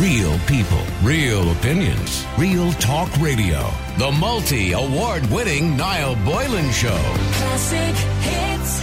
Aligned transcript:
Real 0.00 0.38
people, 0.40 0.82
real 1.02 1.50
opinions, 1.52 2.26
real 2.36 2.70
talk 2.72 3.08
radio. 3.16 3.66
The 3.96 4.12
multi 4.12 4.72
award 4.72 5.24
winning 5.30 5.74
Niall 5.74 6.16
Boylan 6.16 6.70
Show. 6.70 7.00
Classic 7.32 7.96
hits. 8.20 8.82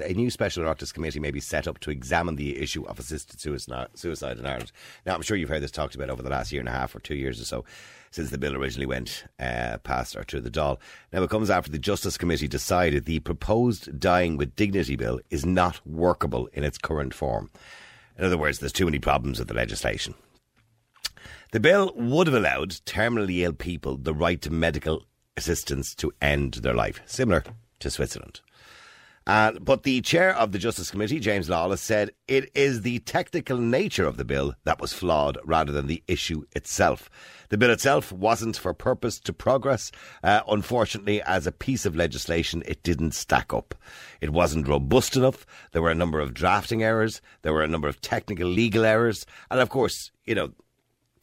a 0.00 0.14
new 0.14 0.30
special 0.30 0.62
Oireachtas 0.62 0.94
committee 0.94 1.18
may 1.18 1.32
be 1.32 1.40
set 1.40 1.66
up 1.66 1.80
to 1.80 1.90
examine 1.90 2.36
the 2.36 2.58
issue 2.58 2.84
of 2.86 3.00
assisted 3.00 3.40
suicide 3.40 4.38
in 4.38 4.46
Ireland. 4.46 4.72
Now, 5.04 5.14
I'm 5.14 5.22
sure 5.22 5.36
you've 5.36 5.48
heard 5.48 5.62
this 5.62 5.72
talked 5.72 5.96
about 5.96 6.08
over 6.08 6.22
the 6.22 6.30
last 6.30 6.52
year 6.52 6.60
and 6.60 6.68
a 6.68 6.72
half 6.72 6.94
or 6.94 7.00
two 7.00 7.16
years 7.16 7.40
or 7.40 7.44
so 7.44 7.64
since 8.12 8.30
the 8.30 8.38
bill 8.38 8.54
originally 8.56 8.86
went 8.86 9.24
uh, 9.40 9.78
past 9.78 10.16
or 10.16 10.22
to 10.24 10.40
the 10.40 10.50
Dáil. 10.50 10.78
Now, 11.12 11.24
it 11.24 11.30
comes 11.30 11.50
after 11.50 11.70
the 11.70 11.80
Justice 11.80 12.16
Committee 12.16 12.48
decided 12.48 13.04
the 13.04 13.18
proposed 13.18 13.98
Dying 13.98 14.36
with 14.36 14.54
Dignity 14.54 14.94
bill 14.94 15.18
is 15.30 15.44
not 15.44 15.84
workable 15.84 16.48
in 16.52 16.62
its 16.62 16.78
current 16.78 17.12
form. 17.12 17.50
In 18.18 18.24
other 18.24 18.38
words, 18.38 18.58
there's 18.58 18.72
too 18.72 18.84
many 18.84 18.98
problems 18.98 19.38
with 19.38 19.48
the 19.48 19.54
legislation. 19.54 20.14
The 21.52 21.60
bill 21.60 21.92
would 21.94 22.26
have 22.26 22.36
allowed 22.36 22.70
terminally 22.84 23.38
ill 23.38 23.52
people 23.52 23.96
the 23.96 24.12
right 24.12 24.40
to 24.42 24.50
medical 24.50 25.06
assistance 25.36 25.94
to 25.94 26.12
end 26.20 26.54
their 26.54 26.74
life, 26.74 27.00
similar 27.06 27.44
to 27.78 27.90
Switzerland. 27.90 28.40
Uh, 29.28 29.52
but 29.60 29.82
the 29.82 30.00
chair 30.00 30.34
of 30.34 30.52
the 30.52 30.58
Justice 30.58 30.90
Committee, 30.90 31.20
James 31.20 31.50
Lawless, 31.50 31.82
said 31.82 32.12
it 32.26 32.50
is 32.54 32.80
the 32.80 32.98
technical 33.00 33.58
nature 33.58 34.06
of 34.06 34.16
the 34.16 34.24
bill 34.24 34.54
that 34.64 34.80
was 34.80 34.94
flawed 34.94 35.36
rather 35.44 35.70
than 35.70 35.86
the 35.86 36.02
issue 36.08 36.44
itself. 36.56 37.10
The 37.50 37.58
bill 37.58 37.70
itself 37.70 38.10
wasn't 38.10 38.56
for 38.56 38.72
purpose 38.72 39.20
to 39.20 39.34
progress. 39.34 39.92
Uh, 40.24 40.40
unfortunately, 40.48 41.20
as 41.22 41.46
a 41.46 41.52
piece 41.52 41.84
of 41.84 41.94
legislation, 41.94 42.62
it 42.64 42.82
didn't 42.82 43.12
stack 43.12 43.52
up. 43.52 43.74
It 44.22 44.30
wasn't 44.30 44.66
robust 44.66 45.14
enough. 45.14 45.44
There 45.72 45.82
were 45.82 45.90
a 45.90 45.94
number 45.94 46.20
of 46.20 46.32
drafting 46.32 46.82
errors. 46.82 47.20
There 47.42 47.52
were 47.52 47.62
a 47.62 47.68
number 47.68 47.88
of 47.88 48.00
technical 48.00 48.48
legal 48.48 48.86
errors. 48.86 49.26
And 49.50 49.60
of 49.60 49.68
course, 49.68 50.10
you 50.24 50.34
know, 50.34 50.52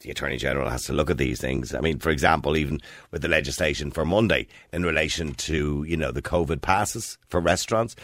the 0.06 0.12
Attorney 0.12 0.36
General 0.36 0.70
has 0.70 0.84
to 0.84 0.92
look 0.92 1.10
at 1.10 1.18
these 1.18 1.40
things. 1.40 1.74
I 1.74 1.80
mean, 1.80 1.98
for 1.98 2.10
example, 2.10 2.56
even 2.56 2.80
with 3.10 3.22
the 3.22 3.28
legislation 3.28 3.90
for 3.90 4.04
Monday 4.04 4.46
in 4.72 4.84
relation 4.84 5.34
to, 5.34 5.84
you 5.86 5.96
know, 5.96 6.12
the 6.12 6.22
COVID 6.22 6.62
passes 6.62 7.18
for 7.26 7.40
restaurants. 7.40 7.96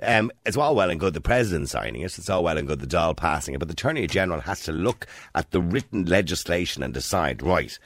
Um, 0.00 0.30
it's 0.46 0.56
all 0.56 0.76
well 0.76 0.88
and 0.88 1.00
good 1.00 1.14
the 1.14 1.20
President 1.20 1.68
signing 1.68 2.02
it, 2.02 2.16
it's 2.16 2.30
all 2.30 2.44
well 2.44 2.56
and 2.56 2.68
good 2.68 2.78
the 2.78 2.86
Dáil 2.86 3.16
passing 3.16 3.54
it, 3.54 3.58
but 3.58 3.66
the 3.66 3.72
Attorney 3.72 4.06
General 4.06 4.40
has 4.42 4.62
to 4.62 4.72
look 4.72 5.08
at 5.34 5.50
the 5.50 5.60
written 5.60 6.04
legislation 6.04 6.84
and 6.84 6.94
decide, 6.94 7.42
right, 7.42 7.76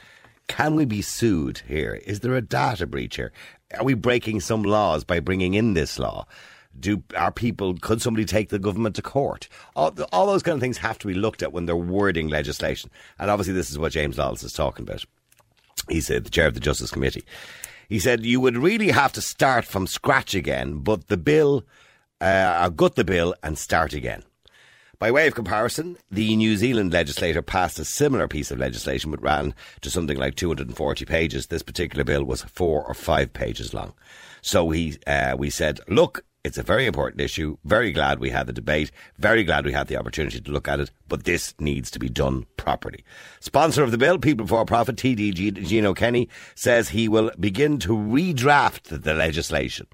can 0.49 0.77
we 0.77 0.85
be 0.85 1.01
sued 1.01 1.63
here? 1.67 1.95
Is 2.05 2.21
there 2.21 2.35
a 2.35 2.43
data 2.43 2.87
breach 2.87 3.17
here? 3.17 3.33
Are 3.79 3.85
we 3.85 3.95
breaking 3.95 4.41
some 4.41 4.63
laws 4.65 5.03
by 5.03 5.19
bringing 5.21 5.55
in 5.55 5.73
this 5.73 5.99
law? 5.99 6.27
Do 6.79 7.03
our 7.17 7.33
people 7.33 7.77
could 7.79 8.01
somebody 8.01 8.25
take 8.25 8.49
the 8.49 8.59
government 8.59 8.97
to 8.97 9.03
court 9.03 9.49
all, 9.77 9.95
all 10.13 10.27
those 10.27 10.43
kind 10.43 10.55
of 10.55 10.61
things 10.61 10.79
have 10.79 10.99
to 10.99 11.07
be 11.07 11.15
looked 11.15 11.43
at 11.43 11.53
when 11.53 11.67
they're 11.67 11.77
wording 11.77 12.29
legislation 12.29 12.91
and 13.19 13.31
obviously 13.31 13.55
this 13.55 13.71
is 13.71 13.79
what 13.79 13.93
James 13.93 14.19
Lawless 14.19 14.43
is 14.43 14.53
talking 14.53 14.85
about 14.85 15.05
he's 15.89 16.11
uh, 16.11 16.21
the 16.21 16.31
chair 16.31 16.47
of 16.47 16.55
the 16.55 16.61
Justice 16.61 16.91
Committee 16.91 17.25
he 17.89 17.99
said 17.99 18.25
you 18.25 18.41
would 18.41 18.57
really 18.57 18.91
have 18.91 19.13
to 19.13 19.23
start 19.23 19.65
from 19.65 19.87
scratch 19.87 20.35
again 20.35 20.79
but 20.79 21.09
the 21.09 21.17
bill 21.17 21.65
uh, 22.21 22.69
gut 22.71 22.95
the 22.95 23.05
bill 23.05 23.35
and 23.43 23.59
start 23.59 23.93
again 23.93 24.23
by 25.03 25.11
way 25.11 25.27
of 25.27 25.35
comparison, 25.35 25.97
the 26.13 26.37
New 26.37 26.57
Zealand 26.57 26.93
legislator 26.93 27.43
passed 27.43 27.77
a 27.81 27.85
similar 27.85 28.29
piece 28.29 28.53
of 28.53 28.61
legislation 28.61 29.11
but 29.11 29.21
ran 29.21 29.53
to 29.81 29.91
something 29.91 30.17
like 30.17 30.37
240 30.37 31.05
pages. 31.07 31.49
This 31.49 31.65
particular 31.65 32.05
bill 32.05 32.23
was 32.23 32.43
four 32.43 32.87
or 32.87 32.95
five 32.95 33.33
pages 33.33 33.75
long. 33.75 33.95
So 34.43 34.71
he, 34.71 34.99
uh, 35.09 35.35
we 35.37 35.51
said, 35.51 35.81
look, 35.89 36.25
it's 36.45 36.59
a 36.59 36.63
very 36.63 36.87
important 36.87 37.21
issue. 37.21 37.57
Very 37.65 37.93
glad 37.93 38.19
we 38.19 38.31
had 38.31 38.47
the 38.47 38.53
debate. 38.53 38.91
Very 39.19 39.45
glad 39.45 39.65
we 39.65 39.73
had 39.73 39.87
the 39.87 39.97
opportunity 39.97 40.41
to 40.41 40.51
look 40.51 40.67
at 40.67 40.81
it. 40.81 40.91
But 41.09 41.25
this 41.25 41.55
needs 41.61 41.91
to 41.93 42.01
be 42.01 42.09
done 42.09 42.47
properly. 42.57 43.05
Sponsor 43.41 43.85
of 43.85 43.93
the 43.93 43.99
bill, 43.99 44.19
People 44.19 44.47
Before 44.47 44.65
Profit, 44.65 44.97
TD 44.97 45.35
Gino 45.35 45.95
Kenny, 45.95 46.29
says 46.55 46.89
he 46.89 47.09
will 47.09 47.31
begin 47.39 47.79
to 47.81 47.93
redraft 47.93 49.03
the 49.03 49.15
legislation. 49.15 49.87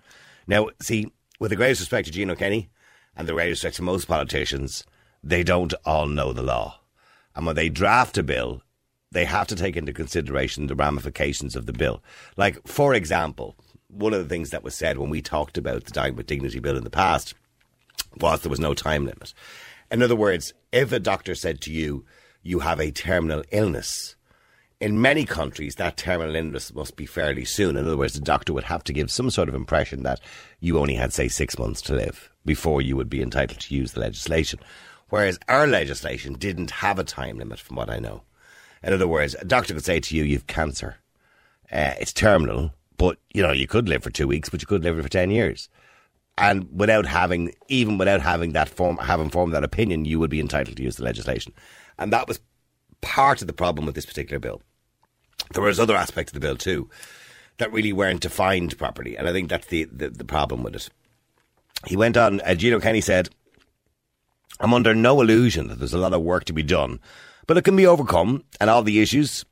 Now, 0.47 0.69
see, 0.81 1.12
with 1.39 1.50
the 1.50 1.56
greatest 1.56 1.83
respect 1.83 2.06
to 2.06 2.12
Gino 2.12 2.34
Kenny 2.34 2.71
and 3.15 3.28
the 3.28 3.34
greatest 3.34 3.62
respect 3.62 3.77
to 3.77 3.83
most 3.83 4.09
politicians, 4.09 4.84
they 5.22 5.43
don't 5.43 5.75
all 5.84 6.06
know 6.06 6.33
the 6.33 6.43
law. 6.43 6.81
And 7.37 7.45
when 7.45 7.56
they 7.56 7.69
draft 7.69 8.17
a 8.17 8.22
bill, 8.22 8.62
they 9.12 9.27
have 9.27 9.47
to 9.49 9.56
take 9.56 9.77
into 9.77 9.93
consideration 9.93 10.67
the 10.67 10.75
ramifications 10.75 11.56
of 11.56 11.67
the 11.67 11.72
bill. 11.72 12.03
Like, 12.37 12.67
for 12.67 12.95
example, 12.95 13.56
one 13.88 14.12
of 14.12 14.22
the 14.22 14.28
things 14.28 14.50
that 14.50 14.62
was 14.62 14.75
said 14.75 14.99
when 14.99 15.10
we 15.10 15.22
talked 15.22 15.59
about 15.59 15.84
the 15.84 15.91
Dying 15.91 16.16
with 16.16 16.26
Dignity 16.26 16.60
bill 16.60 16.76
in 16.76 16.84
the 16.84 16.91
past 16.91 17.34
was 18.16 18.41
there 18.41 18.50
was 18.50 18.60
no 18.60 18.75
time 18.75 19.04
limit. 19.04 19.32
In 19.91 20.03
other 20.03 20.16
words, 20.16 20.53
if 20.72 20.93
a 20.93 21.00
doctor 21.00 21.34
said 21.34 21.60
to 21.62 21.72
you, 21.72 22.04
you 22.43 22.60
have 22.60 22.81
a 22.81 22.91
terminal 22.91 23.43
illness, 23.50 24.16
in 24.81 25.03
many 25.03 25.25
countries, 25.25 25.75
that 25.75 25.97
terminal 25.97 26.37
illness 26.37 26.72
must 26.72 26.94
be 26.94 27.06
fairly 27.06 27.44
soon. 27.44 27.77
In 27.77 27.84
other 27.84 27.97
words, 27.97 28.15
the 28.15 28.21
doctor 28.21 28.53
would 28.53 28.65
have 28.65 28.84
to 28.84 28.93
give 28.93 29.10
some 29.10 29.28
sort 29.28 29.48
of 29.48 29.54
impression 29.54 30.04
that 30.04 30.21
you 30.60 30.78
only 30.78 30.94
had, 30.94 31.12
say, 31.12 31.27
six 31.27 31.59
months 31.59 31.82
to 31.82 31.94
live 31.94 32.31
before 32.44 32.81
you 32.81 32.97
would 32.97 33.10
be 33.10 33.21
entitled 33.21 33.59
to 33.60 33.75
use 33.75 33.93
the 33.93 34.00
legislation. 34.00 34.60
Whereas 35.09 35.38
our 35.48 35.66
legislation 35.66 36.34
didn't 36.34 36.71
have 36.71 36.98
a 36.98 37.04
time 37.04 37.38
limit, 37.38 37.59
from 37.59 37.77
what 37.77 37.91
I 37.91 37.98
know. 37.98 38.22
In 38.82 38.93
other 38.93 39.09
words, 39.09 39.34
a 39.34 39.44
doctor 39.44 39.75
could 39.75 39.84
say 39.84 39.98
to 39.98 40.16
you, 40.16 40.22
you've 40.22 40.47
cancer. 40.47 40.98
Uh, 41.72 41.94
it's 42.00 42.12
terminal. 42.12 42.72
But, 42.98 43.19
you 43.32 43.42
know, 43.42 43.53
you 43.53 43.66
could 43.66 43.88
live 43.88 44.03
for 44.03 44.10
two 44.10 44.28
weeks, 44.28 44.50
but 44.50 44.60
you 44.60 44.66
could 44.66 44.84
live 44.84 45.00
for 45.00 45.09
10 45.09 45.31
years. 45.31 45.70
And 46.36 46.69
without 46.72 47.06
having, 47.06 47.54
even 47.69 47.97
without 47.97 48.20
having 48.20 48.53
that 48.53 48.69
form, 48.69 48.98
having 48.98 49.31
formed 49.31 49.54
that 49.54 49.64
opinion, 49.64 50.04
you 50.04 50.20
would 50.20 50.31
be 50.31 50.41
entitled 50.41 50.76
to 50.76 50.82
use 50.82 50.97
the 50.97 51.04
legislation. 51.04 51.53
And 51.98 52.12
that 52.12 52.28
was 52.28 52.41
part 53.00 53.41
of 53.41 53.47
the 53.47 53.53
problem 53.53 53.86
with 53.86 53.94
this 53.94 54.06
particular 54.06 54.38
bill. 54.38 54.60
There 55.54 55.62
was 55.62 55.81
other 55.81 55.97
aspects 55.97 56.31
of 56.31 56.34
the 56.34 56.47
bill 56.47 56.56
too 56.56 56.91
that 57.59 57.72
really 57.72 57.92
weren't 57.92 58.20
defined 58.20 58.76
properly. 58.78 59.16
And 59.16 59.28
I 59.28 59.32
think 59.32 59.48
that's 59.48 59.66
the, 59.66 59.84
the, 59.84 60.10
the 60.10 60.25
problem 60.25 60.62
with 60.62 60.76
it. 60.76 60.88
He 61.86 61.97
went 61.97 62.16
on, 62.16 62.41
uh, 62.41 62.54
Gino 62.54 62.80
Kenny 62.80 63.00
said, 63.00 63.30
I'm 64.60 64.75
under 64.75 64.94
no 64.94 65.20
illusion 65.20 65.69
that 65.69 65.78
there's 65.78 65.94
a 65.94 65.98
lot 65.98 66.12
of 66.12 66.22
work 66.22 66.44
to 66.47 66.53
be 66.53 66.62
done, 66.62 67.00
but 67.47 67.56
it 67.56 67.62
can 67.62 67.76
be 67.76 67.86
overcome 67.86 68.44
and 68.60 68.69
all 68.70 68.82
the 68.82 69.00
issues 69.00 69.44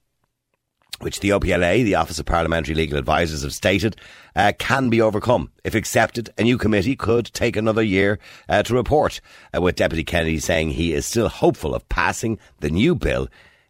which 1.01 1.21
the 1.21 1.31
OPLA, 1.31 1.85
the 1.85 1.95
Office 1.95 2.19
of 2.19 2.27
Parliamentary 2.27 2.75
Legal 2.75 2.99
Advisers, 2.99 3.43
have 3.43 3.53
stated 3.53 3.97
uh, 4.35 4.53
can 4.59 4.91
be 4.91 5.01
overcome. 5.01 5.51
If 5.65 5.75
accepted, 5.75 6.31
a 6.39 6.43
new 6.43 6.59
committee 6.59 6.97
could 6.97 7.27
take 7.27 7.57
another 7.57 7.83
year 7.83 8.19
uh, 8.49 8.63
to 8.65 8.75
report, 8.75 9.21
uh, 9.55 9.61
with 9.61 9.77
Deputy 9.77 10.05
Kennedy 10.05 10.39
saying 10.39 10.71
he 10.71 10.93
is 10.93 11.07
still 11.07 11.29
hopeful 11.29 11.75
of 11.75 11.89
passing 11.89 12.39
the 12.61 12.71
new 12.71 12.95
bill 12.95 13.29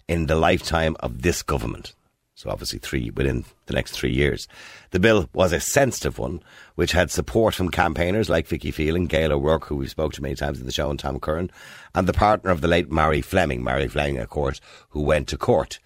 in 0.09 0.26
the 0.26 0.37
lifetime 0.37 0.97
of 1.00 1.22
this 1.22 1.42
government. 1.42 1.94
So 2.34 2.50
obviously 2.50 2.78
three 2.78 3.10
within 3.10 3.47
the 3.64 3.72
next 3.72 3.93
three 3.93 4.12
years. 4.12 4.47
The 4.91 5.00
bill 5.00 5.28
was 5.32 5.54
a 5.54 5.60
sensitive 5.60 6.19
one, 6.19 6.43
which 6.75 6.93
had 6.93 7.10
support 7.10 7.54
from 7.54 7.70
campaigners 7.70 8.28
like 8.28 8.47
Vicky 8.47 8.70
Phelan, 8.70 9.06
Gail 9.06 9.32
O'Rorke, 9.32 9.64
who 9.64 9.76
we've 9.76 9.91
spoke 9.91 10.12
to 10.12 10.22
many 10.22 10.34
times 10.34 10.60
in 10.60 10.66
the 10.66 10.72
show, 10.72 10.91
and 10.91 10.98
Tom 10.98 11.19
Curran, 11.19 11.50
and 11.94 12.06
the 12.06 12.12
partner 12.12 12.50
of 12.50 12.60
the 12.60 12.69
late 12.69 12.93
Mary 12.93 13.22
Fleming, 13.22 13.64
Mary 13.64 13.88
Fleming, 13.88 14.19
of 14.19 14.28
course, 14.28 14.60
who 14.91 15.00
went 15.00 15.28
to 15.28 15.38
court 15.38 15.78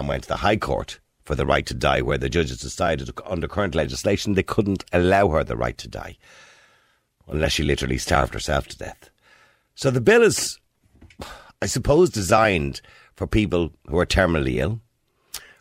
and 0.00 0.08
went 0.08 0.22
to 0.22 0.28
the 0.28 0.36
High 0.36 0.56
Court 0.56 0.98
for 1.24 1.34
the 1.34 1.46
right 1.46 1.66
to 1.66 1.74
die, 1.74 2.00
where 2.00 2.18
the 2.18 2.30
judges 2.30 2.58
decided 2.58 3.10
under 3.26 3.46
current 3.46 3.74
legislation 3.74 4.32
they 4.32 4.42
couldn't 4.42 4.82
allow 4.92 5.28
her 5.28 5.44
the 5.44 5.56
right 5.56 5.76
to 5.78 5.86
die 5.86 6.16
unless 7.28 7.52
she 7.52 7.62
literally 7.62 7.98
starved 7.98 8.34
herself 8.34 8.66
to 8.66 8.78
death. 8.78 9.10
So 9.74 9.90
the 9.90 10.00
bill 10.00 10.22
is, 10.22 10.58
I 11.62 11.66
suppose, 11.66 12.10
designed 12.10 12.80
for 13.14 13.26
people 13.26 13.72
who 13.88 13.98
are 13.98 14.06
terminally 14.06 14.56
ill 14.56 14.80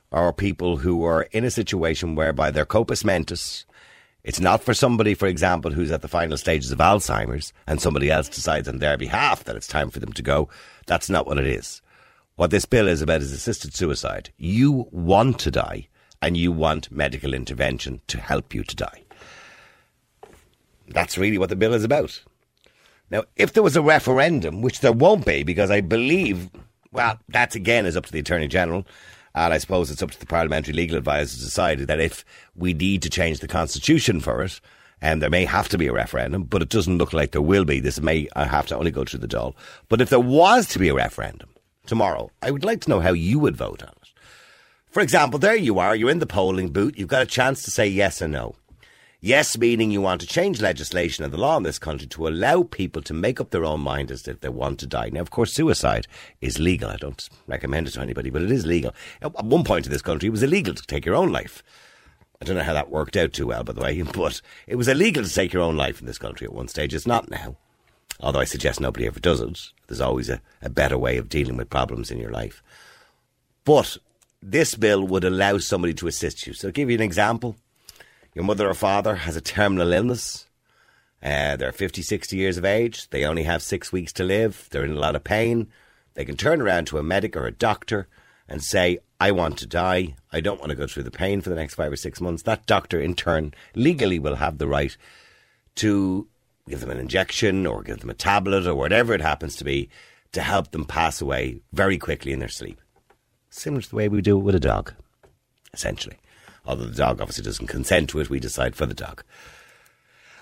or 0.10 0.34
people 0.34 0.78
who 0.78 1.04
are 1.04 1.24
in 1.32 1.44
a 1.44 1.52
situation 1.52 2.16
whereby 2.16 2.50
their 2.50 2.66
corpus 2.66 3.04
mentis. 3.04 3.66
It's 4.24 4.40
not 4.40 4.64
for 4.64 4.74
somebody, 4.74 5.14
for 5.14 5.28
example, 5.28 5.72
who's 5.72 5.92
at 5.92 6.02
the 6.02 6.08
final 6.08 6.38
stages 6.38 6.72
of 6.72 6.80
Alzheimer's 6.80 7.54
and 7.68 7.80
somebody 7.80 8.10
else 8.10 8.30
decides 8.30 8.68
on 8.68 8.80
their 8.80 8.98
behalf 8.98 9.44
that 9.44 9.56
it's 9.58 9.68
time 9.68 9.90
for 9.90 10.00
them 10.00 10.14
to 10.14 10.22
go. 10.22 10.50
That's 10.88 11.10
not 11.10 11.28
what 11.28 11.38
it 11.38 11.46
is. 11.46 11.82
What 12.40 12.52
this 12.52 12.64
bill 12.64 12.88
is 12.88 13.02
about 13.02 13.20
is 13.20 13.34
assisted 13.34 13.76
suicide. 13.76 14.30
You 14.38 14.88
want 14.92 15.40
to 15.40 15.52
die 15.52 15.90
and 16.22 16.38
you 16.38 16.54
want 16.54 16.90
medical 16.90 17.34
intervention 17.34 18.00
to 18.08 18.18
help 18.18 18.54
you 18.54 18.64
to 18.64 18.76
die. 18.78 19.04
That's 20.88 21.18
really 21.18 21.38
what 21.38 21.50
the 21.50 21.58
bill 21.58 21.74
is 21.74 21.84
about. 21.84 22.24
Now, 23.12 23.26
if 23.36 23.52
there 23.52 23.62
was 23.62 23.76
a 23.76 23.82
referendum, 23.82 24.62
which 24.62 24.80
there 24.80 24.94
won't 24.94 25.26
be, 25.26 25.44
because 25.44 25.70
I 25.70 25.82
believe, 25.82 26.50
well, 26.94 27.20
that's 27.28 27.58
again 27.58 27.86
is 27.86 27.98
up 27.98 28.06
to 28.06 28.12
the 28.14 28.20
Attorney 28.20 28.48
General, 28.48 28.88
and 29.36 29.54
I 29.54 29.58
suppose 29.58 29.92
it's 29.92 30.02
up 30.02 30.12
to 30.12 30.20
the 30.22 30.26
Parliamentary 30.26 30.74
Legal 30.74 30.96
Advisers 30.96 31.40
to 31.40 31.44
decide 31.44 31.80
that 31.80 32.00
if 32.00 32.24
we 32.56 32.74
need 32.74 33.02
to 33.02 33.10
change 33.10 33.42
the 33.42 33.50
Constitution 33.50 34.22
for 34.22 34.44
it, 34.44 34.62
and 35.02 35.22
there 35.22 35.30
may 35.30 35.44
have 35.44 35.68
to 35.68 35.78
be 35.78 35.88
a 35.88 35.94
referendum, 35.94 36.44
but 36.44 36.62
it 36.62 36.70
doesn't 36.70 37.00
look 37.00 37.12
like 37.12 37.32
there 37.32 37.42
will 37.42 37.66
be. 37.66 37.82
This 37.82 38.00
may 38.00 38.30
uh, 38.38 38.46
have 38.46 38.68
to 38.68 38.78
only 38.78 38.92
go 38.92 39.04
through 39.04 39.20
the 39.20 39.28
Dáil. 39.28 39.56
But 39.90 40.00
if 40.00 40.10
there 40.10 40.22
was 40.22 40.70
to 40.70 40.80
be 40.80 40.88
a 40.88 40.94
referendum, 40.94 41.49
tomorrow, 41.90 42.32
I 42.42 42.52
would 42.52 42.64
like 42.64 42.80
to 42.82 42.90
know 42.90 43.02
how 43.02 43.12
you 43.12 43.40
would 43.40 43.58
vote 43.58 43.84
on 43.84 43.90
it. 43.90 44.12
For 44.90 45.02
example, 45.02 45.40
there 45.40 45.56
you 45.56 45.80
are, 45.80 45.96
you're 45.96 46.10
in 46.10 46.20
the 46.20 46.26
polling 46.26 46.70
booth, 46.70 46.98
you've 46.98 47.10
got 47.10 47.24
a 47.24 47.26
chance 47.26 47.64
to 47.64 47.72
say 47.72 47.88
yes 47.88 48.22
or 48.22 48.28
no. 48.28 48.56
Yes, 49.22 49.58
meaning 49.58 49.92
you 49.92 50.00
want 50.00 50.22
to 50.22 50.28
change 50.28 50.62
legislation 50.62 51.26
and 51.26 51.34
the 51.34 51.38
law 51.38 51.58
in 51.58 51.64
this 51.64 51.78
country 51.78 52.08
to 52.08 52.28
allow 52.28 52.64
people 52.64 53.02
to 53.02 53.14
make 53.14 53.42
up 53.42 53.50
their 53.50 53.66
own 53.66 53.82
mind 53.82 54.12
as 54.12 54.26
if 54.30 54.40
they 54.40 54.48
want 54.48 54.80
to 54.80 54.88
die. 54.88 55.10
Now, 55.12 55.20
of 55.20 55.30
course, 55.30 55.52
suicide 55.52 56.08
is 56.40 56.58
legal. 56.58 56.90
I 56.90 56.96
don't 56.96 57.28
recommend 57.46 57.88
it 57.88 57.92
to 57.92 58.02
anybody, 58.02 58.30
but 58.30 58.44
it 58.44 58.52
is 58.52 58.66
legal. 58.66 58.94
At 59.22 59.44
one 59.44 59.66
point 59.66 59.86
in 59.86 59.92
this 59.92 60.02
country, 60.02 60.28
it 60.28 60.32
was 60.32 60.44
illegal 60.44 60.74
to 60.74 60.84
take 60.84 61.06
your 61.06 61.16
own 61.16 61.34
life. 61.34 61.64
I 62.42 62.46
don't 62.46 62.56
know 62.56 62.64
how 62.64 62.74
that 62.74 62.90
worked 62.90 63.18
out 63.18 63.34
too 63.34 63.48
well, 63.48 63.66
by 63.66 63.74
the 63.74 63.82
way, 63.82 64.02
but 64.14 64.42
it 64.68 64.78
was 64.78 64.88
illegal 64.88 65.24
to 65.24 65.34
take 65.34 65.52
your 65.52 65.64
own 65.64 65.76
life 65.76 66.00
in 66.00 66.08
this 66.08 66.18
country 66.18 66.46
at 66.46 66.54
one 66.54 66.70
stage. 66.70 66.94
It's 66.94 67.06
not 67.06 67.30
now. 67.30 67.58
Although 68.20 68.40
I 68.40 68.46
suggest 68.46 68.80
nobody 68.80 69.08
ever 69.08 69.20
does 69.20 69.42
it. 69.42 69.70
There's 69.88 70.02
always 70.02 70.30
a, 70.30 70.42
a 70.62 70.70
better 70.70 70.98
way 70.98 71.18
of 71.18 71.30
dealing 71.30 71.58
with 71.58 71.70
problems 71.70 72.12
in 72.12 72.20
your 72.20 72.32
life. 72.32 72.62
But 73.64 73.98
this 74.42 74.76
bill 74.76 75.06
would 75.08 75.24
allow 75.24 75.58
somebody 75.58 75.94
to 75.96 76.08
assist 76.08 76.46
you. 76.46 76.54
So, 76.54 76.68
I'll 76.68 76.74
give 76.74 76.90
you 76.90 76.96
an 76.96 77.02
example. 77.02 77.56
Your 78.34 78.46
mother 78.46 78.70
or 78.70 78.74
father 78.74 79.16
has 79.16 79.36
a 79.36 79.42
terminal 79.42 79.92
illness. 79.92 80.48
Uh, 81.22 81.56
they're 81.58 81.72
50, 81.72 82.02
60 82.02 82.38
years 82.38 82.58
of 82.58 82.66
age. 82.66 83.10
They 83.10 83.26
only 83.26 83.44
have 83.44 83.62
six 83.62 83.92
weeks 83.92 84.14
to 84.14 84.24
live. 84.24 84.68
They're 84.72 84.86
in 84.86 84.92
a 84.92 85.00
lot 85.00 85.16
of 85.16 85.24
pain. 85.24 85.68
They 86.14 86.26
can 86.26 86.38
turn 86.38 86.62
around 86.62 86.86
to 86.88 86.98
a 86.98 87.04
medic 87.04 87.36
or 87.36 87.46
a 87.46 87.52
doctor 87.52 88.08
and 88.48 88.64
say, 88.64 89.00
I 89.20 89.32
want 89.32 89.58
to 89.60 89.68
die. 89.68 90.16
I 90.32 90.40
don't 90.40 90.60
want 90.60 90.70
to 90.70 90.76
go 90.76 90.88
through 90.88 91.04
the 91.04 91.12
pain 91.12 91.42
for 91.42 91.50
the 91.50 91.56
next 91.56 91.76
five 91.76 91.92
or 91.92 91.98
six 91.98 92.22
months. 92.22 92.44
That 92.44 92.66
doctor, 92.66 93.00
in 93.00 93.16
turn, 93.16 93.54
legally 93.76 94.20
will 94.20 94.36
have 94.36 94.58
the 94.58 94.68
right 94.68 94.96
to 95.76 96.28
give 96.70 96.80
them 96.82 96.92
an 96.92 97.00
injection 97.00 97.66
or 97.66 97.82
give 97.82 98.00
them 98.00 98.10
a 98.10 98.14
tablet 98.14 98.68
or 98.68 98.76
whatever 98.76 99.14
it 99.14 99.22
happens 99.22 99.56
to 99.56 99.64
be 99.64 99.90
to 100.32 100.42
help 100.42 100.72
them 100.72 100.86
pass 100.86 101.20
away 101.20 101.60
very 101.74 101.98
quickly 101.98 102.32
in 102.32 102.40
their 102.40 102.48
sleep. 102.48 102.80
Similar 103.50 103.82
to 103.82 103.90
the 103.90 103.96
way 103.96 104.08
we 104.08 104.22
do 104.22 104.38
it 104.38 104.44
with 104.44 104.56
a 104.56 104.60
dog, 104.60 104.94
essentially. 105.74 106.18
Although 106.66 106.86
the 106.86 106.96
dog 106.96 107.20
obviously 107.20 107.44
doesn't 107.44 107.68
consent 107.68 108.10
to 108.12 108.20
it, 108.20 108.30
we 108.30 108.40
decide 108.40 108.76
for 108.76 108.86
the 108.86 108.94
dog. 108.94 109.24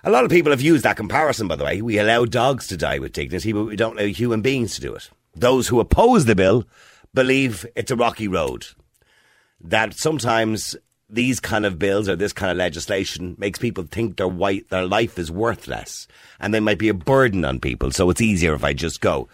A 0.04 0.12
lot 0.12 0.26
of 0.26 0.32
people 0.32 0.52
have 0.52 0.62
used 0.62 0.84
that 0.84 0.98
comparison, 0.98 1.48
by 1.48 1.56
the 1.56 1.64
way. 1.64 1.82
We 1.82 1.98
allow 1.98 2.26
dogs 2.26 2.68
to 2.68 2.78
die 2.78 3.00
with 3.00 3.14
dignity, 3.14 3.54
but 3.54 3.64
we 3.64 3.76
don't 3.76 3.98
allow 3.98 4.08
human 4.08 4.42
beings 4.42 4.76
to 4.76 4.82
do 4.82 4.94
it. 4.94 5.10
Those 5.36 5.70
who 5.70 5.80
oppose 5.80 6.26
the 6.26 6.36
bill 6.36 6.66
believe 7.14 7.66
it's 7.76 7.92
a 7.92 7.96
rocky 7.96 8.28
road. 8.28 8.68
That 9.62 9.96
sometimes 9.96 10.76
these 11.10 11.40
kind 11.40 11.66
of 11.66 11.80
bills 11.80 12.10
or 12.10 12.16
this 12.16 12.34
kind 12.34 12.52
of 12.52 12.58
legislation 12.58 13.36
makes 13.38 13.60
people 13.60 13.86
think 13.86 14.18
their 14.18 14.28
white, 14.28 14.70
their 14.70 14.86
life 14.86 15.18
is 15.18 15.32
worthless 15.32 16.08
and 16.40 16.54
they 16.54 16.60
might 16.60 16.80
be 16.80 16.90
a 16.90 16.94
burden 16.94 17.46
on 17.46 17.60
people. 17.60 17.92
So 17.92 18.10
it's 18.10 18.22
easier 18.22 18.54
if 18.54 18.64
I 18.64 18.74
just 18.74 19.00
go. 19.00 19.30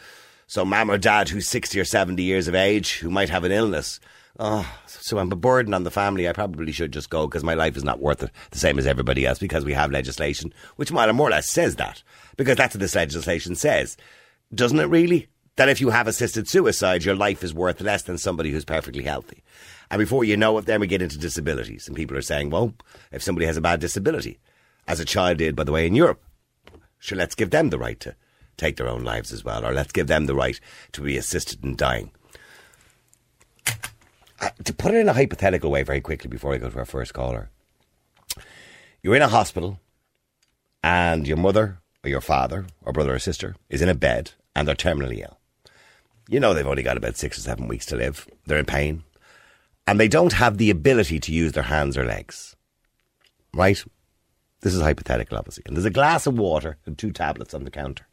So 0.46 0.64
mom 0.64 0.92
or 0.92 0.98
dad 0.98 1.30
who's 1.30 1.48
60 1.48 1.80
or 1.80 1.86
70 1.86 2.22
years 2.22 2.48
of 2.48 2.54
age 2.54 3.00
who 3.00 3.10
might 3.10 3.30
have 3.30 3.44
an 3.44 3.52
illness. 3.52 4.00
Oh, 4.40 4.68
so 4.86 5.18
I'm 5.18 5.32
a 5.32 5.36
burden 5.36 5.74
on 5.74 5.84
the 5.84 5.92
family. 5.92 6.30
I 6.30 6.34
probably 6.34 6.72
should 6.72 6.92
just 6.94 7.10
go 7.10 7.28
because 7.28 7.44
my 7.44 7.54
life 7.56 7.76
is 7.76 7.84
not 7.84 8.00
worth 8.00 8.24
it 8.24 8.32
the 8.52 8.60
same 8.60 8.78
as 8.78 8.86
everybody 8.86 9.26
else 9.26 9.40
because 9.40 9.66
we 9.66 9.74
have 9.74 9.92
legislation 9.92 10.54
which 10.76 10.92
more 10.92 11.10
or 11.10 11.30
less 11.30 11.50
says 11.50 11.78
that 11.78 12.04
because 12.38 12.58
that's 12.58 12.76
what 12.76 12.82
this 12.82 12.96
legislation 12.96 13.56
says. 13.56 13.98
Doesn't 14.54 14.80
it 14.80 14.86
really? 14.86 15.28
That 15.56 15.70
if 15.70 15.82
you 15.82 15.92
have 15.92 16.08
assisted 16.08 16.48
suicide, 16.48 17.04
your 17.04 17.16
life 17.16 17.44
is 17.44 17.54
worth 17.54 17.80
less 17.80 18.02
than 18.04 18.18
somebody 18.18 18.52
who's 18.52 18.66
perfectly 18.66 19.04
healthy. 19.04 19.44
And 19.94 20.00
before 20.00 20.24
you 20.24 20.36
know 20.36 20.58
it, 20.58 20.66
then 20.66 20.80
we 20.80 20.88
get 20.88 21.04
into 21.04 21.20
disabilities. 21.20 21.88
And 21.88 21.96
people 21.96 22.18
are 22.18 22.24
saying, 22.24 22.50
well, 22.50 22.74
if 23.12 23.22
somebody 23.22 23.46
has 23.46 23.58
a 23.58 23.62
bad 23.62 23.80
disability, 23.80 24.40
as 24.88 25.00
a 25.00 25.06
child 25.06 25.38
did, 25.38 25.56
by 25.56 25.66
the 25.66 25.72
way, 25.72 25.86
in 25.86 25.94
Europe, 25.94 26.20
sure, 26.98 27.16
let's 27.16 27.36
give 27.36 27.52
them 27.52 27.70
the 27.70 27.78
right 27.78 28.00
to 28.00 28.16
take 28.58 28.78
their 28.78 28.88
own 28.88 29.04
lives 29.04 29.32
as 29.32 29.44
well, 29.44 29.64
or 29.64 29.72
let's 29.72 29.92
give 29.92 30.08
them 30.08 30.26
the 30.26 30.34
right 30.34 30.60
to 30.94 31.02
be 31.02 31.16
assisted 31.16 31.64
in 31.64 31.76
dying. 31.76 32.10
Uh, 34.42 34.50
to 34.64 34.74
put 34.74 34.96
it 34.96 34.98
in 34.98 35.10
a 35.10 35.14
hypothetical 35.14 35.70
way 35.70 35.84
very 35.84 36.02
quickly 36.02 36.28
before 36.28 36.56
I 36.56 36.58
go 36.58 36.72
to 36.72 36.80
our 36.80 36.86
first 36.86 37.14
caller, 37.14 37.52
you're 39.04 39.16
in 39.16 39.22
a 39.22 39.28
hospital 39.28 39.80
and 40.84 41.28
your 41.28 41.38
mother 41.38 41.78
or 42.04 42.10
your 42.10 42.20
father 42.20 42.66
or 42.82 42.94
brother 42.94 43.14
or 43.14 43.20
sister 43.20 43.56
is 43.70 43.84
in 43.84 43.90
a 43.90 43.94
bed 43.94 44.32
and 44.56 44.68
they're 44.68 44.74
terminally 44.74 45.22
ill. 45.22 45.38
You 46.28 46.40
know 46.40 46.56
they've 46.56 46.66
only 46.66 46.82
got 46.82 46.98
about 46.98 47.16
six 47.16 47.38
or 47.38 47.42
seven 47.42 47.68
weeks 47.68 47.86
to 47.86 47.96
live. 47.96 48.28
They're 48.48 48.58
in 48.58 48.66
pain. 48.66 49.04
And 49.86 50.00
they 50.00 50.08
don't 50.08 50.34
have 50.34 50.58
the 50.58 50.70
ability 50.70 51.20
to 51.20 51.34
use 51.34 51.52
their 51.52 51.64
hands 51.64 51.98
or 51.98 52.06
legs. 52.06 52.56
Right? 53.54 53.84
This 54.62 54.74
is 54.74 54.82
hypothetical, 54.82 55.38
obviously. 55.38 55.64
And 55.66 55.76
there's 55.76 55.86
a 55.86 55.92
glass 55.92 56.26
of 56.26 56.38
water 56.38 56.78
and 56.86 56.98
two 56.98 57.12
tablets 57.12 57.54
on 57.54 57.66
the 57.66 57.72
counter. 57.72 58.08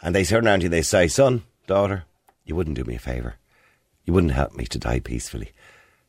And 0.00 0.14
they 0.14 0.24
turn 0.24 0.46
around 0.46 0.60
to 0.60 0.64
you 0.64 0.66
and 0.66 0.72
they 0.72 0.82
say, 0.82 1.08
Son, 1.08 1.42
daughter, 1.66 2.04
you 2.44 2.54
wouldn't 2.54 2.76
do 2.76 2.84
me 2.84 2.94
a 2.94 3.00
favour. 3.00 3.36
You 4.04 4.12
wouldn't 4.12 4.34
help 4.34 4.54
me 4.54 4.66
to 4.66 4.78
die 4.78 5.00
peacefully. 5.00 5.50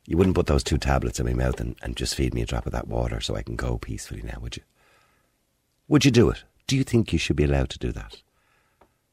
You 0.05 0.17
wouldn't 0.17 0.35
put 0.35 0.45
those 0.45 0.63
two 0.63 0.77
tablets 0.77 1.19
in 1.19 1.25
my 1.25 1.33
mouth 1.33 1.59
and, 1.59 1.75
and 1.81 1.97
just 1.97 2.15
feed 2.15 2.33
me 2.33 2.41
a 2.43 2.45
drop 2.45 2.65
of 2.65 2.71
that 2.73 2.87
water 2.87 3.19
so 3.19 3.35
I 3.35 3.41
can 3.41 3.55
go 3.55 3.77
peacefully 3.77 4.21
now, 4.21 4.37
would 4.39 4.55
you? 4.55 4.63
Would 5.87 6.05
you 6.05 6.11
do 6.11 6.29
it? 6.29 6.43
Do 6.67 6.77
you 6.77 6.83
think 6.83 7.11
you 7.11 7.19
should 7.19 7.35
be 7.35 7.43
allowed 7.43 7.69
to 7.71 7.79
do 7.79 7.91
that? 7.93 8.21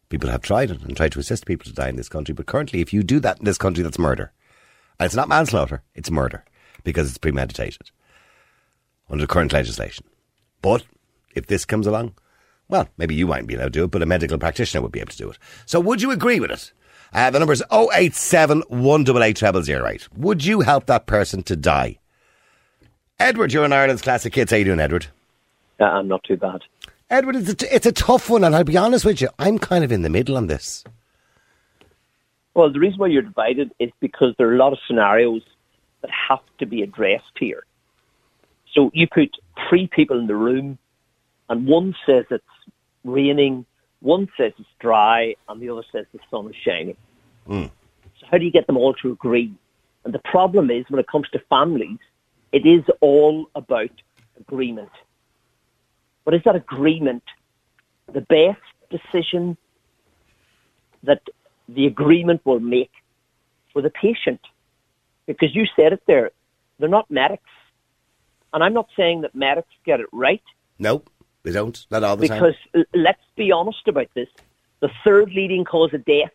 People 0.08 0.28
have 0.28 0.42
tried 0.42 0.70
it 0.70 0.82
and 0.82 0.96
tried 0.96 1.12
to 1.12 1.18
assist 1.18 1.46
people 1.46 1.64
to 1.64 1.72
die 1.72 1.88
in 1.88 1.96
this 1.96 2.08
country, 2.08 2.34
but 2.34 2.46
currently, 2.46 2.80
if 2.80 2.92
you 2.92 3.02
do 3.02 3.20
that 3.20 3.38
in 3.38 3.44
this 3.44 3.58
country, 3.58 3.82
that's 3.82 3.98
murder. 3.98 4.32
And 4.98 5.06
it's 5.06 5.14
not 5.14 5.28
manslaughter, 5.28 5.82
it's 5.94 6.10
murder 6.10 6.44
because 6.84 7.08
it's 7.08 7.18
premeditated 7.18 7.90
under 9.10 9.26
current 9.26 9.52
legislation. 9.52 10.06
But 10.62 10.84
if 11.34 11.46
this 11.46 11.64
comes 11.64 11.86
along, 11.86 12.14
well, 12.68 12.88
maybe 12.96 13.14
you 13.14 13.26
mightn't 13.26 13.48
be 13.48 13.54
allowed 13.54 13.64
to 13.64 13.70
do 13.70 13.84
it, 13.84 13.90
but 13.90 14.02
a 14.02 14.06
medical 14.06 14.38
practitioner 14.38 14.82
would 14.82 14.92
be 14.92 15.00
able 15.00 15.12
to 15.12 15.18
do 15.18 15.30
it. 15.30 15.38
So 15.66 15.80
would 15.80 16.00
you 16.00 16.10
agree 16.10 16.40
with 16.40 16.50
it? 16.50 16.72
Uh, 17.12 17.30
the 17.30 17.38
number 17.38 17.52
is 17.52 17.62
087 17.70 18.62
188 18.68 20.08
Would 20.16 20.44
you 20.44 20.60
help 20.62 20.86
that 20.86 21.06
person 21.06 21.42
to 21.44 21.56
die? 21.56 21.98
Edward, 23.20 23.52
you're 23.52 23.64
in 23.64 23.72
Ireland's 23.72 24.02
Classic 24.02 24.34
Hits. 24.34 24.50
How 24.50 24.56
you 24.56 24.64
doing, 24.64 24.80
Edward? 24.80 25.06
Uh, 25.78 25.84
I'm 25.84 26.08
not 26.08 26.24
too 26.24 26.36
bad. 26.36 26.62
Edward, 27.10 27.36
it's 27.36 27.62
a, 27.62 27.74
it's 27.74 27.86
a 27.86 27.92
tough 27.92 28.30
one, 28.30 28.42
and 28.42 28.56
I'll 28.56 28.64
be 28.64 28.76
honest 28.76 29.04
with 29.04 29.20
you, 29.20 29.28
I'm 29.38 29.58
kind 29.58 29.84
of 29.84 29.92
in 29.92 30.02
the 30.02 30.10
middle 30.10 30.36
on 30.36 30.48
this. 30.48 30.82
Well, 32.54 32.72
the 32.72 32.78
reason 32.78 32.98
why 32.98 33.08
you're 33.08 33.22
divided 33.22 33.72
is 33.78 33.90
because 34.00 34.34
there 34.38 34.48
are 34.48 34.54
a 34.54 34.58
lot 34.58 34.72
of 34.72 34.78
scenarios 34.86 35.42
that 36.02 36.10
have 36.10 36.40
to 36.58 36.66
be 36.66 36.82
addressed 36.82 37.36
here. 37.38 37.64
So 38.72 38.90
you 38.94 39.06
put 39.08 39.36
three 39.68 39.88
people 39.88 40.18
in 40.18 40.26
the 40.26 40.36
room, 40.36 40.78
and 41.48 41.66
one 41.66 41.94
says 42.06 42.24
it's 42.30 42.44
raining, 43.04 43.66
one 44.00 44.28
says 44.36 44.52
it's 44.58 44.68
dry, 44.78 45.34
and 45.48 45.60
the 45.60 45.70
other 45.70 45.84
says 45.90 46.06
the 46.12 46.20
sun 46.30 46.48
is 46.48 46.56
shining. 46.56 46.96
Mm. 47.48 47.70
So 48.20 48.26
how 48.30 48.38
do 48.38 48.44
you 48.44 48.52
get 48.52 48.66
them 48.66 48.76
all 48.76 48.94
to 48.94 49.10
agree? 49.10 49.52
And 50.04 50.14
the 50.14 50.20
problem 50.20 50.70
is, 50.70 50.84
when 50.88 51.00
it 51.00 51.08
comes 51.08 51.28
to 51.30 51.38
families, 51.50 51.98
it 52.52 52.66
is 52.66 52.84
all 53.00 53.50
about 53.54 53.90
agreement. 54.38 54.90
But 56.24 56.34
is 56.34 56.42
that 56.44 56.56
agreement 56.56 57.22
the 58.12 58.20
best 58.20 58.60
decision 58.90 59.56
that 61.02 61.22
the 61.68 61.86
agreement 61.86 62.42
will 62.44 62.60
make 62.60 62.90
for 63.72 63.82
the 63.82 63.90
patient? 63.90 64.40
Because 65.26 65.54
you 65.54 65.66
said 65.76 65.92
it 65.92 66.02
there, 66.06 66.30
they're 66.78 66.88
not 66.88 67.10
medics. 67.10 67.50
And 68.52 68.62
I'm 68.62 68.74
not 68.74 68.88
saying 68.96 69.22
that 69.22 69.34
medics 69.34 69.68
get 69.84 70.00
it 70.00 70.06
right. 70.12 70.42
No, 70.78 71.02
they 71.42 71.52
don't. 71.52 71.86
Not 71.90 72.04
all 72.04 72.16
the 72.16 72.22
because, 72.22 72.38
time. 72.40 72.54
Because 72.72 72.86
let's 72.94 73.22
be 73.36 73.50
honest 73.52 73.86
about 73.88 74.08
this. 74.14 74.28
The 74.80 74.90
third 75.04 75.30
leading 75.32 75.64
cause 75.64 75.94
of 75.94 76.04
death 76.04 76.32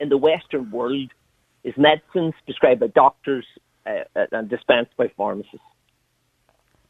in 0.00 0.08
the 0.08 0.16
Western 0.16 0.70
world 0.70 1.10
is 1.62 1.74
medicines 1.76 2.34
prescribed 2.44 2.80
by 2.80 2.86
doctors 2.88 3.44
uh, 3.86 4.04
uh 4.14 4.26
and 4.32 4.48
dispensed 4.48 4.96
by 4.96 5.08
pharmacists. 5.16 5.60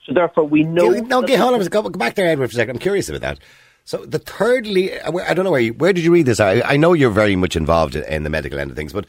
So 0.04 0.12
therefore, 0.14 0.44
we 0.44 0.62
know. 0.62 0.90
No, 0.90 1.18
okay, 1.22 1.34
hold 1.36 1.54
on. 1.54 1.66
Go, 1.66 1.82
go 1.82 1.90
back 1.90 2.14
there, 2.14 2.28
Edward, 2.28 2.48
for 2.48 2.52
a 2.52 2.56
second. 2.56 2.76
I'm 2.76 2.80
curious 2.80 3.08
about 3.08 3.22
that. 3.22 3.38
So 3.86 3.98
the 3.98 4.18
third 4.18 4.66
lead, 4.66 5.00
I 5.00 5.32
don't 5.32 5.44
know 5.44 5.52
where 5.52 5.60
you, 5.60 5.72
where 5.72 5.92
did 5.92 6.02
you 6.02 6.12
read 6.12 6.26
this? 6.26 6.40
I, 6.40 6.60
I 6.62 6.76
know 6.76 6.92
you're 6.92 7.08
very 7.08 7.36
much 7.36 7.54
involved 7.54 7.94
in 7.94 8.24
the 8.24 8.30
medical 8.30 8.58
end 8.58 8.72
of 8.72 8.76
things, 8.76 8.92
but 8.92 9.06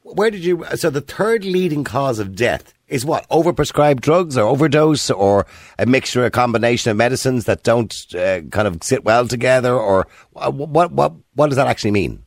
where 0.00 0.30
did 0.30 0.42
you? 0.42 0.64
So 0.76 0.88
the 0.88 1.02
third 1.02 1.44
leading 1.44 1.84
cause 1.84 2.18
of 2.18 2.34
death 2.34 2.72
is 2.88 3.04
what? 3.04 3.28
Overprescribed 3.28 4.00
drugs 4.00 4.38
or 4.38 4.46
overdose 4.46 5.10
or 5.10 5.44
a 5.78 5.84
mixture, 5.84 6.24
a 6.24 6.30
combination 6.30 6.90
of 6.90 6.96
medicines 6.96 7.44
that 7.44 7.64
don't 7.64 7.92
uh, 8.14 8.40
kind 8.50 8.66
of 8.66 8.82
sit 8.82 9.04
well 9.04 9.28
together, 9.28 9.74
or 9.74 10.06
what? 10.32 10.90
What? 10.90 11.12
What 11.34 11.48
does 11.50 11.56
that 11.56 11.66
actually 11.66 11.90
mean? 11.90 12.24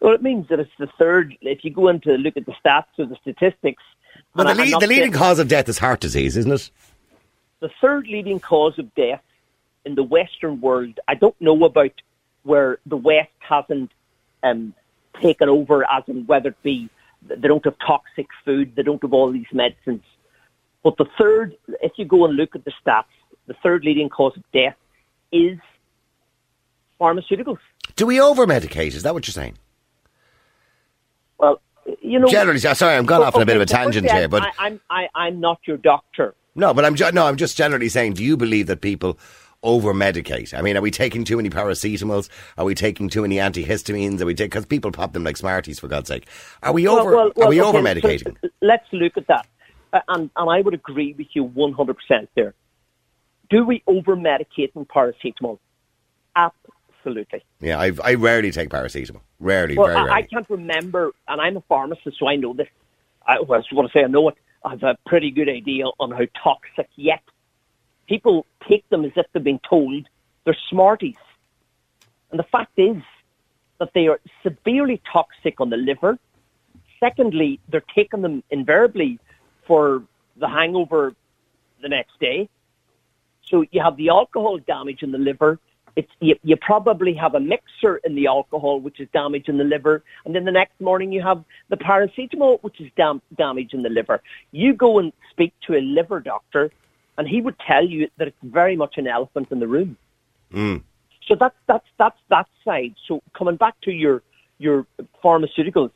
Well, 0.00 0.14
it 0.14 0.22
means 0.22 0.48
that 0.48 0.58
it's 0.58 0.70
the 0.80 0.88
third. 0.98 1.36
If 1.42 1.60
you 1.62 1.70
go 1.70 1.88
into 1.88 2.10
look 2.14 2.36
at 2.36 2.44
the 2.46 2.54
stats 2.64 2.86
or 2.98 3.06
the 3.06 3.16
statistics, 3.22 3.84
well, 4.34 4.48
the, 4.48 4.54
lead, 4.54 4.74
the 4.80 4.88
leading 4.88 5.12
cause 5.12 5.38
of 5.38 5.46
death 5.46 5.68
is 5.68 5.78
heart 5.78 6.00
disease, 6.00 6.36
isn't 6.36 6.50
it? 6.50 6.70
The 7.60 7.70
third 7.80 8.08
leading 8.08 8.40
cause 8.40 8.80
of 8.80 8.92
death 8.96 9.22
in 9.84 9.94
the 9.94 10.02
Western 10.02 10.60
world, 10.60 10.98
I 11.08 11.14
don't 11.14 11.38
know 11.40 11.64
about 11.64 11.92
where 12.42 12.78
the 12.86 12.96
West 12.96 13.30
hasn't 13.38 13.90
um, 14.42 14.74
taken 15.20 15.48
over, 15.48 15.84
as 15.90 16.04
in 16.06 16.26
whether 16.26 16.50
it 16.50 16.62
be 16.62 16.88
they 17.26 17.48
don't 17.48 17.64
have 17.64 17.76
toxic 17.86 18.26
food, 18.44 18.74
they 18.76 18.82
don't 18.82 19.00
have 19.02 19.12
all 19.12 19.32
these 19.32 19.46
medicines. 19.52 20.02
But 20.82 20.98
the 20.98 21.06
third, 21.18 21.56
if 21.82 21.92
you 21.96 22.04
go 22.04 22.26
and 22.26 22.36
look 22.36 22.54
at 22.54 22.64
the 22.64 22.72
stats, 22.84 23.04
the 23.46 23.54
third 23.62 23.84
leading 23.84 24.10
cause 24.10 24.36
of 24.36 24.42
death 24.52 24.76
is 25.32 25.58
pharmaceuticals. 27.00 27.58
Do 27.96 28.06
we 28.06 28.20
over 28.20 28.46
medicate? 28.46 28.88
Is 28.88 29.02
that 29.02 29.14
what 29.14 29.26
you're 29.26 29.32
saying? 29.32 29.56
Well, 31.38 31.60
you 32.00 32.18
know. 32.18 32.28
Generally, 32.28 32.60
sorry, 32.60 32.96
I'm 32.96 33.06
gone 33.06 33.22
off 33.22 33.34
on 33.34 33.42
a 33.42 33.46
bit 33.46 33.56
of 33.56 33.62
a 33.62 33.66
tangent 33.66 34.10
here, 34.10 34.28
but 34.28 34.42
I, 34.42 34.50
I'm 34.58 34.80
I, 34.90 35.08
I'm 35.14 35.40
not 35.40 35.60
your 35.64 35.76
doctor, 35.76 36.34
No, 36.54 36.72
but 36.74 36.84
I'm 36.84 36.94
ju- 36.94 37.12
no, 37.12 37.26
I'm 37.26 37.36
just 37.36 37.56
generally 37.56 37.88
saying. 37.88 38.14
Do 38.14 38.24
you 38.24 38.36
believe 38.36 38.66
that 38.68 38.80
people 38.80 39.18
over 39.64 39.92
medicate? 39.92 40.56
I 40.56 40.62
mean, 40.62 40.76
are 40.76 40.80
we 40.80 40.92
taking 40.92 41.24
too 41.24 41.36
many 41.36 41.50
paracetamols? 41.50 42.28
Are 42.56 42.64
we 42.64 42.74
taking 42.74 43.08
too 43.08 43.22
many 43.22 43.36
antihistamines? 43.36 44.20
Are 44.20 44.26
we 44.26 44.34
because 44.34 44.66
people 44.66 44.92
pop 44.92 45.12
them 45.12 45.24
like 45.24 45.36
Smarties 45.36 45.80
for 45.80 45.88
God's 45.88 46.08
sake? 46.08 46.28
Are 46.62 46.72
we 46.72 46.86
over? 46.86 47.04
Well, 47.04 47.14
well, 47.14 47.32
well, 47.34 47.46
are 47.46 47.50
we 47.50 47.60
okay, 47.60 47.68
over 47.68 47.80
medicating? 47.80 48.36
so 48.40 48.48
let's 48.60 48.86
look 48.92 49.16
at 49.16 49.26
that. 49.26 49.46
Uh, 49.92 50.00
and, 50.08 50.30
and 50.36 50.50
I 50.50 50.60
would 50.60 50.74
agree 50.74 51.14
with 51.16 51.28
you 51.34 51.46
100% 51.46 52.28
there. 52.34 52.54
Do 53.50 53.64
we 53.64 53.82
over 53.86 54.16
medicate 54.16 54.70
in 54.74 54.84
paracetamol? 54.86 55.58
Absolutely. 56.36 57.44
Yeah, 57.60 57.78
I 57.78 57.92
I 58.02 58.14
rarely 58.14 58.50
take 58.50 58.70
paracetamol. 58.70 59.20
Rarely, 59.38 59.76
Well, 59.76 59.88
very 59.88 60.10
I, 60.10 60.16
I 60.16 60.22
can't 60.22 60.48
remember, 60.48 61.12
and 61.28 61.40
I'm 61.40 61.56
a 61.56 61.60
pharmacist, 61.62 62.18
so 62.18 62.28
I 62.28 62.36
know 62.36 62.54
this. 62.54 62.68
I 63.26 63.40
was 63.40 63.64
want 63.72 63.90
to 63.90 63.98
say 63.98 64.04
I 64.04 64.08
know 64.08 64.28
it. 64.28 64.36
I 64.64 64.70
have 64.70 64.82
a 64.82 64.96
pretty 65.06 65.30
good 65.30 65.48
idea 65.48 65.84
on 66.00 66.10
how 66.10 66.26
toxic 66.42 66.88
yet 66.96 67.20
people 68.06 68.46
take 68.68 68.88
them 68.88 69.04
as 69.04 69.12
if 69.16 69.26
they've 69.32 69.42
been 69.42 69.60
told 69.68 70.08
they're 70.44 70.56
Smarties. 70.68 71.16
And 72.30 72.38
the 72.38 72.44
fact 72.44 72.72
is 72.76 72.96
that 73.78 73.92
they 73.94 74.08
are 74.08 74.20
severely 74.42 75.00
toxic 75.10 75.60
on 75.60 75.70
the 75.70 75.76
liver. 75.76 76.18
Secondly, 77.00 77.60
they're 77.68 77.84
taking 77.94 78.22
them 78.22 78.42
invariably 78.50 79.18
for 79.66 80.02
the 80.36 80.48
hangover 80.48 81.14
the 81.82 81.88
next 81.88 82.18
day. 82.20 82.48
So 83.46 83.64
you 83.70 83.82
have 83.82 83.96
the 83.96 84.08
alcohol 84.08 84.58
damage 84.58 85.02
in 85.02 85.12
the 85.12 85.18
liver. 85.18 85.58
It's 85.96 86.10
you, 86.18 86.34
you 86.42 86.56
probably 86.56 87.14
have 87.14 87.34
a 87.34 87.40
mixer 87.40 87.98
in 87.98 88.14
the 88.16 88.26
alcohol, 88.26 88.80
which 88.80 88.98
is 88.98 89.08
damage 89.12 89.48
in 89.48 89.58
the 89.58 89.64
liver, 89.64 90.02
and 90.24 90.34
then 90.34 90.44
the 90.44 90.50
next 90.50 90.80
morning 90.80 91.12
you 91.12 91.22
have 91.22 91.44
the 91.68 91.76
paracetamol, 91.76 92.60
which 92.62 92.80
is 92.80 92.90
dam- 92.96 93.22
damage 93.36 93.74
in 93.74 93.82
the 93.82 93.88
liver. 93.88 94.20
You 94.50 94.74
go 94.74 94.98
and 94.98 95.12
speak 95.30 95.52
to 95.66 95.76
a 95.76 95.80
liver 95.80 96.18
doctor, 96.18 96.72
and 97.16 97.28
he 97.28 97.40
would 97.40 97.58
tell 97.58 97.84
you 97.84 98.08
that 98.16 98.28
it's 98.28 98.36
very 98.42 98.76
much 98.76 98.98
an 98.98 99.06
elephant 99.06 99.48
in 99.50 99.60
the 99.60 99.66
room. 99.66 99.96
Mm. 100.52 100.82
So 101.26 101.34
that's 101.34 101.56
that's 101.66 101.86
that's 101.98 102.18
that 102.28 102.48
side. 102.64 102.94
So 103.06 103.22
coming 103.32 103.56
back 103.56 103.80
to 103.82 103.92
your 103.92 104.22
your 104.58 104.86
pharmaceuticals, 105.22 105.92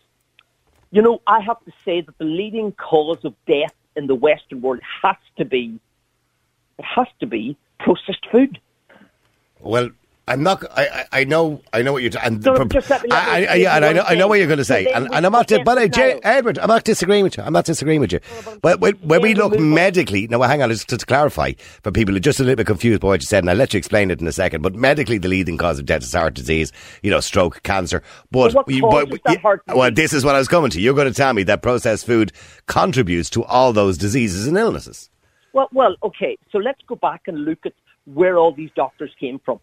you 0.91 1.03
know, 1.03 1.21
I 1.27 1.41
have 1.41 1.63
to 1.65 1.73
say 1.85 2.01
that 2.01 2.17
the 2.19 2.25
leading 2.25 2.73
cause 2.73 3.25
of 3.25 3.35
death 3.47 3.75
in 3.97 4.07
the 4.07 4.15
Western 4.15 4.61
world 4.61 4.81
has 5.03 5.17
to 5.37 5.45
be 5.45 5.79
it 6.79 6.85
has 6.85 7.09
to 7.21 7.27
be 7.27 7.57
processed 7.79 8.27
food. 8.31 8.61
Well, 9.61 9.91
I'm 10.29 10.43
not. 10.43 10.65
I, 10.77 10.87
I 11.13 11.21
I 11.21 11.25
know. 11.25 11.61
I 11.73 11.83
know 11.83 11.93
what 11.93 12.03
you're. 12.03 12.13
And 12.23 12.43
So 12.45 12.65
just 12.67 12.91
let 12.91 13.03
me- 13.03 13.09
let 13.11 13.29
I, 13.29 13.45
I, 13.47 13.55
yeah, 13.55 13.77
and 13.77 13.85
I 13.85 13.93
know. 13.93 14.03
I 14.03 14.15
know 14.15 14.29
what 14.29 14.39
you're 14.39 14.47
going 14.47 14.59
to 14.59 14.65
say, 14.65 14.87
and, 14.87 15.09
and 15.13 15.27
I'm 15.27 15.33
not. 15.33 15.49
But 15.65 15.79
uh, 15.79 15.89
Jay, 15.89 16.21
Edward, 16.23 16.59
I'm 16.59 16.69
not 16.69 16.85
disagreeing 16.85 17.25
with 17.25 17.37
you. 17.37 17.43
I'm 17.43 17.53
not 17.53 17.65
disagreeing 17.65 18.01
with 18.01 18.13
you. 18.13 18.21
But 18.63 18.81
when, 18.81 18.95
when 18.97 19.23
we 19.23 19.35
look 19.35 19.59
medically, 19.59 20.27
now 20.29 20.41
hang 20.43 20.63
on, 20.63 20.69
just 20.71 20.89
to 20.91 20.99
clarify 20.99 21.53
for 21.83 21.91
people 21.91 22.13
who 22.13 22.19
are 22.19 22.21
just 22.21 22.41
a 22.41 22.45
little 22.45 22.57
bit 22.57 22.67
confused 22.67 23.01
by 23.01 23.09
what 23.09 23.21
you 23.21 23.27
said, 23.27 23.43
and 23.43 23.51
I'll 23.51 23.57
let 23.57 23.75
you 23.75 23.79
explain 23.79 24.11
it 24.11 24.21
in 24.21 24.27
a 24.27 24.33
second. 24.33 24.63
But 24.63 24.75
medically, 24.75 25.19
the 25.19 25.29
leading 25.29 25.57
cause 25.57 25.79
of 25.79 25.87
death 25.87 26.03
is 26.03 26.13
heart 26.13 26.35
disease, 26.35 26.73
you 27.03 27.11
know, 27.11 27.21
stroke, 27.21 27.63
cancer. 27.63 28.03
But, 28.31 28.53
But 28.55 28.69
what 28.69 29.09
you- 29.09 29.19
that 29.25 29.41
heart 29.41 29.63
well, 29.69 29.91
this 29.91 30.13
is 30.13 30.25
what 30.25 30.35
I 30.35 30.39
was 30.39 30.49
coming 30.49 30.71
to. 30.71 30.81
You're 30.81 30.95
going 30.95 31.09
to 31.09 31.15
tell 31.15 31.33
me 31.33 31.43
that 31.45 31.63
processed 31.63 32.07
food 32.07 32.33
contributes 32.67 33.31
to 33.31 33.45
all 33.45 33.73
those 33.73 33.99
diseases 33.99 34.47
and 34.47 34.57
illnesses. 34.57 35.11
Well, 35.53 35.69
well, 35.73 35.97
okay. 36.03 36.37
So 36.53 36.59
let's 36.59 36.81
go 36.87 36.95
back 36.97 37.23
and 37.27 37.45
look 37.45 37.59
at 37.65 37.73
where 38.05 38.39
all 38.39 38.53
these 38.53 38.71
doctors 38.77 39.11
came 39.19 39.39
from. 39.45 39.61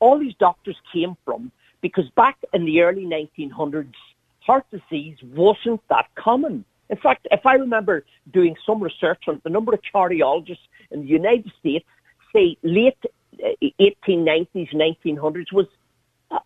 All 0.00 0.18
these 0.18 0.34
doctors 0.38 0.76
came 0.92 1.16
from 1.24 1.52
because 1.80 2.08
back 2.10 2.36
in 2.52 2.64
the 2.64 2.82
early 2.82 3.04
1900s, 3.04 3.94
heart 4.40 4.64
disease 4.70 5.16
wasn't 5.22 5.80
that 5.88 6.06
common. 6.14 6.64
In 6.88 6.96
fact, 6.96 7.28
if 7.30 7.46
I 7.46 7.54
remember 7.54 8.04
doing 8.32 8.56
some 8.66 8.82
research 8.82 9.22
on 9.28 9.40
the 9.44 9.50
number 9.50 9.72
of 9.72 9.80
cardiologists 9.94 10.66
in 10.90 11.02
the 11.02 11.06
United 11.06 11.52
States, 11.60 11.86
say 12.34 12.56
late 12.62 12.98
uh, 13.44 13.48
1890s, 13.80 14.74
1900s, 14.74 15.52
was, 15.52 15.66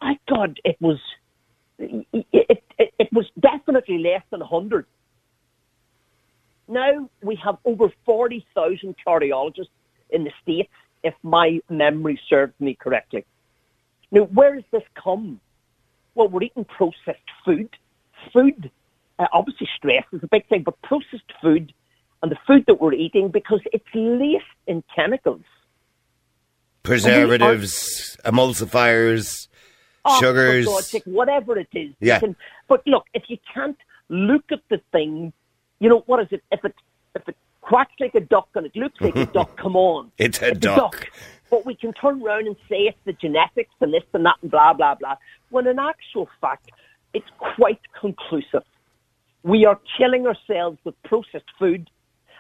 I 0.01 0.19
God, 0.29 0.61
it 0.65 0.77
was, 0.81 1.01
it, 1.79 2.07
it, 2.33 2.95
it 2.99 3.13
was 3.13 3.27
definitely 3.41 3.99
less 3.99 4.23
than 4.31 4.41
100. 4.41 4.87
Now 6.69 7.09
we 7.23 7.37
have 7.37 7.59
over 7.65 7.91
40,000 8.05 8.95
cardiologists 9.07 9.69
in 10.11 10.25
the 10.25 10.33
States, 10.43 10.71
if 11.03 11.15
my 11.23 11.61
memory 11.69 12.21
serves 12.29 12.55
me 12.61 12.75
correctly. 12.75 13.25
Now, 14.15 14.23
where 14.23 14.55
does 14.55 14.65
this 14.71 14.83
come? 14.95 15.41
Well, 16.15 16.29
we're 16.29 16.45
eating 16.45 16.65
processed 16.65 17.19
food. 17.45 17.69
Food, 18.33 18.71
uh, 19.19 19.27
obviously, 19.33 19.69
stress 19.77 20.05
is 20.13 20.23
a 20.23 20.29
big 20.29 20.49
thing, 20.49 20.63
but 20.63 20.81
processed 20.83 21.31
food 21.43 21.75
and 22.23 22.31
the 22.33 22.37
food 22.47 22.65
that 22.69 22.81
we're 22.81 22.95
eating 22.95 23.29
because 23.29 23.61
it's 23.73 23.85
laced 23.93 24.45
in 24.67 24.83
chemicals. 24.95 25.43
Preservatives, 26.85 28.17
emulsifiers, 28.25 29.49
Oh, 30.07 30.21
sugars. 30.21 30.67
Whatever 31.07 31.59
it 31.59 31.69
is. 31.73 31.95
Yeah. 31.99 32.21
Can- 32.21 32.37
but 32.69 32.87
look, 32.87 33.07
if 33.15 33.25
you 33.29 33.39
can't 33.55 33.77
look 34.11 34.45
at 34.53 34.61
the 34.69 34.79
thing, 34.93 35.33
you 35.81 35.89
know 35.89 36.03
what 36.07 36.21
is 36.21 36.29
it? 36.31 36.43
If 36.53 36.63
it 36.65 36.75
if 37.15 37.27
it 37.27 37.37
quacks 37.63 37.95
like 37.99 38.15
a 38.15 38.21
duck 38.21 38.49
and 38.55 38.67
it 38.67 38.77
looks 38.77 39.01
like 39.01 39.17
a 39.17 39.25
duck, 39.25 39.57
come 39.63 39.77
on, 39.77 40.13
It's 40.19 40.43
a 40.43 40.55
duck. 40.55 41.09
But 41.55 41.65
we 41.65 41.77
can 41.77 41.93
turn 41.93 42.21
around 42.21 42.49
and 42.49 42.57
say 42.69 42.79
it's 42.89 42.99
the 43.05 43.13
genetics 43.13 43.71
and 43.81 43.95
this 43.95 44.03
and 44.13 44.27
that 44.27 44.35
and 44.43 44.51
blah 44.51 44.73
blah 44.73 44.97
blah. 44.97 45.15
When 45.51 45.69
in 45.69 45.79
actual 45.79 46.29
fact, 46.41 46.73
it's 47.13 47.29
quite 47.39 47.79
conclusive. 48.01 48.65
We 49.45 49.65
are 49.65 49.79
killing 49.97 50.27
ourselves 50.27 50.79
with 50.83 51.01
processed 51.05 51.45
food, 51.57 51.89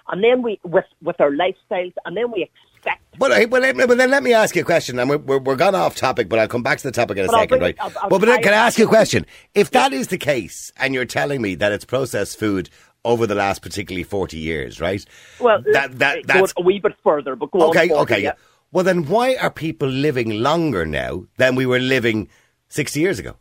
and 0.08 0.24
then 0.24 0.42
we 0.42 0.58
with 0.64 0.86
with 1.00 1.20
our 1.20 1.30
lifestyles, 1.30 1.92
and 2.04 2.16
then 2.16 2.32
we 2.32 2.42
expect. 2.74 3.04
But, 3.16 3.30
uh, 3.30 3.46
but, 3.46 3.62
let- 3.62 3.76
but 3.76 3.96
then 3.98 4.10
let 4.10 4.24
me 4.24 4.32
ask 4.32 4.56
you 4.56 4.62
a 4.62 4.64
question. 4.64 4.98
And 4.98 5.08
we're, 5.08 5.18
we're, 5.18 5.38
we're 5.38 5.54
gone 5.54 5.76
off 5.76 5.94
topic, 5.94 6.28
but 6.28 6.40
I'll 6.40 6.48
come 6.48 6.64
back 6.64 6.78
to 6.78 6.84
the 6.88 6.90
topic 6.90 7.16
in 7.16 7.24
a 7.24 7.28
But 7.28 7.34
second, 7.34 7.48
bring 7.50 7.60
right? 7.60 7.76
I'll- 7.78 7.92
I'll 8.02 8.08
well, 8.10 8.18
but 8.18 8.26
then 8.26 8.42
can 8.42 8.52
I 8.52 8.56
ask 8.56 8.80
you 8.80 8.86
a 8.86 8.88
question? 8.88 9.26
If 9.54 9.70
that 9.70 9.92
is 9.92 10.08
the 10.08 10.18
case, 10.18 10.72
and 10.76 10.92
you're 10.92 11.04
telling 11.04 11.40
me 11.40 11.54
that 11.54 11.70
it's 11.70 11.84
processed 11.84 12.36
food 12.36 12.68
over 13.04 13.28
the 13.28 13.36
last 13.36 13.62
particularly 13.62 14.02
40 14.02 14.38
years, 14.38 14.80
right? 14.80 15.04
Well, 15.38 15.62
that, 15.72 16.00
that, 16.00 16.26
go 16.26 16.40
that's 16.40 16.52
a 16.56 16.62
wee 16.62 16.80
bit 16.80 16.94
further, 17.04 17.36
but 17.36 17.52
go 17.52 17.68
okay, 17.68 17.90
on. 17.90 17.98
okay. 18.02 18.24
Yeah. 18.24 18.32
Well, 18.74 18.82
then 18.82 19.06
why 19.06 19.36
are 19.36 19.50
people 19.50 19.86
living 19.86 20.42
longer 20.42 20.84
now 20.84 21.26
than 21.36 21.54
we 21.54 21.64
were 21.64 21.78
living 21.78 22.28
60 22.70 22.98
years 22.98 23.20
ago? 23.20 23.36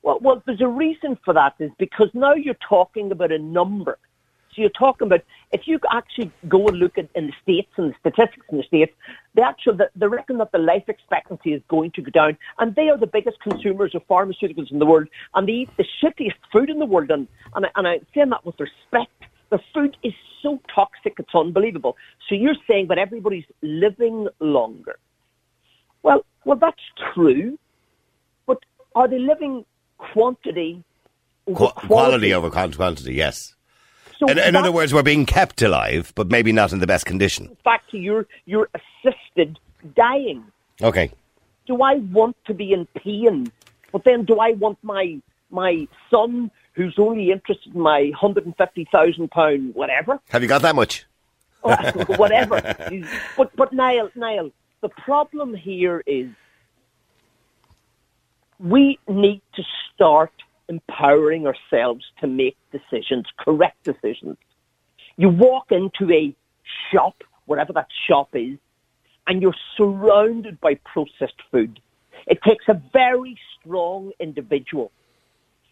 Well, 0.00 0.18
well, 0.22 0.42
there's 0.46 0.62
a 0.62 0.66
reason 0.66 1.18
for 1.22 1.34
that. 1.34 1.56
Is 1.58 1.70
because 1.78 2.08
now 2.14 2.32
you're 2.32 2.56
talking 2.66 3.12
about 3.12 3.32
a 3.32 3.38
number. 3.38 3.98
So 4.54 4.62
you're 4.62 4.70
talking 4.70 5.08
about 5.08 5.20
if 5.52 5.68
you 5.68 5.78
actually 5.92 6.32
go 6.48 6.66
and 6.68 6.78
look 6.78 6.96
at 6.96 7.10
in 7.14 7.26
the 7.26 7.34
states 7.42 7.70
and 7.76 7.92
the 7.92 7.96
statistics 8.00 8.46
in 8.50 8.56
the 8.56 8.62
states, 8.62 8.94
they 9.34 9.42
actually 9.42 9.84
they 9.94 10.06
reckon 10.06 10.38
that 10.38 10.52
the 10.52 10.58
life 10.58 10.84
expectancy 10.88 11.52
is 11.52 11.60
going 11.68 11.90
to 11.90 12.00
go 12.00 12.10
down, 12.10 12.38
and 12.58 12.74
they 12.76 12.88
are 12.88 12.96
the 12.96 13.06
biggest 13.06 13.40
consumers 13.42 13.94
of 13.94 14.08
pharmaceuticals 14.08 14.72
in 14.72 14.78
the 14.78 14.86
world, 14.86 15.08
and 15.34 15.46
they 15.46 15.52
eat 15.52 15.70
the 15.76 15.84
shittiest 16.02 16.40
food 16.50 16.70
in 16.70 16.78
the 16.78 16.86
world. 16.86 17.10
And 17.10 17.28
and, 17.54 17.66
I, 17.66 17.68
and 17.76 17.86
I'm 17.86 18.06
saying 18.14 18.30
that 18.30 18.46
with 18.46 18.58
respect. 18.58 19.12
The 19.50 19.60
food 19.74 19.96
is 20.02 20.12
so 20.42 20.60
toxic, 20.74 21.14
it's 21.18 21.34
unbelievable. 21.34 21.96
So 22.28 22.34
you're 22.34 22.54
saying 22.68 22.86
that 22.88 22.98
everybody's 22.98 23.44
living 23.62 24.28
longer. 24.40 24.98
Well, 26.02 26.24
well, 26.44 26.56
that's 26.56 26.80
true, 27.14 27.58
but 28.46 28.58
are 28.94 29.06
they 29.08 29.18
living 29.18 29.64
quantity 29.98 30.82
over 31.46 31.58
Qu- 31.58 31.72
quality? 31.72 31.86
quality 31.86 32.34
over 32.34 32.50
quantity, 32.50 33.14
yes. 33.14 33.54
So 34.18 34.28
In, 34.28 34.38
in 34.38 34.56
other 34.56 34.72
words, 34.72 34.92
we're 34.94 35.02
being 35.02 35.26
kept 35.26 35.60
alive, 35.62 36.12
but 36.14 36.28
maybe 36.30 36.52
not 36.52 36.72
in 36.72 36.78
the 36.78 36.86
best 36.86 37.06
condition. 37.06 37.56
back 37.64 37.82
to 37.90 37.98
your 37.98 38.26
your 38.46 38.68
assisted 38.74 39.58
dying. 39.96 40.44
Okay. 40.82 41.10
Do 41.66 41.82
I 41.82 41.94
want 41.96 42.36
to 42.46 42.54
be 42.54 42.72
in 42.72 42.86
pain? 42.96 43.50
But 43.92 44.04
then, 44.04 44.24
do 44.24 44.38
I 44.38 44.52
want 44.52 44.78
my 44.82 45.20
my 45.50 45.86
son, 46.10 46.50
who's 46.72 46.94
only 46.98 47.30
interested 47.30 47.74
in 47.74 47.80
my 47.80 48.12
hundred 48.14 48.46
and 48.46 48.56
fifty 48.56 48.86
thousand 48.90 49.30
pound 49.30 49.74
whatever, 49.74 50.18
Have 50.30 50.42
you 50.42 50.48
got 50.48 50.62
that 50.62 50.74
much? 50.74 51.06
whatever? 51.62 52.60
but 53.36 53.54
but 53.56 53.72
Niall, 53.72 54.10
Niall, 54.14 54.50
the 54.80 54.88
problem 54.88 55.54
here 55.54 56.02
is 56.06 56.28
we 58.58 58.98
need 59.08 59.42
to 59.54 59.62
start 59.92 60.32
empowering 60.68 61.46
ourselves 61.46 62.04
to 62.20 62.26
make 62.26 62.56
decisions, 62.72 63.26
correct 63.38 63.82
decisions. 63.84 64.36
You 65.16 65.28
walk 65.28 65.72
into 65.72 66.10
a 66.12 66.34
shop, 66.90 67.22
wherever 67.46 67.72
that 67.72 67.88
shop 68.06 68.28
is, 68.34 68.58
and 69.26 69.42
you're 69.42 69.54
surrounded 69.76 70.60
by 70.60 70.74
processed 70.76 71.40
food. 71.50 71.80
It 72.26 72.40
takes 72.42 72.64
a 72.68 72.80
very 72.92 73.38
strong 73.58 74.12
individual 74.20 74.92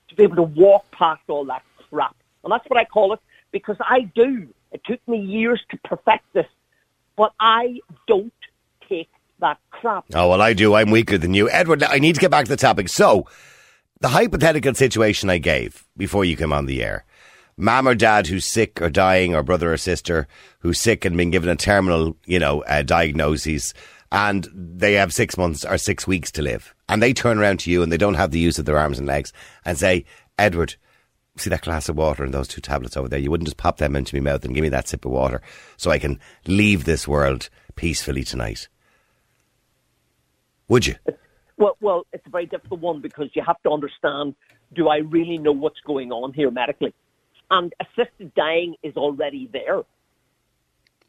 to 0.09 0.15
be 0.15 0.23
able 0.25 0.37
to 0.37 0.43
walk 0.43 0.91
past 0.91 1.23
all 1.29 1.45
that 1.47 1.62
crap. 1.91 2.17
And 2.45 2.53
that's 2.53 2.69
what 2.69 2.79
I 2.79 2.85
call 2.85 3.12
it 3.12 3.21
because 3.50 3.77
I 3.81 4.03
do. 4.15 4.49
It 4.73 4.83
took 4.85 5.07
me 5.09 5.19
years 5.19 5.61
to 5.71 5.79
perfect 5.79 6.25
this, 6.33 6.47
but 7.17 7.33
I 7.41 7.81
don't 8.07 8.33
take 8.88 9.11
that 9.41 9.59
crap. 9.71 10.05
Oh, 10.15 10.31
well, 10.31 10.43
I 10.43 10.53
do. 10.53 10.75
I'm 10.75 10.91
weaker 10.91 11.19
than 11.19 11.35
you. 11.35 11.49
Edward, 11.50 11.83
I 11.83 11.99
need 11.99 12.15
to 12.15 12.21
get 12.21 12.31
back 12.31 12.45
to 12.45 12.50
the 12.50 12.57
topic. 12.57 12.88
So, 12.88 13.27
the 14.00 14.09
hypothetical 14.09 14.75
situation 14.75 15.31
I 15.31 15.38
gave 15.38 15.85
before 15.97 16.25
you 16.25 16.37
came 16.37 16.53
on 16.53 16.67
the 16.67 16.83
air 16.83 17.05
mum 17.59 17.88
or 17.88 17.95
dad 17.95 18.29
who's 18.29 18.47
sick 18.47 18.81
or 18.81 18.88
dying, 18.88 19.35
or 19.35 19.43
brother 19.43 19.73
or 19.73 19.77
sister 19.77 20.27
who's 20.61 20.81
sick 20.81 21.05
and 21.05 21.17
been 21.17 21.31
given 21.31 21.50
a 21.50 21.57
terminal, 21.57 22.17
you 22.25 22.38
know, 22.38 22.62
uh, 22.62 22.83
diagnosis, 22.83 23.75
and 24.11 24.49
they 24.55 24.95
have 24.95 25.12
six 25.12 25.37
months 25.37 25.65
or 25.65 25.79
six 25.79 26.07
weeks 26.07 26.31
to 26.33 26.43
live, 26.43 26.75
and 26.88 27.03
they 27.03 27.12
turn 27.12 27.38
around 27.38 27.61
to 27.61 27.71
you 27.71 27.83
and 27.83 27.93
they 27.93 27.97
don't 27.97 28.15
have 28.15 28.31
the 28.31 28.38
use 28.38 28.59
of 28.59 28.65
their 28.65 28.79
arms 28.79 28.99
and 28.99 29.07
legs 29.07 29.33
and 29.65 29.77
say, 29.77 30.05
Edward, 30.38 30.77
see 31.37 31.50
that 31.50 31.62
glass 31.62 31.88
of 31.88 31.97
water 31.97 32.25
and 32.25 32.33
those 32.33 32.49
two 32.49 32.61
tablets 32.61 32.97
over 32.97 33.09
there? 33.09 33.19
You 33.19 33.31
wouldn't 33.31 33.47
just 33.47 33.57
pop 33.57 33.79
them 33.79 33.97
into 33.97 34.17
my 34.17 34.21
mouth 34.21 34.45
and 34.45 34.55
give 34.55 34.62
me 34.62 34.71
that 34.71 34.88
sip 34.88 35.05
of 35.05 35.12
water 35.12 35.43
so 35.77 35.91
I 35.91 35.99
can 35.99 36.19
leave 36.47 36.85
this 36.85 37.07
world 37.07 37.50
peacefully 37.77 38.25
tonight. 38.25 38.69
Would 40.69 40.87
you? 40.87 40.97
Well, 41.57 41.77
well, 41.81 42.07
it's 42.12 42.27
a 42.27 42.31
very 42.31 42.47
difficult 42.47 42.81
one 42.81 43.00
because 43.00 43.31
you 43.35 43.43
have 43.45 43.61
to 43.65 43.71
understand: 43.71 44.37
Do 44.75 44.88
I 44.88 44.99
really 44.99 45.38
know 45.38 45.53
what's 45.53 45.81
going 45.81 46.12
on 46.12 46.33
here 46.33 46.50
medically? 46.50 46.95
And 47.50 47.73
assisted 47.81 48.35
dying 48.35 48.77
is 48.83 48.97
already 48.97 49.49
there. 49.53 49.83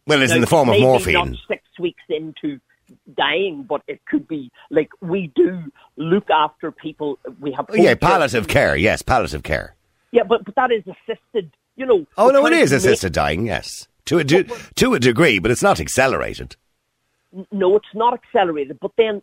Well, 0.08 0.22
it's 0.22 0.32
Now, 0.32 0.38
in 0.38 0.42
the 0.42 0.48
form 0.48 0.70
of 0.70 0.80
morphine. 0.80 1.14
Not 1.14 1.36
six 1.48 1.64
weeks 1.80 2.02
into 2.10 2.60
dying, 3.16 3.64
but 3.64 3.82
it 3.88 4.04
could 4.06 4.28
be 4.28 4.52
like 4.70 4.90
we 5.02 5.28
do 5.36 5.64
look 5.98 6.30
after 6.30 6.72
people. 6.72 7.20
We 7.40 7.52
have 7.54 7.66
Oh, 7.70 7.76
yeah, 7.76 7.96
palliative 7.96 8.48
care. 8.48 8.76
Yes, 8.76 9.02
palliative 9.02 9.44
care. 9.44 9.76
Yeah, 10.12 10.24
but, 10.24 10.44
but 10.46 10.56
that 10.56 10.72
is 10.72 10.84
assisted. 10.88 11.52
You 11.76 11.86
know. 11.86 12.06
Oh 12.18 12.30
no, 12.30 12.46
it 12.46 12.54
is 12.54 12.72
assisted 12.72 13.14
dying. 13.14 13.46
Yes, 13.46 13.88
to 14.06 14.20
a 14.20 14.24
to 14.24 14.94
a 14.94 15.00
degree, 15.00 15.40
but 15.40 15.52
it's 15.52 15.64
not 15.64 15.80
accelerated. 15.80 16.56
No, 17.52 17.76
it's 17.76 17.94
not 17.94 18.14
accelerated. 18.14 18.80
But 18.82 18.92
then 18.98 19.22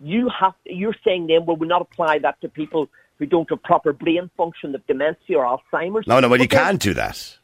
you 0.00 0.28
have. 0.28 0.54
You're 0.64 0.96
saying 1.04 1.28
then, 1.28 1.46
well, 1.46 1.56
we 1.56 1.66
not 1.66 1.82
apply 1.82 2.18
that 2.20 2.40
to 2.40 2.48
people 2.48 2.88
who 3.18 3.26
don't 3.26 3.48
have 3.48 3.62
proper 3.62 3.92
brain 3.92 4.28
function, 4.36 4.74
of 4.74 4.84
dementia 4.86 5.38
or 5.38 5.44
Alzheimer's. 5.72 6.06
No, 6.06 6.18
no, 6.20 6.28
well, 6.28 6.40
you 6.40 6.48
then- 6.48 6.58
can't 6.60 6.80
do 6.82 6.94
that. 6.94 7.38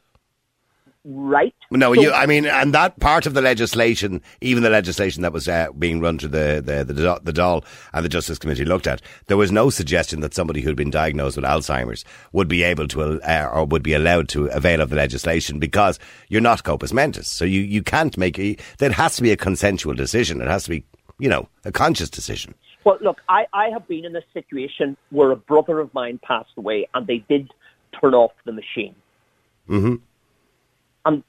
Right. 1.03 1.55
No, 1.71 1.95
So- 1.95 2.01
you. 2.01 2.11
I 2.11 2.27
mean, 2.27 2.45
and 2.45 2.73
that 2.75 2.99
part 2.99 3.25
of 3.25 3.33
the 3.33 3.41
legislation, 3.41 4.21
even 4.39 4.61
the 4.61 4.69
legislation 4.69 5.23
that 5.23 5.33
was 5.33 5.47
uh, 5.47 5.67
being 5.79 5.99
run 5.99 6.19
to 6.19 6.27
the 6.27 6.61
the 6.63 6.83
the, 6.83 7.19
the 7.23 7.33
Dáil 7.33 7.65
and 7.93 8.05
the 8.05 8.09
Justice 8.09 8.37
Committee 8.37 8.65
looked 8.65 8.85
at, 8.85 9.01
there 9.25 9.37
was 9.37 9.51
no 9.51 9.71
suggestion 9.71 10.19
that 10.21 10.35
somebody 10.35 10.61
who'd 10.61 10.75
been 10.75 10.91
diagnosed 10.91 11.37
with 11.37 11.45
Alzheimer's 11.45 12.05
would 12.33 12.47
be 12.47 12.61
able 12.61 12.87
to 12.89 13.19
uh, 13.21 13.49
or 13.51 13.65
would 13.65 13.81
be 13.81 13.93
allowed 13.93 14.29
to 14.29 14.45
avail 14.47 14.79
of 14.79 14.91
the 14.91 14.95
legislation 14.95 15.57
because 15.57 15.97
you're 16.29 16.39
not 16.39 16.63
corpus 16.63 16.93
mentis, 16.93 17.27
so 17.27 17.45
you 17.45 17.61
you 17.61 17.81
can't 17.81 18.15
make. 18.15 18.37
A, 18.37 18.55
there 18.77 18.91
has 18.91 19.15
to 19.15 19.23
be 19.23 19.31
a 19.31 19.37
consensual 19.37 19.95
decision. 19.95 20.39
It 20.39 20.47
has 20.47 20.65
to 20.65 20.69
be, 20.69 20.83
you 21.17 21.29
know, 21.29 21.49
a 21.65 21.71
conscious 21.71 22.11
decision. 22.11 22.53
Well, 22.83 22.97
look, 23.01 23.21
I, 23.29 23.45
I 23.53 23.69
have 23.69 23.87
been 23.87 24.05
in 24.05 24.15
a 24.15 24.21
situation 24.33 24.97
where 25.09 25.31
a 25.31 25.35
brother 25.35 25.79
of 25.79 25.93
mine 25.93 26.19
passed 26.23 26.51
away 26.57 26.87
and 26.93 27.05
they 27.07 27.23
did 27.29 27.51
turn 27.99 28.13
off 28.13 28.31
the 28.45 28.51
machine. 28.51 28.95
Mm-hmm. 29.69 29.95
And 31.05 31.23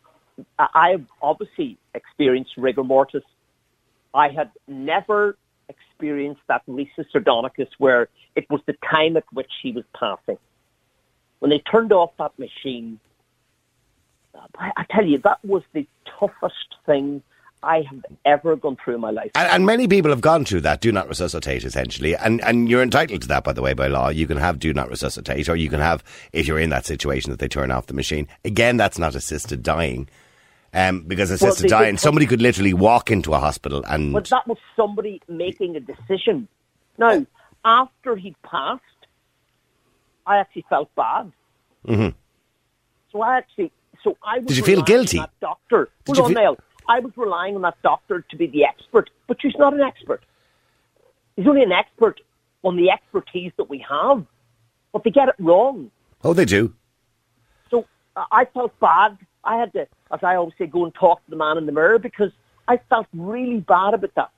I 0.58 0.68
I 0.74 0.90
have 0.90 1.04
obviously 1.20 1.78
experienced 1.94 2.52
rigor 2.56 2.84
mortis. 2.84 3.22
I 4.14 4.28
had 4.28 4.50
never 4.68 5.36
experienced 5.68 6.42
that 6.48 6.62
risus 6.66 7.06
sardonicus 7.14 7.68
where 7.78 8.08
it 8.36 8.46
was 8.50 8.60
the 8.66 8.74
time 8.90 9.16
at 9.16 9.24
which 9.32 9.50
he 9.62 9.72
was 9.72 9.84
passing. 9.98 10.38
When 11.38 11.50
they 11.50 11.58
turned 11.60 11.92
off 11.92 12.10
that 12.18 12.38
machine, 12.38 13.00
I 14.58 14.84
tell 14.90 15.04
you, 15.06 15.18
that 15.24 15.44
was 15.44 15.62
the 15.72 15.86
toughest 16.18 16.76
thing 16.86 17.22
I 17.62 17.82
have 17.82 18.04
ever 18.24 18.56
gone 18.56 18.76
through 18.82 18.96
in 18.96 19.00
my 19.00 19.10
life. 19.10 19.30
And, 19.34 19.48
and 19.48 19.66
many 19.66 19.86
people 19.86 20.10
have 20.10 20.20
gone 20.20 20.44
through 20.44 20.62
that. 20.62 20.80
Do 20.80 20.90
not 20.90 21.08
resuscitate, 21.08 21.64
essentially, 21.64 22.16
and 22.16 22.40
and 22.42 22.68
you're 22.68 22.82
entitled 22.82 23.22
to 23.22 23.28
that, 23.28 23.44
by 23.44 23.52
the 23.52 23.62
way, 23.62 23.72
by 23.72 23.86
law. 23.88 24.08
You 24.08 24.26
can 24.26 24.36
have 24.36 24.58
do 24.58 24.74
not 24.74 24.90
resuscitate, 24.90 25.48
or 25.48 25.56
you 25.56 25.68
can 25.68 25.80
have 25.80 26.02
if 26.32 26.46
you're 26.46 26.58
in 26.58 26.70
that 26.70 26.86
situation 26.86 27.30
that 27.30 27.38
they 27.38 27.48
turn 27.48 27.70
off 27.70 27.86
the 27.86 27.94
machine. 27.94 28.28
Again, 28.44 28.76
that's 28.76 28.98
not 28.98 29.14
assisted 29.14 29.62
dying, 29.62 30.08
um, 30.74 31.02
because 31.02 31.30
assisted 31.30 31.64
they 31.64 31.68
dying, 31.68 31.98
somebody 31.98 32.26
could 32.26 32.42
literally 32.42 32.74
walk 32.74 33.10
into 33.10 33.32
a 33.34 33.38
hospital 33.38 33.84
and 33.86 34.12
But 34.12 34.28
that 34.30 34.46
was 34.46 34.58
somebody 34.76 35.20
making 35.28 35.76
a 35.76 35.80
decision. 35.80 36.48
Now, 36.98 37.26
after 37.64 38.16
he 38.16 38.34
passed, 38.42 38.82
I 40.26 40.38
actually 40.38 40.64
felt 40.68 40.94
bad. 40.94 41.32
Mm-hmm. 41.86 42.16
So 43.12 43.20
I 43.20 43.36
actually, 43.38 43.72
so 44.02 44.16
I 44.22 44.38
was. 44.38 44.46
Did 44.46 44.56
you 44.56 44.64
feel 44.64 44.82
guilty? 44.82 45.20
Doctor, 45.40 45.90
Did 46.04 46.16
hold 46.16 46.30
on, 46.30 46.34
feel-. 46.34 46.58
I 46.92 46.98
was 47.00 47.12
relying 47.16 47.56
on 47.56 47.62
that 47.62 47.80
doctor 47.82 48.22
to 48.30 48.36
be 48.36 48.46
the 48.48 48.66
expert, 48.66 49.08
but 49.26 49.40
she's 49.40 49.54
not 49.58 49.72
an 49.72 49.80
expert. 49.80 50.22
He's 51.36 51.46
only 51.46 51.62
an 51.62 51.72
expert 51.72 52.20
on 52.62 52.76
the 52.76 52.90
expertise 52.90 53.50
that 53.56 53.70
we 53.70 53.82
have, 53.88 54.26
but 54.92 55.02
they 55.02 55.10
get 55.10 55.28
it 55.30 55.34
wrong. 55.38 55.90
oh, 56.22 56.34
they 56.34 56.44
do. 56.44 56.74
So 57.70 57.86
uh, 58.14 58.24
I 58.30 58.44
felt 58.44 58.78
bad. 58.78 59.16
I 59.42 59.56
had 59.56 59.72
to, 59.72 59.86
as 60.10 60.20
I 60.22 60.36
always 60.36 60.52
say, 60.58 60.66
go 60.66 60.84
and 60.84 60.94
talk 60.94 61.24
to 61.24 61.30
the 61.30 61.36
man 61.36 61.56
in 61.56 61.64
the 61.64 61.72
mirror 61.72 61.98
because 61.98 62.30
I 62.68 62.76
felt 62.90 63.06
really 63.14 63.60
bad 63.60 63.94
about 63.94 64.14
that. 64.16 64.30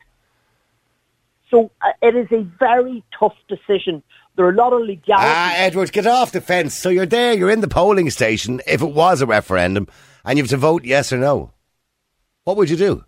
So 1.51 1.73
uh, 1.83 1.91
it 2.03 2.15
is 2.15 2.29
a 2.31 2.43
very 2.61 3.03
tough 3.19 3.37
decision. 3.49 4.01
There 4.37 4.47
are 4.47 4.51
a 4.51 4.55
lot 4.55 4.73
of 4.73 4.83
legalities. 4.83 5.35
Ah, 5.37 5.55
Edward, 5.57 5.91
get 5.91 6.07
off 6.07 6.31
the 6.31 6.41
fence. 6.41 6.75
So 6.79 6.89
you're 6.89 7.05
there, 7.05 7.35
you're 7.35 7.51
in 7.51 7.63
the 7.63 7.69
polling 7.69 8.11
station. 8.11 8.61
If 8.65 8.81
it 8.81 8.93
was 8.93 9.23
a 9.23 9.27
referendum, 9.27 9.89
and 10.25 10.39
you 10.39 10.45
have 10.45 10.51
to 10.51 10.57
vote 10.57 10.85
yes 10.85 11.13
or 11.13 11.19
no, 11.19 11.51
what 12.45 12.57
would 12.57 12.71
you 12.71 12.77
do? 12.77 13.05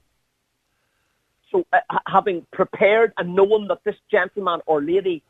So 1.52 1.64
uh, 1.72 1.98
having 2.06 2.46
prepared 2.52 3.12
and 3.18 3.34
knowing 3.34 3.68
that 3.68 3.84
this 3.84 3.96
gentleman 4.10 4.60
or 4.66 4.82
lady 4.82 5.22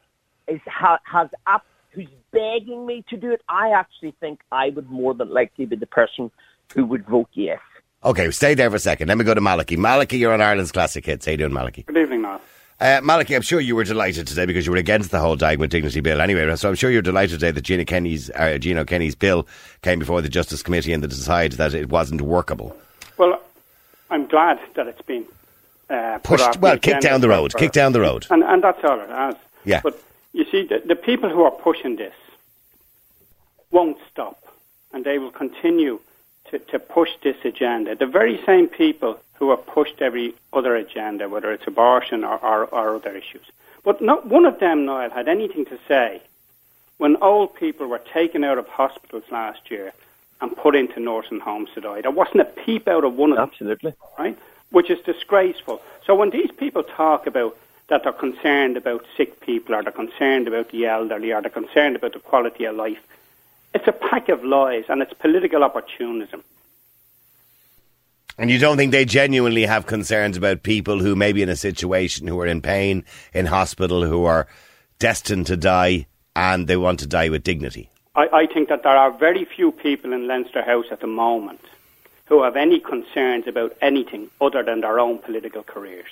is 0.49 0.61
ha- 0.67 0.99
has 1.05 1.29
app 1.47 1.65
who's 1.91 2.09
begging 2.31 2.87
me 2.87 3.05
to 3.09 3.17
do 3.17 3.33
it, 3.33 3.43
I 3.49 3.71
actually 3.71 4.15
think 4.21 4.41
I 4.53 4.71
would 4.71 4.89
more 4.91 5.15
than 5.15 5.31
likely 5.31 5.67
be 5.67 5.77
the 5.77 5.87
person 5.87 6.31
who 6.75 6.85
would 6.87 7.07
vote 7.07 7.29
yes. 7.33 7.61
Okay, 8.05 8.31
stay 8.31 8.55
there 8.55 8.71
for 8.71 8.77
a 8.77 8.81
second. 8.81 9.09
Let 9.09 9.19
me 9.19 9.25
go 9.25 9.35
to 9.35 9.41
Malachy. 9.41 9.77
Malachy, 9.77 10.19
you're 10.19 10.33
on 10.33 10.41
Ireland's 10.41 10.73
Classic 10.73 11.05
Hits. 11.05 11.27
How 11.27 11.33
you 11.33 11.39
doing, 11.39 11.53
Malachy? 11.53 11.85
Good 11.87 11.97
evening, 11.97 12.23
Niall. 12.23 12.41
Uh, 12.79 13.01
Malachy, 13.03 13.35
I'm 13.35 13.43
sure 13.43 13.59
you 13.59 13.75
were 13.75 13.85
delighted 13.85 14.27
today 14.27 14.45
because 14.45 14.67
you 14.67 14.73
were 14.73 14.79
against 14.79 15.11
the 15.11 15.19
whole 15.19 15.35
Dying 15.35 15.59
with 15.59 15.71
Dignity 15.71 16.01
bill 16.01 16.21
anyway. 16.21 16.55
So 16.57 16.69
I'm 16.69 16.75
sure 16.75 16.91
you're 16.91 17.01
delighted 17.01 17.41
today 17.41 17.51
that 17.51 17.63
Gina 17.63 17.87
Kenny's, 17.87 18.31
uh, 18.31 18.59
Gino 18.59 18.85
Kenny's 18.85 19.15
bill 19.15 19.47
came 19.81 19.99
before 19.99 20.21
the 20.21 20.29
Justice 20.29 20.63
Committee 20.63 20.93
and 20.93 21.03
they 21.03 21.09
decided 21.09 21.57
that 21.59 21.73
it 21.73 21.89
wasn't 21.89 22.21
workable. 22.21 22.77
I'm 24.11 24.27
glad 24.27 24.61
that 24.75 24.87
it's 24.87 25.03
been 25.03 25.27
uh, 25.89 26.19
Pushed, 26.19 26.59
well, 26.59 26.79
kicked 26.79 27.03
down 27.03 27.21
the 27.21 27.29
road. 27.29 27.55
Kicked 27.55 27.75
down 27.75 27.93
the 27.93 28.01
road. 28.01 28.27
And, 28.31 28.43
and 28.43 28.63
that's 28.63 28.83
all 28.85 29.01
it 29.01 29.09
has. 29.09 29.37
Yeah. 29.65 29.81
But 29.83 30.03
you 30.33 30.45
see, 30.51 30.65
the, 30.65 30.83
the 30.85 30.97
people 30.97 31.31
who 31.31 31.43
are 31.45 31.51
pushing 31.51 31.97
this 31.97 32.15
won't 33.71 33.99
stop, 34.11 34.43
and 34.93 35.05
they 35.05 35.19
will 35.19 35.31
continue 35.31 36.01
to, 36.51 36.59
to 36.59 36.79
push 36.79 37.11
this 37.23 37.37
agenda. 37.45 37.95
The 37.95 38.07
very 38.07 38.43
same 38.45 38.69
people 38.69 39.21
who 39.35 39.51
have 39.51 39.67
pushed 39.67 40.01
every 40.01 40.35
other 40.53 40.75
agenda, 40.75 41.29
whether 41.29 41.53
it's 41.53 41.67
abortion 41.67 42.25
or, 42.25 42.39
or, 42.45 42.65
or 42.65 42.97
other 42.97 43.15
issues. 43.15 43.45
But 43.85 44.01
not 44.01 44.27
one 44.27 44.45
of 44.45 44.59
them, 44.59 44.87
Niall, 44.87 45.11
had 45.11 45.29
anything 45.29 45.67
to 45.67 45.79
say 45.87 46.23
when 46.99 47.17
old 47.23 47.55
people 47.55 47.87
were 47.87 47.99
taken 48.13 48.43
out 48.43 48.59
of 48.59 48.67
hospitals 48.69 49.25
last 49.31 49.71
year 49.71 49.93
and 50.41 50.57
put 50.57 50.77
into 50.77 51.01
nursing 51.01 51.41
homes 51.41 51.71
to 51.75 51.81
die. 51.81 52.03
There 52.03 52.11
wasn't 52.11 52.41
a 52.41 52.45
peep 52.45 52.89
out 52.89 53.05
of 53.05 53.15
one 53.15 53.31
of 53.31 53.37
them 53.37 53.49
Absolutely. 53.51 53.95
right? 54.19 54.39
Which 54.71 54.91
is 54.91 54.99
disgraceful. 55.05 55.81
So 56.05 56.15
when 56.15 56.31
these 56.31 56.51
people 56.51 56.83
talk 56.83 57.27
about 57.27 57.57
that 57.89 58.03
they're 58.03 58.13
concerned 58.13 58.77
about 58.77 59.07
sick 59.17 59.41
people 59.41 59.75
or 59.75 59.83
they're 59.83 59.93
concerned 59.93 60.49
about 60.49 60.71
the 60.71 60.87
elderly 60.87 61.33
or 61.33 61.41
they're 61.41 61.51
concerned 61.51 61.97
about 61.97 62.13
the 62.13 62.19
quality 62.19 62.65
of 62.65 62.77
life, 62.77 62.99
it's 63.75 63.87
a 63.87 63.93
pack 63.93 64.29
of 64.29 64.45
lies 64.45 64.85
and 64.89 65.03
it's 65.03 65.13
political 65.15 65.63
opportunism. 65.63 66.43
And 68.39 68.51
you 68.51 68.59
don't 68.59 68.77
think 68.77 68.93
they 68.93 69.07
genuinely 69.07 69.65
have 69.65 69.87
concerns 69.87 70.37
about 70.37 70.63
people 70.63 70.99
who 70.99 71.17
may 71.17 71.33
be 71.33 71.43
in 71.43 71.49
a 71.49 71.57
situation 71.57 72.27
who 72.27 72.39
are 72.41 72.47
in 72.47 72.61
pain, 72.61 73.05
in 73.33 73.47
hospital, 73.47 74.05
who 74.05 74.25
are 74.25 74.47
destined 74.99 75.47
to 75.47 75.57
die, 75.57 76.07
and 76.35 76.67
they 76.67 76.77
want 76.77 77.01
to 77.01 77.07
die 77.07 77.31
with 77.31 77.43
dignity? 77.43 77.91
I, 78.17 78.29
I 78.33 78.47
think 78.47 78.69
that 78.71 78.83
there 78.83 78.97
are 78.97 79.11
very 79.11 79.45
few 79.45 79.71
people 79.71 80.13
in 80.13 80.27
Leinster 80.27 80.63
House 80.63 80.87
at 80.91 81.01
the 81.01 81.07
moment 81.07 81.61
who 82.27 82.43
have 82.43 82.57
any 82.57 82.81
concerns 82.81 83.47
about 83.47 83.77
anything 83.81 84.31
other 84.41 84.63
than 84.63 84.81
their 84.81 84.99
own 84.99 85.19
political 85.19 85.63
careers. 85.63 86.11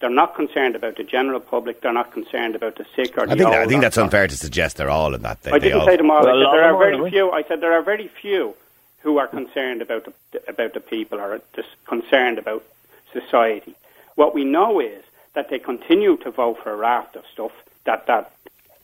They're 0.00 0.10
not 0.10 0.34
concerned 0.34 0.76
about 0.76 0.96
the 0.96 1.04
general 1.04 1.40
public. 1.40 1.80
They're 1.80 1.92
not 1.92 2.12
concerned 2.12 2.56
about 2.56 2.76
the 2.76 2.84
sick 2.94 3.16
or 3.16 3.26
the 3.26 3.32
I 3.32 3.36
think, 3.36 3.46
old. 3.46 3.54
I 3.54 3.66
think 3.66 3.78
or- 3.78 3.82
that's 3.82 3.96
unfair 3.96 4.26
to 4.26 4.36
suggest 4.36 4.76
they're 4.76 4.90
all 4.90 5.14
in 5.14 5.22
that. 5.22 5.42
They, 5.42 5.52
I 5.52 5.58
didn't 5.58 5.80
all, 5.80 5.86
say 5.86 5.96
them 5.96 6.10
all. 6.10 6.24
Well, 6.24 6.44
said 6.44 6.52
there 6.52 6.64
are 6.64 6.76
very 6.76 6.98
are, 6.98 7.10
few. 7.10 7.30
I 7.30 7.42
said 7.44 7.60
there 7.60 7.72
are 7.72 7.82
very 7.82 8.08
few 8.08 8.54
who 9.00 9.18
are 9.18 9.28
concerned 9.28 9.80
about 9.80 10.12
the, 10.32 10.42
about 10.48 10.74
the 10.74 10.80
people 10.80 11.20
or 11.20 11.40
just 11.54 11.68
concerned 11.86 12.38
about 12.38 12.64
society. 13.12 13.74
What 14.16 14.34
we 14.34 14.44
know 14.44 14.80
is 14.80 15.02
that 15.34 15.48
they 15.48 15.58
continue 15.58 16.16
to 16.18 16.30
vote 16.30 16.58
for 16.62 16.72
a 16.72 16.76
raft 16.76 17.16
of 17.16 17.24
stuff 17.32 17.52
that 17.84 18.06
that 18.06 18.32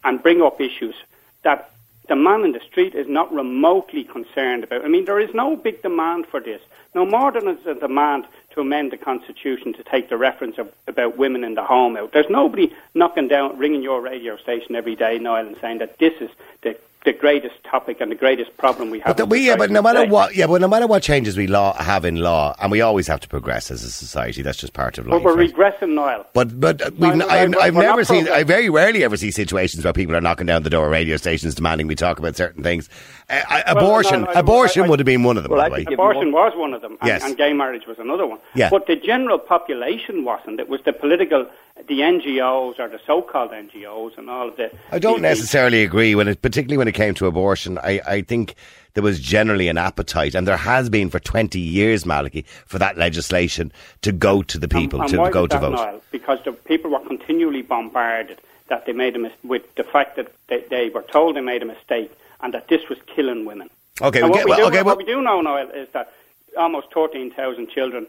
and 0.04 0.22
bring 0.22 0.40
up 0.40 0.60
issues 0.60 0.94
that 1.42 1.70
the 2.10 2.16
man 2.16 2.44
in 2.44 2.50
the 2.50 2.60
street 2.60 2.96
is 2.96 3.06
not 3.06 3.32
remotely 3.32 4.02
concerned 4.02 4.64
about. 4.64 4.84
I 4.84 4.88
mean, 4.88 5.04
there 5.04 5.20
is 5.20 5.32
no 5.32 5.54
big 5.54 5.80
demand 5.80 6.26
for 6.26 6.40
this. 6.40 6.60
No 6.92 7.06
more 7.06 7.30
than 7.30 7.44
there's 7.44 7.64
a 7.66 7.74
demand 7.78 8.26
to 8.50 8.60
amend 8.60 8.90
the 8.90 8.96
constitution 8.96 9.72
to 9.74 9.84
take 9.84 10.08
the 10.08 10.16
reference 10.16 10.58
of, 10.58 10.72
about 10.88 11.16
women 11.16 11.44
in 11.44 11.54
the 11.54 11.62
home 11.62 11.96
out. 11.96 12.12
There's 12.12 12.28
nobody 12.28 12.74
knocking 12.94 13.28
down, 13.28 13.56
ringing 13.58 13.80
your 13.80 14.00
radio 14.00 14.36
station 14.36 14.74
every 14.74 14.96
day, 14.96 15.20
Niall, 15.20 15.46
and 15.46 15.56
saying 15.60 15.78
that 15.78 15.98
this 15.98 16.14
is 16.20 16.30
the 16.62 16.76
the 17.04 17.12
greatest 17.14 17.54
topic 17.64 18.00
and 18.00 18.10
the 18.10 18.14
greatest 18.14 18.54
problem 18.58 18.90
we 18.90 19.00
have. 19.00 19.16
But, 19.16 19.28
we, 19.30 19.46
yeah, 19.46 19.56
but 19.56 19.70
no 19.70 19.80
matter 19.80 20.00
today. 20.00 20.10
what, 20.12 20.34
yeah, 20.34 20.46
but 20.46 20.60
no 20.60 20.68
matter 20.68 20.86
what 20.86 21.02
changes 21.02 21.36
we 21.36 21.46
law 21.46 21.72
have 21.82 22.04
in 22.04 22.16
law, 22.16 22.54
and 22.60 22.70
we 22.70 22.82
always 22.82 23.06
have 23.06 23.20
to 23.20 23.28
progress 23.28 23.70
as 23.70 23.82
a 23.82 23.90
society. 23.90 24.42
That's 24.42 24.58
just 24.58 24.74
part 24.74 24.98
of 24.98 25.06
life. 25.06 25.22
But 25.22 25.24
we're 25.24 25.36
right? 25.38 25.50
regressing, 25.54 25.94
Niall. 25.94 26.26
But 26.34 26.60
but 26.60 26.82
uh, 26.82 26.90
No, 26.98 27.08
we've, 27.08 27.16
no, 27.16 27.28
I've, 27.28 27.56
I've 27.56 27.74
never 27.74 28.04
seen. 28.04 28.24
progress- 28.24 28.40
I 28.40 28.44
very 28.44 28.68
rarely 28.68 29.02
ever 29.02 29.16
see 29.16 29.30
situations 29.30 29.84
where 29.84 29.94
people 29.94 30.14
are 30.14 30.20
knocking 30.20 30.46
down 30.46 30.62
the 30.62 30.70
door 30.70 30.86
of 30.86 30.92
radio 30.92 31.16
stations 31.16 31.54
demanding 31.54 31.86
we 31.86 31.94
talk 31.94 32.18
about 32.18 32.36
certain 32.36 32.62
things. 32.62 32.88
Uh, 33.30 33.40
I- 33.48 33.62
Well, 33.74 33.84
abortion, 33.84 34.20
no, 34.22 34.26
no, 34.26 34.32
I- 34.32 34.40
abortion 34.40 34.82
I- 34.84 34.88
would 34.88 34.98
have 34.98 35.06
been 35.06 35.22
one 35.22 35.36
of 35.36 35.42
them. 35.44 35.52
Well, 35.52 35.60
by 35.60 35.68
the 35.68 35.72
way. 35.72 35.78
think 35.78 35.88
if- 35.92 35.94
Abortion 35.94 36.32
was 36.32 36.52
one 36.56 36.74
of 36.74 36.80
them, 36.82 36.96
and, 37.00 37.08
Yes. 37.08 37.24
and 37.24 37.36
gay 37.36 37.52
marriage 37.52 37.86
was 37.86 37.98
another 37.98 38.26
one. 38.26 38.38
Yeah. 38.54 38.70
But 38.70 38.86
the 38.86 38.96
general 38.96 39.38
population 39.38 40.24
wasn't. 40.24 40.58
It 40.60 40.68
was 40.68 40.80
the 40.82 40.92
political, 40.92 41.46
the 41.88 42.02
NGOs 42.02 42.78
or 42.78 42.88
the 42.88 42.98
so-called 43.06 43.52
NGOs 43.52 44.18
and 44.18 44.28
all 44.28 44.48
of 44.48 44.56
the. 44.56 44.70
I 44.90 44.98
don't 44.98 45.16
the- 45.22 45.28
necessarily 45.28 45.82
agree 45.82 46.14
when 46.14 46.28
it, 46.28 46.42
particularly 46.42 46.76
when 46.78 46.88
it 46.88 46.94
came 46.94 47.14
to 47.14 47.26
abortion. 47.26 47.78
I, 47.78 48.00
I 48.06 48.20
think 48.22 48.54
there 48.94 49.04
was 49.04 49.20
generally 49.20 49.68
an 49.68 49.78
appetite, 49.78 50.34
and 50.34 50.48
there 50.48 50.56
has 50.56 50.88
been 50.90 51.08
for 51.10 51.20
twenty 51.20 51.60
years, 51.60 52.04
Malachy, 52.04 52.44
for 52.66 52.78
that 52.80 52.98
legislation 52.98 53.70
to 54.02 54.10
go 54.12 54.42
to 54.42 54.58
the 54.58 54.66
people 54.68 55.00
and, 55.00 55.08
to 55.10 55.14
and 55.16 55.22
why 55.22 55.30
go 55.30 55.46
to 55.46 55.56
that, 55.56 55.60
vote. 55.60 55.76
Niall? 55.76 56.02
Because 56.10 56.38
the 56.44 56.52
people 56.52 56.90
were 56.90 56.98
continually 57.06 57.62
bombarded 57.62 58.38
that 58.68 58.86
they 58.86 58.92
made 58.92 59.14
a 59.16 59.18
mis- 59.20 59.32
with 59.44 59.62
the 59.76 59.84
fact 59.84 60.16
that 60.16 60.32
they, 60.48 60.64
they 60.70 60.88
were 60.90 61.02
told 61.02 61.36
they 61.36 61.40
made 61.40 61.62
a 61.62 61.66
mistake 61.66 62.10
and 62.42 62.54
that 62.54 62.68
this 62.68 62.88
was 62.88 62.98
killing 63.14 63.44
women. 63.44 63.68
Okay, 64.02 64.22
what, 64.22 64.32
get- 64.34 64.46
we 64.46 64.56
do, 64.56 64.64
okay, 64.66 64.76
what 64.78 64.86
well- 64.86 64.96
we 64.96 65.04
do 65.04 65.20
know, 65.20 65.40
Niall, 65.40 65.68
is 65.70 65.88
that 65.92 66.12
almost 66.56 66.88
13,000 66.92 67.68
children 67.68 68.06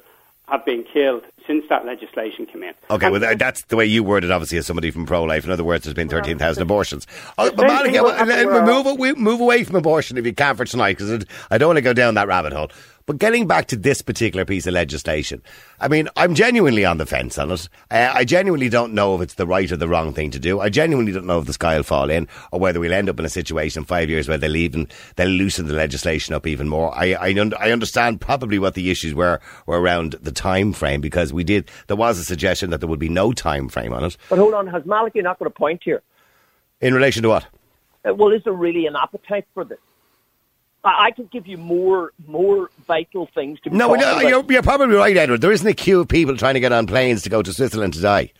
have 0.48 0.66
been 0.66 0.84
killed 0.84 1.24
since 1.48 1.64
that 1.70 1.86
legislation 1.86 2.46
came 2.46 2.64
in. 2.64 2.74
Okay, 2.90 3.06
And- 3.06 3.12
well, 3.12 3.22
that- 3.22 3.40
that's 3.40 3.64
the 3.66 3.76
way 3.78 3.86
you 3.86 4.04
word 4.04 4.24
it, 4.24 4.32
obviously, 4.32 4.58
as 4.58 4.66
somebody 4.68 4.92
from 4.92 5.06
pro 5.06 5.24
life. 5.24 5.46
In 5.46 5.52
other 5.52 5.64
words, 5.64 5.84
there's 5.86 5.94
been 5.94 6.10
13,000 6.10 6.62
abortions. 6.62 7.08
Oh, 7.38 7.50
but 7.50 7.50
same 7.50 7.56
thing 7.58 7.68
Malachy, 7.68 7.92
will 8.00 8.04
well, 8.06 8.14
happen 8.16 8.28
let- 8.30 8.48
where- 8.48 8.66
move, 8.66 8.86
away, 8.86 9.14
move 9.14 9.40
away 9.42 9.64
from 9.64 9.76
abortion 9.76 10.18
if 10.18 10.26
you 10.26 10.34
can 10.34 10.56
for 10.56 10.66
tonight, 10.66 10.98
because 10.98 11.26
I 11.50 11.58
don't 11.58 11.70
want 11.70 11.78
to 11.78 11.82
go 11.82 11.94
down 11.94 12.16
that 12.16 12.28
rabbit 12.28 12.52
hole. 12.54 12.70
But 13.12 13.20
getting 13.20 13.46
back 13.46 13.66
to 13.66 13.76
this 13.76 14.02
particular 14.02 14.46
piece 14.46 14.66
of 14.68 14.74
legislation, 14.74 15.42
I 15.82 15.90
mean, 15.90 16.08
I'm 16.16 16.34
genuinely 16.34 16.86
on 16.86 16.98
the 16.98 17.06
fence 17.06 17.38
on 17.38 17.52
it. 17.52 17.68
Uh, 17.92 18.10
I 18.14 18.24
genuinely 18.24 18.70
don't 18.70 18.94
know 18.94 19.16
if 19.16 19.22
it's 19.22 19.34
the 19.34 19.46
right 19.46 19.70
or 19.70 19.76
the 19.76 19.90
wrong 19.90 20.14
thing 20.14 20.32
to 20.32 20.40
do. 20.40 20.62
I 20.62 20.70
genuinely 20.70 21.12
don't 21.12 21.26
know 21.26 21.38
if 21.40 21.46
the 21.46 21.52
sky 21.52 21.76
will 21.76 21.84
fall 21.84 22.10
in 22.10 22.30
or 22.54 22.62
whether 22.62 22.80
we'll 22.80 22.94
end 22.94 23.10
up 23.10 23.20
in 23.20 23.26
a 23.26 23.30
situation 23.30 23.82
in 23.82 23.86
five 23.86 24.10
years 24.10 24.30
where 24.30 24.38
they'll 24.38 24.56
even 24.56 24.88
they'll 25.18 25.28
loosen 25.28 25.68
the 25.68 25.74
legislation 25.74 26.34
up 26.34 26.48
even 26.48 26.70
more. 26.70 26.98
I 26.98 27.12
I, 27.16 27.34
un- 27.38 27.54
I 27.60 27.72
understand 27.72 28.22
probably 28.22 28.60
what 28.60 28.76
the 28.76 28.90
issues 28.90 29.14
were 29.14 29.42
were 29.66 29.82
around 29.82 30.14
the 30.22 30.32
time 30.32 30.72
frame 30.72 31.02
because 31.02 31.34
we 31.34 31.44
did 31.44 31.70
there 31.88 31.98
was 31.98 32.18
a 32.18 32.24
suggestion 32.24 32.70
that 32.70 32.78
there 32.78 32.88
would 32.88 32.98
be 32.98 33.10
no 33.10 33.34
time 33.34 33.68
frame 33.68 33.92
on 33.92 34.06
it 34.06 34.16
But 34.30 34.40
hold 34.40 34.54
on, 34.54 34.68
has 34.68 34.86
Malachy 34.86 35.22
not 35.22 35.38
got 35.38 35.48
a 35.48 35.52
point 35.52 35.82
here? 35.84 36.02
in 36.80 36.94
relation 36.94 37.24
to 37.24 37.28
what. 37.28 37.46
Uh, 38.06 38.14
well, 38.14 38.32
is 38.32 38.42
there 38.46 38.54
really 38.54 38.86
an 38.86 38.96
appetite 38.96 39.48
for 39.54 39.66
this? 39.66 39.80
I, 40.84 41.06
I 41.08 41.12
could 41.12 41.30
give 41.32 41.48
you 41.48 41.58
more 41.58 42.12
more 42.28 42.70
vital 42.88 43.28
things 43.34 43.60
to 43.62 43.70
be 43.70 43.78
No, 43.78 43.94
no 43.94 43.94
about. 43.94 44.24
you're, 44.28 44.46
you're 44.50 44.64
probably 44.64 44.96
right, 44.96 45.16
Edward. 45.16 45.42
There 45.42 45.52
isn't 45.52 45.68
a 45.68 45.74
queue 45.74 46.02
of 46.02 46.08
people 46.08 46.36
trying 46.38 46.56
to 46.56 46.60
get 46.60 46.72
on 46.72 46.88
planes 46.88 47.22
to 47.24 47.30
go 47.30 47.42
to 47.42 47.54
Switzerland 47.54 47.94
to 47.94 48.02
die. 48.02 48.32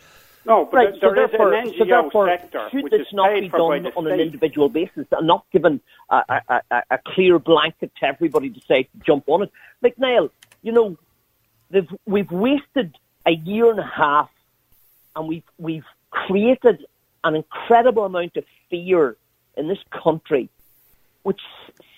No, 0.46 0.66
but 0.66 0.78
Right, 0.78 1.02
there 1.02 1.16
so 1.16 1.24
is 1.24 1.30
therefore, 1.30 1.54
an 1.54 1.68
so 1.68 1.74
NGO 1.74 1.88
therefore 1.88 2.28
sector 2.28 2.68
should 2.72 2.84
which 2.84 2.92
this 2.92 3.02
is 3.02 3.14
not 3.14 3.30
paid 3.30 3.42
be 3.42 3.50
for 3.50 3.58
done 3.76 3.84
the 3.84 3.94
on 3.96 4.08
an 4.08 4.20
individual 4.20 4.70
basis 4.70 5.06
and 5.12 5.28
not 5.28 5.46
given 5.52 5.80
a, 6.10 6.24
a, 6.50 6.62
a, 6.72 6.84
a 6.92 6.98
clear 7.06 7.38
blanket 7.38 7.92
to 8.00 8.06
everybody 8.08 8.50
to 8.50 8.60
say 8.62 8.88
jump 9.06 9.26
on 9.28 9.44
it? 9.44 9.52
Like 9.84 10.00
Niall, 10.00 10.32
you 10.64 10.72
know, 10.72 10.98
we've 12.06 12.32
wasted 12.32 12.98
a 13.28 13.32
year 13.34 13.70
and 13.70 13.80
a 13.80 13.84
half, 13.86 14.32
and 15.16 15.28
we've 15.28 15.44
we've 15.60 15.86
created 16.10 16.86
an 17.24 17.36
incredible 17.36 18.06
amount 18.06 18.36
of 18.36 18.44
fear 18.70 19.16
in 19.56 19.68
this 19.68 19.78
country, 19.92 20.50
which 21.22 21.42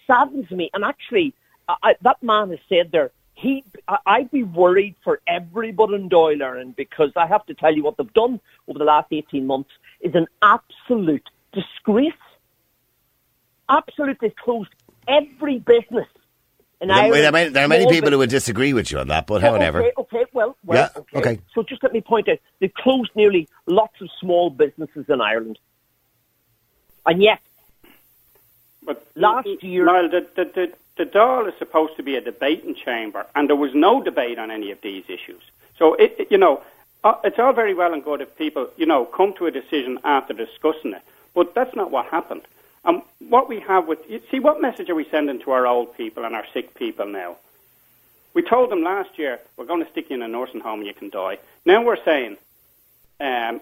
saddens 0.08 0.50
me. 0.52 0.70
And 0.74 0.84
actually, 0.84 1.34
I, 1.68 1.76
I, 1.84 1.96
that 2.02 2.22
man 2.24 2.50
has 2.52 2.60
said 2.70 2.92
there. 2.92 3.12
He, 3.36 3.64
I- 3.88 3.98
I'd 4.06 4.32
be 4.32 4.44
worried 4.44 4.96
for 5.04 5.20
everybody 5.28 5.96
in 5.96 6.08
Doyle 6.10 6.42
Ireland 6.44 6.76
because 6.76 7.12
I 7.16 7.26
have 7.28 7.46
to 7.48 7.54
tell 7.54 7.74
you 7.76 7.84
what 7.84 7.98
they've 7.98 8.14
done 8.14 8.40
over 8.68 8.78
the 8.80 8.86
last 8.86 9.08
18 9.12 9.46
months 9.48 9.72
is 10.02 10.14
an 10.16 10.28
absolute 10.42 11.28
disgrace. 11.52 12.14
Absolutely 13.70 14.34
closed 14.44 14.70
every 15.08 15.60
business 15.60 16.08
in 16.82 16.90
There, 16.90 16.98
Ireland. 16.98 17.14
there 17.16 17.30
are 17.30 17.32
many, 17.32 17.50
there 17.50 17.66
are 17.66 17.68
many 17.68 17.88
people 17.88 18.12
who 18.12 18.18
would 18.20 18.30
disagree 18.30 18.74
with 18.74 18.92
you 18.92 19.00
on 19.00 19.08
that, 19.08 19.26
but 19.26 19.44
Oh, 19.44 19.52
however. 19.52 19.80
Okay, 19.82 19.94
okay, 19.98 20.26
well, 20.34 20.58
well, 20.66 20.90
Yeah, 20.96 21.20
okay. 21.20 21.40
So 21.56 21.64
just 21.64 21.82
let 21.82 21.94
me 21.94 22.02
point 22.02 22.28
out, 22.30 22.38
they've 22.60 22.74
closed 22.74 23.12
nearly 23.16 23.48
lots 23.66 24.00
of 24.02 24.10
small 24.20 24.50
businesses 24.50 25.06
in 25.08 25.22
Ireland. 25.22 25.58
And 27.06 27.22
yet, 27.22 27.40
But 28.86 29.06
Last 29.16 29.48
year- 29.64 29.86
Niall, 29.86 30.10
the, 30.10 30.26
the, 30.36 30.46
the, 30.46 30.74
the 30.98 31.06
Dáil 31.06 31.48
is 31.48 31.54
supposed 31.58 31.96
to 31.98 32.04
be 32.04 32.16
a 32.16 32.22
debating 32.22 32.76
chamber, 32.76 33.26
and 33.36 33.50
there 33.50 33.56
was 33.56 33.74
no 33.74 34.02
debate 34.04 34.38
on 34.40 34.52
any 34.52 34.72
of 34.72 34.82
these 34.82 35.06
issues. 35.08 35.42
So, 35.78 35.94
it, 35.96 36.16
it- 36.20 36.32
you 36.32 36.38
know, 36.38 36.62
uh, 37.04 37.16
it's 37.24 37.38
all 37.40 37.54
very 37.54 37.74
well 37.74 37.94
and 37.94 38.04
good 38.04 38.22
if 38.22 38.36
people, 38.38 38.70
you 38.78 38.86
know, 38.86 39.06
come 39.06 39.34
to 39.34 39.46
a 39.48 39.52
decision 39.52 40.00
after 40.04 40.34
discussing 40.34 40.94
it, 40.94 41.02
but 41.34 41.54
that's 41.54 41.76
not 41.76 41.92
what 41.92 42.06
happened. 42.08 42.42
And 42.86 43.02
what 43.30 43.48
we 43.50 43.60
have 43.62 43.88
with, 43.88 44.00
you 44.10 44.22
see, 44.30 44.40
what 44.40 44.62
message 44.62 44.90
are 44.90 44.96
we 44.96 45.06
sending 45.06 45.40
to 45.40 45.52
our 45.52 45.66
old 45.68 45.96
people 45.98 46.26
and 46.26 46.36
our 46.36 46.46
sick 46.54 46.74
people 46.76 47.06
now? 47.06 47.38
We 48.34 48.42
told 48.42 48.72
them 48.72 48.84
last 48.84 49.18
year, 49.18 49.40
we're 49.58 49.66
going 49.66 49.84
to 49.84 49.92
stick 49.92 50.10
you 50.10 50.16
in 50.16 50.22
a 50.22 50.28
nursing 50.28 50.60
home 50.60 50.80
and 50.80 50.88
you 50.88 50.94
can 50.94 51.10
die. 51.10 51.38
Now 51.66 51.84
we're 51.84 52.04
saying, 52.04 52.38
um, 53.20 53.62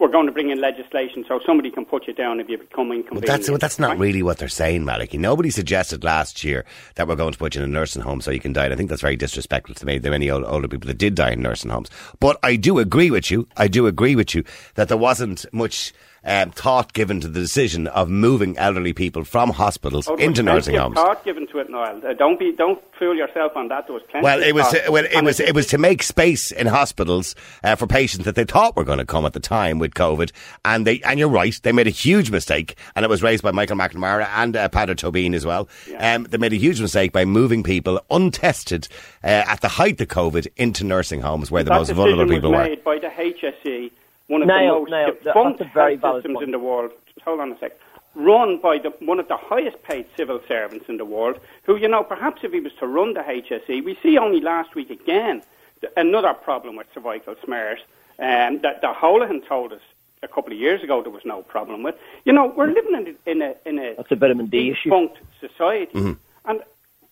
we're 0.00 0.08
going 0.08 0.26
to 0.26 0.32
bring 0.32 0.48
in 0.48 0.60
legislation 0.60 1.24
so 1.28 1.38
somebody 1.44 1.70
can 1.70 1.84
put 1.84 2.06
you 2.06 2.14
down 2.14 2.40
if 2.40 2.48
you 2.48 2.56
become 2.56 2.90
inconvenient. 2.90 3.26
that's, 3.26 3.50
but 3.50 3.60
that's 3.60 3.78
not 3.78 3.90
right? 3.90 3.98
really 3.98 4.22
what 4.22 4.38
they're 4.38 4.48
saying, 4.48 4.82
Malachy. 4.82 5.18
Nobody 5.18 5.50
suggested 5.50 6.02
last 6.02 6.42
year 6.42 6.64
that 6.94 7.06
we're 7.06 7.16
going 7.16 7.32
to 7.32 7.38
put 7.38 7.54
you 7.54 7.62
in 7.62 7.68
a 7.68 7.72
nursing 7.72 8.00
home 8.00 8.22
so 8.22 8.30
you 8.30 8.40
can 8.40 8.54
die. 8.54 8.64
And 8.64 8.72
I 8.72 8.76
think 8.76 8.88
that's 8.88 9.02
very 9.02 9.16
disrespectful 9.16 9.74
to 9.74 9.86
me. 9.86 9.98
There 9.98 10.10
are 10.10 10.14
many 10.14 10.30
old, 10.30 10.44
older 10.44 10.68
people 10.68 10.88
that 10.88 10.96
did 10.96 11.14
die 11.14 11.32
in 11.32 11.42
nursing 11.42 11.70
homes. 11.70 11.90
But 12.18 12.38
I 12.42 12.56
do 12.56 12.78
agree 12.78 13.10
with 13.10 13.30
you. 13.30 13.46
I 13.58 13.68
do 13.68 13.86
agree 13.86 14.16
with 14.16 14.34
you 14.34 14.42
that 14.74 14.88
there 14.88 14.96
wasn't 14.96 15.44
much 15.52 15.92
um, 16.24 16.50
thought 16.50 16.92
given 16.92 17.20
to 17.20 17.28
the 17.28 17.40
decision 17.40 17.86
of 17.88 18.08
moving 18.08 18.56
elderly 18.58 18.92
people 18.92 19.24
from 19.24 19.50
hospitals 19.50 20.08
Oh, 20.08 20.16
into 20.16 20.42
nursing 20.42 20.74
homes. 20.76 20.96
Thought 20.96 21.24
given 21.24 21.46
to 21.48 21.58
it, 21.58 21.70
Niall. 21.70 22.00
Uh, 22.06 22.12
don't 22.14 22.38
be, 22.38 22.52
don't 22.52 22.82
fool 22.98 23.14
yourself 23.16 23.52
on 23.56 23.68
that. 23.68 23.86
There 23.86 23.94
was 23.94 24.02
plenty. 24.10 24.24
Well, 24.24 24.42
it 24.42 24.54
was 24.54 24.66
thought. 24.68 24.90
well, 24.90 25.04
it 25.04 25.24
was 25.24 25.40
it 25.40 25.54
was 25.54 25.66
to 25.68 25.78
make 25.78 26.02
space 26.02 26.50
in 26.52 26.66
hospitals 26.66 27.34
uh, 27.64 27.74
for 27.76 27.86
patients 27.86 28.24
that 28.24 28.34
they 28.34 28.44
thought 28.44 28.76
were 28.76 28.84
going 28.84 28.98
to 28.98 29.06
come 29.06 29.24
at 29.24 29.32
the 29.32 29.40
time 29.40 29.78
with 29.78 29.94
COVID, 29.94 30.30
and 30.64 30.86
they 30.86 31.00
and 31.02 31.18
you're 31.18 31.28
right, 31.28 31.54
they 31.62 31.72
made 31.72 31.86
a 31.86 31.90
huge 31.90 32.30
mistake, 32.30 32.76
and 32.94 33.04
it 33.04 33.08
was 33.08 33.22
raised 33.22 33.42
by 33.42 33.50
Michael 33.50 33.76
McNamara 33.76 34.26
and 34.34 34.56
uh, 34.56 34.68
Peadar 34.68 34.94
Tóibín 34.94 35.34
as 35.34 35.46
well. 35.46 35.68
Um, 35.98 36.24
they 36.24 36.38
made 36.38 36.52
a 36.52 36.56
huge 36.56 36.80
mistake 36.80 37.12
by 37.12 37.24
moving 37.24 37.62
people 37.62 38.00
untested 38.10 38.88
uh, 39.24 39.28
at 39.46 39.60
the 39.62 39.68
height 39.68 40.00
of 40.00 40.08
COVID 40.08 40.48
into 40.56 40.84
nursing 40.84 41.20
homes 41.22 41.50
where 41.50 41.62
the 41.64 41.70
most 41.70 41.90
vulnerable 41.90 42.26
people 42.32 42.50
were. 42.50 42.58
made 42.64 42.84
by 42.84 42.98
the 42.98 43.08
HSE, 43.08 43.90
one 44.30 44.42
of 44.42 44.48
Niall, 44.48 44.74
the 44.74 44.80
most 44.80 44.90
Niall, 44.90 45.12
defunct 45.24 45.62
very 45.74 45.96
health 45.96 46.16
systems 46.18 46.34
point. 46.34 46.44
in 46.44 46.50
the 46.52 46.58
world. 46.58 46.90
Just 47.06 47.24
hold 47.24 47.40
on 47.40 47.52
a 47.52 47.58
sec. 47.58 47.72
Run 48.14 48.58
by 48.60 48.78
the, 48.78 48.90
one 49.00 49.20
of 49.20 49.28
the 49.28 49.36
highest 49.36 49.82
paid 49.82 50.06
civil 50.16 50.40
servants 50.48 50.86
in 50.88 50.96
the 50.96 51.04
world, 51.04 51.38
who, 51.64 51.76
you 51.76 51.88
know, 51.88 52.02
perhaps 52.02 52.42
if 52.42 52.52
he 52.52 52.60
was 52.60 52.72
to 52.80 52.86
run 52.86 53.14
the 53.14 53.20
HSE, 53.20 53.84
we 53.84 53.96
see 54.02 54.18
only 54.18 54.40
last 54.40 54.74
week 54.74 54.90
again 54.90 55.42
th- 55.80 55.92
another 55.96 56.32
problem 56.34 56.76
with 56.76 56.86
cervical 56.94 57.34
smears 57.44 57.80
um, 58.18 58.60
that, 58.62 58.80
that 58.82 58.96
Holohan 58.96 59.46
told 59.46 59.72
us 59.72 59.80
a 60.22 60.28
couple 60.28 60.52
of 60.52 60.58
years 60.58 60.82
ago 60.82 61.02
there 61.02 61.12
was 61.12 61.24
no 61.24 61.42
problem 61.42 61.82
with. 61.82 61.94
You 62.24 62.32
know, 62.32 62.46
we're 62.56 62.72
living 62.72 62.94
in, 62.94 63.06
a- 63.16 63.30
in 63.30 63.42
a 63.42 63.54
in 63.68 63.78
a 63.78 63.94
That's 63.96 64.10
a 64.12 64.16
vitamin 64.16 64.46
D 64.46 64.70
issue. 64.70 64.90
defunct 64.90 65.18
society, 65.40 65.92
Mm-hmm. 65.98 66.12
and 66.50 66.60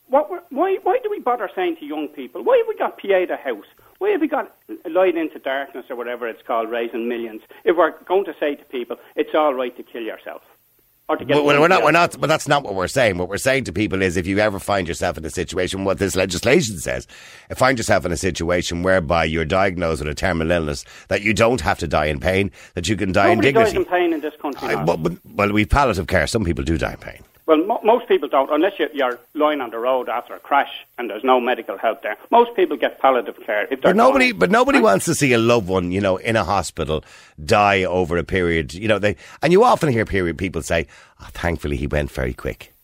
what 0.09 0.47
why 0.51 0.77
why 0.83 0.99
do 1.03 1.11
we 1.11 1.21
bother 1.21 1.51
saying 1.55 1.77
to 1.77 1.85
young 1.85 2.09
people? 2.09 2.42
Why 2.42 2.57
have 2.59 2.66
we 2.66 2.77
got 2.77 2.99
Pieta 2.99 3.37
House? 3.37 3.66
Why 3.99 4.11
have 4.11 4.21
we 4.21 4.29
got 4.29 4.55
Light 4.88 5.16
into 5.16 5.38
Darkness 5.38 5.87
or 5.90 5.97
whatever 5.97 6.29
it's 6.29 6.42
called, 6.42 6.71
raising 6.71 7.09
millions? 7.09 7.42
If 7.64 7.77
we're 7.77 7.92
going 8.05 8.25
to 8.27 8.35
say 8.38 8.55
to 8.55 8.64
people, 8.64 8.97
it's 9.16 9.35
all 9.35 9.55
right 9.55 9.77
to 9.77 9.83
kill 9.83 10.03
yourself. 10.03 10.42
Or 11.11 11.16
to 11.16 11.25
get 11.25 11.42
Well, 11.42 11.59
we're 11.59 11.68
not, 11.68 11.83
we're 11.83 11.90
not, 11.90 12.21
but 12.21 12.27
that's 12.27 12.47
not 12.47 12.64
what 12.64 12.75
we're 12.75 12.87
saying. 12.87 13.16
What 13.16 13.31
we're 13.31 13.38
saying 13.38 13.64
to 13.64 13.73
people 13.73 14.03
is 14.03 14.18
if 14.18 14.27
you 14.27 14.38
ever 14.40 14.59
find 14.59 14.87
yourself 14.87 15.16
in 15.16 15.25
a 15.25 15.31
situation, 15.31 15.85
what 15.85 15.99
this 15.99 16.14
legislation 16.14 16.79
says, 16.79 17.07
find 17.57 17.79
yourself 17.79 18.05
in 18.05 18.12
a 18.12 18.16
situation 18.16 18.83
whereby 18.83 19.25
you're 19.25 19.47
diagnosed 19.47 20.03
with 20.03 20.11
a 20.11 20.14
terminal 20.14 20.51
illness, 20.53 20.85
that 21.09 21.23
you 21.23 21.33
don't 21.33 21.62
have 21.62 21.79
to 21.79 21.88
die 21.88 22.07
in 22.07 22.21
pain, 22.21 22.51
that 22.75 22.88
you 22.88 22.97
can 22.97 23.11
die 23.12 23.35
Nobody 23.35 23.49
in 23.49 23.55
dies 23.55 23.73
dignity. 23.73 23.87
in 23.87 23.90
pain 23.90 24.12
in 24.12 24.21
this 24.21 24.35
country. 24.40 24.68
I, 24.68 24.85
well, 24.85 24.99
but, 24.99 25.14
well, 25.25 25.51
we've 25.51 25.68
palliative 25.71 26.09
care. 26.09 26.27
Some 26.27 26.44
people 26.44 26.62
do 26.62 26.77
die 26.77 26.92
in 26.92 26.99
pain. 26.99 27.23
Well, 27.49 27.65
mo- 27.65 27.81
most 27.83 28.07
people 28.09 28.29
don't, 28.29 28.51
unless 28.53 28.79
you're, 28.79 28.91
you're 28.93 29.19
lying 29.33 29.63
on 29.63 29.71
the 29.71 29.79
road 29.79 30.11
after 30.11 30.35
a 30.35 30.39
crash 30.39 30.69
and 30.99 31.09
there's 31.09 31.25
no 31.25 31.41
medical 31.41 31.79
help 31.79 32.03
there. 32.03 32.19
Most 32.31 32.55
people 32.55 32.77
get 32.77 33.01
palliative 33.01 33.37
care 33.47 33.67
if 33.73 33.81
But 33.81 33.97
nobody, 33.97 34.27
dying. 34.27 34.39
but 34.39 34.51
nobody 34.51 34.81
wants 34.81 35.07
to 35.07 35.15
see 35.15 35.33
a 35.33 35.39
loved 35.39 35.67
one, 35.67 35.91
you 35.91 36.03
know, 36.03 36.19
in 36.19 36.37
a 36.37 36.45
hospital 36.45 37.03
die 37.43 37.85
over 37.85 38.19
a 38.19 38.23
period. 38.23 38.75
You 38.75 38.87
know, 38.87 38.99
they 38.99 39.17
and 39.43 39.51
you 39.51 39.65
often 39.65 39.89
hear 39.91 40.05
period 40.05 40.37
people 40.37 40.61
say, 40.61 40.87
oh, 41.23 41.29
"Thankfully, 41.33 41.77
he 41.79 41.87
went 41.87 42.11
very 42.11 42.35
quick." 42.35 42.75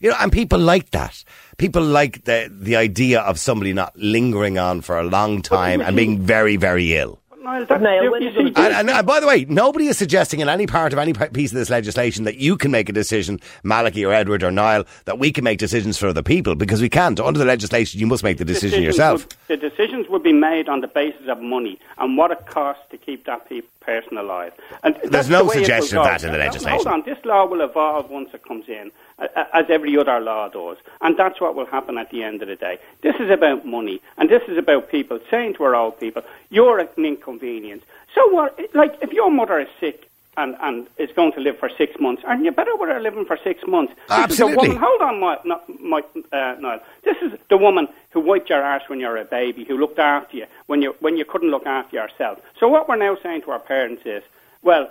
You 0.00 0.10
know, 0.10 0.16
and 0.20 0.32
people 0.32 0.58
like 0.58 0.90
that. 0.92 1.22
People 1.58 1.82
like 1.82 2.24
the 2.24 2.50
the 2.50 2.76
idea 2.76 3.20
of 3.20 3.38
somebody 3.38 3.74
not 3.74 3.94
lingering 3.96 4.58
on 4.58 4.80
for 4.80 4.98
a 4.98 5.04
long 5.04 5.42
time 5.42 5.82
and 5.82 5.94
being 5.96 6.20
very, 6.22 6.56
very 6.56 6.96
ill. 6.96 7.20
Niall, 7.44 7.66
that, 7.66 7.80
Niall, 7.80 8.04
you, 8.04 8.10
when 8.10 8.22
you 8.22 8.32
see, 8.32 8.52
And, 8.56 8.90
and, 8.90 9.06
by 9.06 9.20
the 9.20 9.26
way, 9.26 9.44
nobody 9.44 9.86
is 9.86 9.96
suggesting 9.96 10.40
in 10.40 10.48
any 10.48 10.66
part 10.66 10.92
of 10.92 10.98
any 10.98 11.12
piece 11.12 11.52
of 11.52 11.56
this 11.56 11.70
legislation 11.70 12.24
that 12.24 12.38
you 12.38 12.56
can 12.56 12.70
make 12.70 12.88
a 12.88 12.92
decision, 12.92 13.40
Malachy 13.62 14.04
or 14.04 14.12
Edward 14.12 14.42
or 14.42 14.50
Niall, 14.50 14.84
that 15.04 15.18
we 15.18 15.30
can 15.30 15.44
make 15.44 15.58
decisions 15.58 15.96
for 15.96 16.08
other 16.08 16.22
people 16.22 16.54
because 16.54 16.80
we 16.80 16.88
can't. 16.88 17.20
Under 17.20 17.38
the 17.38 17.44
legislation, 17.44 18.00
you 18.00 18.06
must 18.06 18.24
make 18.24 18.38
the 18.38 18.44
decision 18.44 18.64
decisions 18.64 18.86
yourself. 18.86 19.26
Would, 19.48 19.60
the 19.60 19.68
decisions 19.68 20.08
would 20.08 20.22
be 20.22 20.32
made 20.32 20.68
on 20.68 20.80
the 20.80 20.88
basis 20.88 21.28
of 21.28 21.40
money 21.40 21.78
and 21.98 22.16
what 22.16 22.30
it 22.30 22.46
costs 22.46 22.82
to 22.90 22.96
keep 22.96 23.26
that 23.26 23.48
pe- 23.48 23.62
person 23.80 24.16
alive. 24.16 24.52
And 24.82 24.96
that's 25.04 25.28
no 25.28 25.38
the 25.38 25.44
way 25.44 25.54
it 25.54 25.58
will 25.58 25.64
suggestion 25.64 25.98
of 25.98 26.04
that 26.04 26.24
in 26.24 26.32
the 26.32 26.38
legislation. 26.38 26.76
Hold 26.76 26.86
on, 26.86 27.02
this 27.04 27.22
law 27.24 27.46
will 27.46 27.60
evolve 27.60 28.10
once 28.10 28.30
it 28.32 28.42
comes 28.44 28.68
in, 28.68 28.90
as 29.18 29.66
every 29.68 29.96
other 29.96 30.20
law 30.20 30.48
does, 30.48 30.76
and 31.00 31.16
that's 31.16 31.40
what 31.40 31.54
will 31.54 31.66
happen 31.66 31.98
at 31.98 32.10
the 32.10 32.22
end 32.22 32.42
of 32.42 32.48
the 32.48 32.56
day. 32.56 32.78
This 33.02 33.16
is 33.20 33.30
about 33.30 33.64
money, 33.64 34.00
and 34.18 34.28
this 34.28 34.42
is 34.48 34.58
about 34.58 34.90
people 34.90 35.20
saying 35.30 35.54
to 35.54 35.64
our 35.64 35.74
old 35.74 36.00
people, 36.00 36.22
"You're 36.50 36.80
an 36.80 36.88
inconvenience." 36.96 37.84
So 38.14 38.26
what? 38.28 38.58
Like, 38.74 38.96
if 39.02 39.12
your 39.12 39.30
mother 39.30 39.58
is 39.60 39.68
sick. 39.80 40.08
And, 40.36 40.56
and 40.60 40.88
is 40.98 41.12
going 41.12 41.30
to 41.34 41.40
live 41.40 41.60
for 41.60 41.68
six 41.68 42.00
months. 42.00 42.24
Aren't 42.24 42.44
you 42.44 42.50
better 42.50 42.74
with 42.74 42.88
her 42.88 42.98
living 42.98 43.24
for 43.24 43.36
six 43.36 43.64
months? 43.68 43.92
This 44.08 44.18
Absolutely. 44.18 44.70
Is 44.70 44.74
a 44.74 44.74
woman, 44.74 44.82
hold 44.84 45.00
on, 45.00 45.20
my, 45.20 45.38
my, 45.78 46.02
uh, 46.32 46.56
Niall. 46.58 46.80
This 47.04 47.16
is 47.22 47.38
the 47.50 47.56
woman 47.56 47.86
who 48.10 48.18
wiped 48.18 48.50
your 48.50 48.60
arse 48.60 48.82
when 48.88 48.98
you 48.98 49.06
were 49.06 49.16
a 49.18 49.24
baby, 49.24 49.62
who 49.62 49.78
looked 49.78 50.00
after 50.00 50.36
you 50.38 50.46
when 50.66 50.82
you 50.82 50.96
when 50.98 51.16
you 51.16 51.24
couldn't 51.24 51.52
look 51.52 51.66
after 51.66 51.94
yourself. 51.98 52.40
So 52.58 52.66
what 52.66 52.88
we're 52.88 52.96
now 52.96 53.16
saying 53.22 53.42
to 53.42 53.52
our 53.52 53.60
parents 53.60 54.02
is, 54.06 54.24
well, 54.60 54.90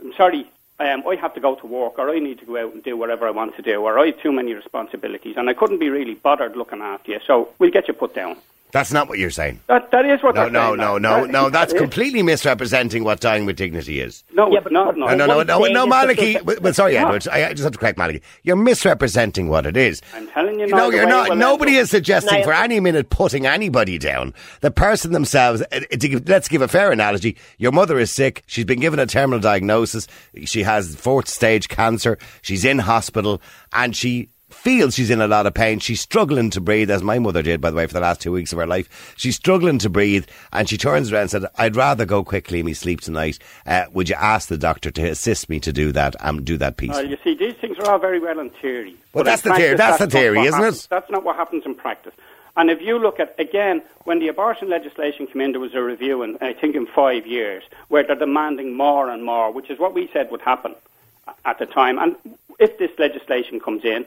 I'm 0.00 0.12
sorry, 0.12 0.48
um, 0.78 1.04
I 1.08 1.16
have 1.16 1.34
to 1.34 1.40
go 1.40 1.54
to 1.54 1.66
work, 1.66 1.98
or 1.98 2.10
I 2.10 2.18
need 2.18 2.38
to 2.40 2.46
go 2.46 2.56
out 2.58 2.74
and 2.74 2.82
do 2.82 2.96
whatever 2.96 3.26
I 3.26 3.30
want 3.30 3.56
to 3.56 3.62
do, 3.62 3.82
or 3.82 3.98
I 3.98 4.06
have 4.06 4.20
too 4.20 4.32
many 4.32 4.52
responsibilities, 4.52 5.36
and 5.36 5.48
I 5.48 5.54
couldn't 5.54 5.78
be 5.78 5.88
really 5.88 6.14
bothered 6.14 6.56
looking 6.56 6.82
after 6.82 7.12
you. 7.12 7.20
So 7.26 7.50
we'll 7.58 7.70
get 7.70 7.88
you 7.88 7.94
put 7.94 8.14
down. 8.14 8.36
That's 8.72 8.92
not 8.92 9.08
what 9.08 9.18
you're 9.18 9.30
saying. 9.30 9.60
That 9.68 9.90
that 9.92 10.04
is 10.04 10.22
what 10.22 10.34
No, 10.34 10.42
they're 10.42 10.50
no, 10.50 10.60
saying. 10.68 10.76
no, 10.76 10.94
That- 10.94 11.00
no, 11.00 11.20
that- 11.22 11.30
no. 11.32 11.50
That's 11.50 11.72
that 11.72 11.76
is. 11.76 11.80
completely 11.80 12.22
misrepresenting 12.22 13.04
what 13.04 13.20
dying 13.20 13.46
with 13.46 13.56
dignity 13.56 14.00
is. 14.00 14.24
No, 14.34 14.50
Yeah, 14.52 14.60
but- 14.62 14.72
not. 14.72 14.96
No, 14.96 15.06
No, 15.06 15.14
no, 15.14 15.26
no, 15.26 15.36
One 15.36 15.46
no, 15.46 15.64
thing 15.64 15.72
no, 15.72 15.84
is 15.84 15.84
that 15.84 15.88
Malachy. 15.88 16.32
there's 16.32 16.36
a- 16.36 16.44
Well, 16.44 16.56
well, 16.62 16.72
sorry, 16.74 16.96
Edward. 16.98 17.26
I 17.30 17.46
I 17.46 17.50
just 17.52 17.62
have 17.62 17.72
to 17.72 17.78
correct 17.78 17.96
Malachy. 17.96 18.22
You're 18.42 18.56
misrepresenting 18.56 19.48
what 19.48 19.66
it 19.66 19.76
is. 19.76 20.02
I'm 20.14 20.26
telling 20.28 20.58
you, 20.60 20.66
No, 20.66 20.76
Niall, 20.76 20.90
the 20.90 20.96
you're 20.96 21.06
not. 21.08 21.38
Nobody 21.38 21.76
is 21.76 21.90
suggesting 21.90 22.42
for 22.44 22.52
any 22.52 22.80
minute 22.80 23.08
putting 23.08 23.46
anybody 23.46 23.98
down. 23.98 24.34
The 24.60 24.70
person 24.70 25.12
themselves. 25.12 25.62
uh, 25.72 25.80
to 25.90 26.08
give- 26.08 26.28
Let's 26.28 26.48
give 26.48 26.60
a 26.62 26.68
fair 26.68 26.90
analogy. 26.92 27.36
Your 27.58 27.72
mother 27.72 27.98
is 27.98 28.12
sick. 28.12 28.42
She's 28.46 28.64
been 28.64 28.80
given 28.80 28.98
a 28.98 29.06
terminal 29.06 29.38
diagnosis. 29.40 30.06
She 30.44 30.64
has 30.64 30.94
fourth 30.96 31.28
stage 31.28 31.68
cancer. 31.68 32.18
She's 32.42 32.64
in 32.64 32.80
hospital, 32.80 33.40
and 33.72 33.94
she 33.96 34.28
feels 34.66 34.96
she's 34.96 35.10
in 35.10 35.20
a 35.20 35.28
lot 35.28 35.46
of 35.46 35.54
pain. 35.54 35.78
She's 35.78 36.00
struggling 36.00 36.50
to 36.50 36.60
breathe, 36.60 36.90
as 36.90 37.00
my 37.00 37.20
mother 37.20 37.40
did, 37.40 37.60
by 37.60 37.70
the 37.70 37.76
way, 37.76 37.86
for 37.86 37.92
the 37.92 38.00
last 38.00 38.20
two 38.20 38.32
weeks 38.32 38.52
of 38.52 38.58
her 38.58 38.66
life. 38.66 39.14
She's 39.16 39.36
struggling 39.36 39.78
to 39.78 39.88
breathe, 39.88 40.26
and 40.52 40.68
she 40.68 40.76
turns 40.76 41.12
around 41.12 41.20
and 41.22 41.30
said, 41.30 41.44
"I'd 41.56 41.76
rather 41.76 42.04
go 42.04 42.24
quickly 42.24 42.64
my 42.64 42.72
sleep 42.72 43.00
tonight. 43.00 43.38
Uh, 43.64 43.84
would 43.92 44.08
you 44.08 44.16
ask 44.16 44.48
the 44.48 44.58
doctor 44.58 44.90
to 44.90 45.02
assist 45.04 45.48
me 45.48 45.60
to 45.60 45.72
do 45.72 45.92
that 45.92 46.16
and 46.18 46.44
do 46.44 46.58
that 46.58 46.78
piece?" 46.78 46.90
Well, 46.90 47.06
you 47.06 47.16
see, 47.22 47.36
these 47.36 47.54
things 47.54 47.78
are 47.78 47.92
all 47.92 48.00
very 48.00 48.18
well 48.18 48.40
in 48.40 48.50
theory. 48.50 48.96
Well, 49.12 49.22
but 49.22 49.26
that's 49.26 49.42
the 49.42 49.54
theory- 49.54 49.76
practice, 49.76 49.98
that's 49.98 50.12
the 50.12 50.18
theory, 50.18 50.40
isn't 50.40 50.64
it? 50.64 50.88
That's 50.90 51.10
not 51.12 51.22
what 51.22 51.36
happens 51.36 51.64
in 51.64 51.76
practice. 51.76 52.14
And 52.56 52.68
if 52.68 52.82
you 52.82 52.98
look 52.98 53.20
at, 53.20 53.36
again, 53.38 53.82
when 54.02 54.18
the 54.18 54.26
abortion 54.26 54.68
legislation 54.68 55.28
came 55.28 55.42
in, 55.42 55.52
there 55.52 55.60
was 55.60 55.76
a 55.76 55.82
review, 55.82 56.24
in, 56.24 56.38
I 56.40 56.54
think 56.54 56.74
in 56.74 56.86
five 56.86 57.24
years, 57.24 57.62
where 57.86 58.02
they're 58.02 58.16
demanding 58.16 58.76
more 58.76 59.10
and 59.10 59.24
more, 59.24 59.52
which 59.52 59.70
is 59.70 59.78
what 59.78 59.94
we 59.94 60.10
said 60.12 60.32
would 60.32 60.40
happen 60.40 60.74
at 61.44 61.60
the 61.60 61.66
time. 61.66 62.00
And 62.00 62.16
if 62.58 62.78
this 62.78 62.90
legislation 62.98 63.60
comes 63.60 63.84
in, 63.84 64.04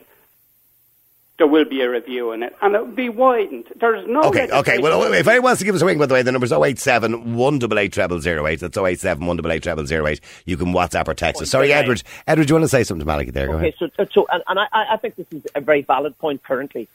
there 1.40 1.46
will 1.48 1.64
be 1.64 1.80
a 1.80 1.88
review 1.88 2.32
in 2.32 2.42
it, 2.42 2.54
and 2.60 2.74
it 2.74 2.80
will 2.86 2.94
be 2.94 3.08
widened. 3.08 3.64
There's 3.76 4.06
no 4.06 4.20
Okay, 4.24 4.46
okay. 4.50 4.78
Well, 4.78 5.02
if 5.14 5.26
anyone 5.26 5.44
wants 5.44 5.60
to 5.60 5.64
give 5.64 5.74
us 5.74 5.80
a 5.80 5.86
ring, 5.86 5.96
by 5.98 6.04
the 6.04 6.12
way, 6.12 6.20
the 6.22 6.30
number's 6.30 6.52
087 6.52 7.34
188 7.34 7.94
0008. 8.22 8.60
That's 8.60 8.76
087 8.76 9.26
188 9.26 9.88
0008. 9.88 10.20
You 10.44 10.58
can 10.58 10.66
WhatsApp 10.74 11.08
or 11.08 11.14
text 11.14 11.40
us. 11.40 11.50
Sorry, 11.50 11.68
Okay. 11.72 11.72
Edward. 11.80 12.02
Edward, 12.26 12.46
do 12.46 12.52
you 12.52 12.54
want 12.56 12.64
to 12.64 12.68
say 12.68 12.84
something 12.84 13.00
to 13.00 13.10
Malachy 13.10 13.30
there? 13.32 13.46
Go 13.46 13.54
Okay, 13.54 13.68
ahead. 13.74 13.90
so, 13.96 14.04
so 14.12 14.26
and, 14.30 14.42
and 14.48 14.58
I, 14.60 14.66
I 14.72 14.96
think 14.98 15.16
this 15.16 15.26
is 15.32 15.46
a 15.54 15.62
very 15.62 15.80
valid 15.80 16.18
point 16.18 16.42
currently 16.42 16.88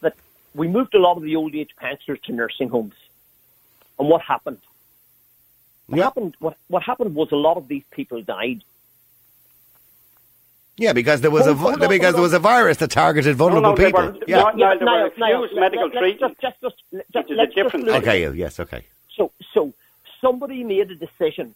that 0.00 0.14
we 0.54 0.66
moved 0.66 0.94
a 0.96 0.98
lot 0.98 1.16
of 1.16 1.22
the 1.22 1.36
old 1.36 1.54
age 1.54 1.70
pensioners 1.76 2.18
to 2.24 2.32
nursing 2.32 2.68
homes. 2.70 2.94
And 4.00 4.08
what 4.08 4.22
happened? 4.22 4.58
What 5.86 5.98
Yeah. 5.98 6.04
happened 6.04 6.34
what, 6.40 6.56
what 6.66 6.82
happened 6.82 7.14
was 7.14 7.30
a 7.30 7.36
lot 7.36 7.56
of 7.56 7.68
these 7.68 7.84
people 7.92 8.20
died. 8.22 8.62
Yeah, 10.78 10.92
because 10.92 11.20
there 11.20 11.30
was 11.30 11.46
a 11.46 11.54
Hold- 11.54 11.58
vi- 11.58 11.62
hold 11.70 11.82
on, 11.82 11.88
because 11.88 12.04
hold 12.06 12.14
there 12.16 12.22
was 12.22 12.32
a 12.32 12.38
virus 12.38 12.76
that 12.78 12.90
targeted 12.90 13.36
vulnerable 13.36 13.70
no, 13.70 13.76
they 13.76 13.86
people. 13.86 14.00
were- 14.12 14.18
yeah. 14.28 14.36
no, 14.42 14.50
no, 14.50 14.68
were 14.68 14.84
Niall, 14.84 15.04
refused 15.04 15.18
Niall, 15.18 15.48
medical 15.60 15.88
let- 15.88 15.98
treatment, 15.98 16.38
Just, 16.40 16.60
just, 16.60 16.76
just, 17.12 17.30
a 17.30 17.34
let's 17.34 17.54
just 17.54 17.72
different. 17.72 17.88
Okay. 17.88 18.22
yeah, 18.22 18.30
Yes. 18.30 18.60
Okay. 18.60 18.84
So, 19.16 19.32
so 19.52 19.74
somebody 20.20 20.62
made 20.62 20.90
a 20.92 20.94
decision, 20.94 21.54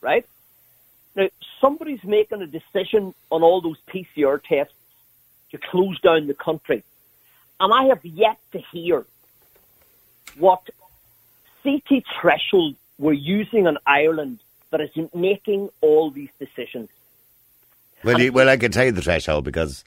right? 0.00 0.26
Now, 1.14 1.28
somebody's 1.60 2.02
making 2.02 2.42
a 2.42 2.46
decision 2.46 3.14
on 3.30 3.42
all 3.44 3.60
those 3.60 3.78
PCR 3.88 4.42
tests 4.42 4.74
to 5.52 5.58
close 5.58 6.00
down 6.00 6.26
the 6.26 6.34
country. 6.34 6.82
And 7.60 7.72
I 7.72 7.84
have 7.84 8.04
yet 8.04 8.38
to 8.52 8.58
hear 8.72 9.06
what 10.38 10.68
CT 11.62 12.04
threshold 12.20 12.74
we're 12.98 13.12
using 13.12 13.66
in 13.66 13.76
Ireland 13.86 14.38
that 14.70 14.80
is 14.80 14.90
making 15.14 15.68
all 15.80 16.10
these 16.10 16.30
decisions. 16.38 16.88
Well, 18.02 18.20
you, 18.20 18.32
well, 18.32 18.48
I 18.48 18.56
can 18.56 18.72
tell 18.72 18.84
you 18.84 18.92
the 18.92 19.02
threshold 19.02 19.44
because 19.44 19.84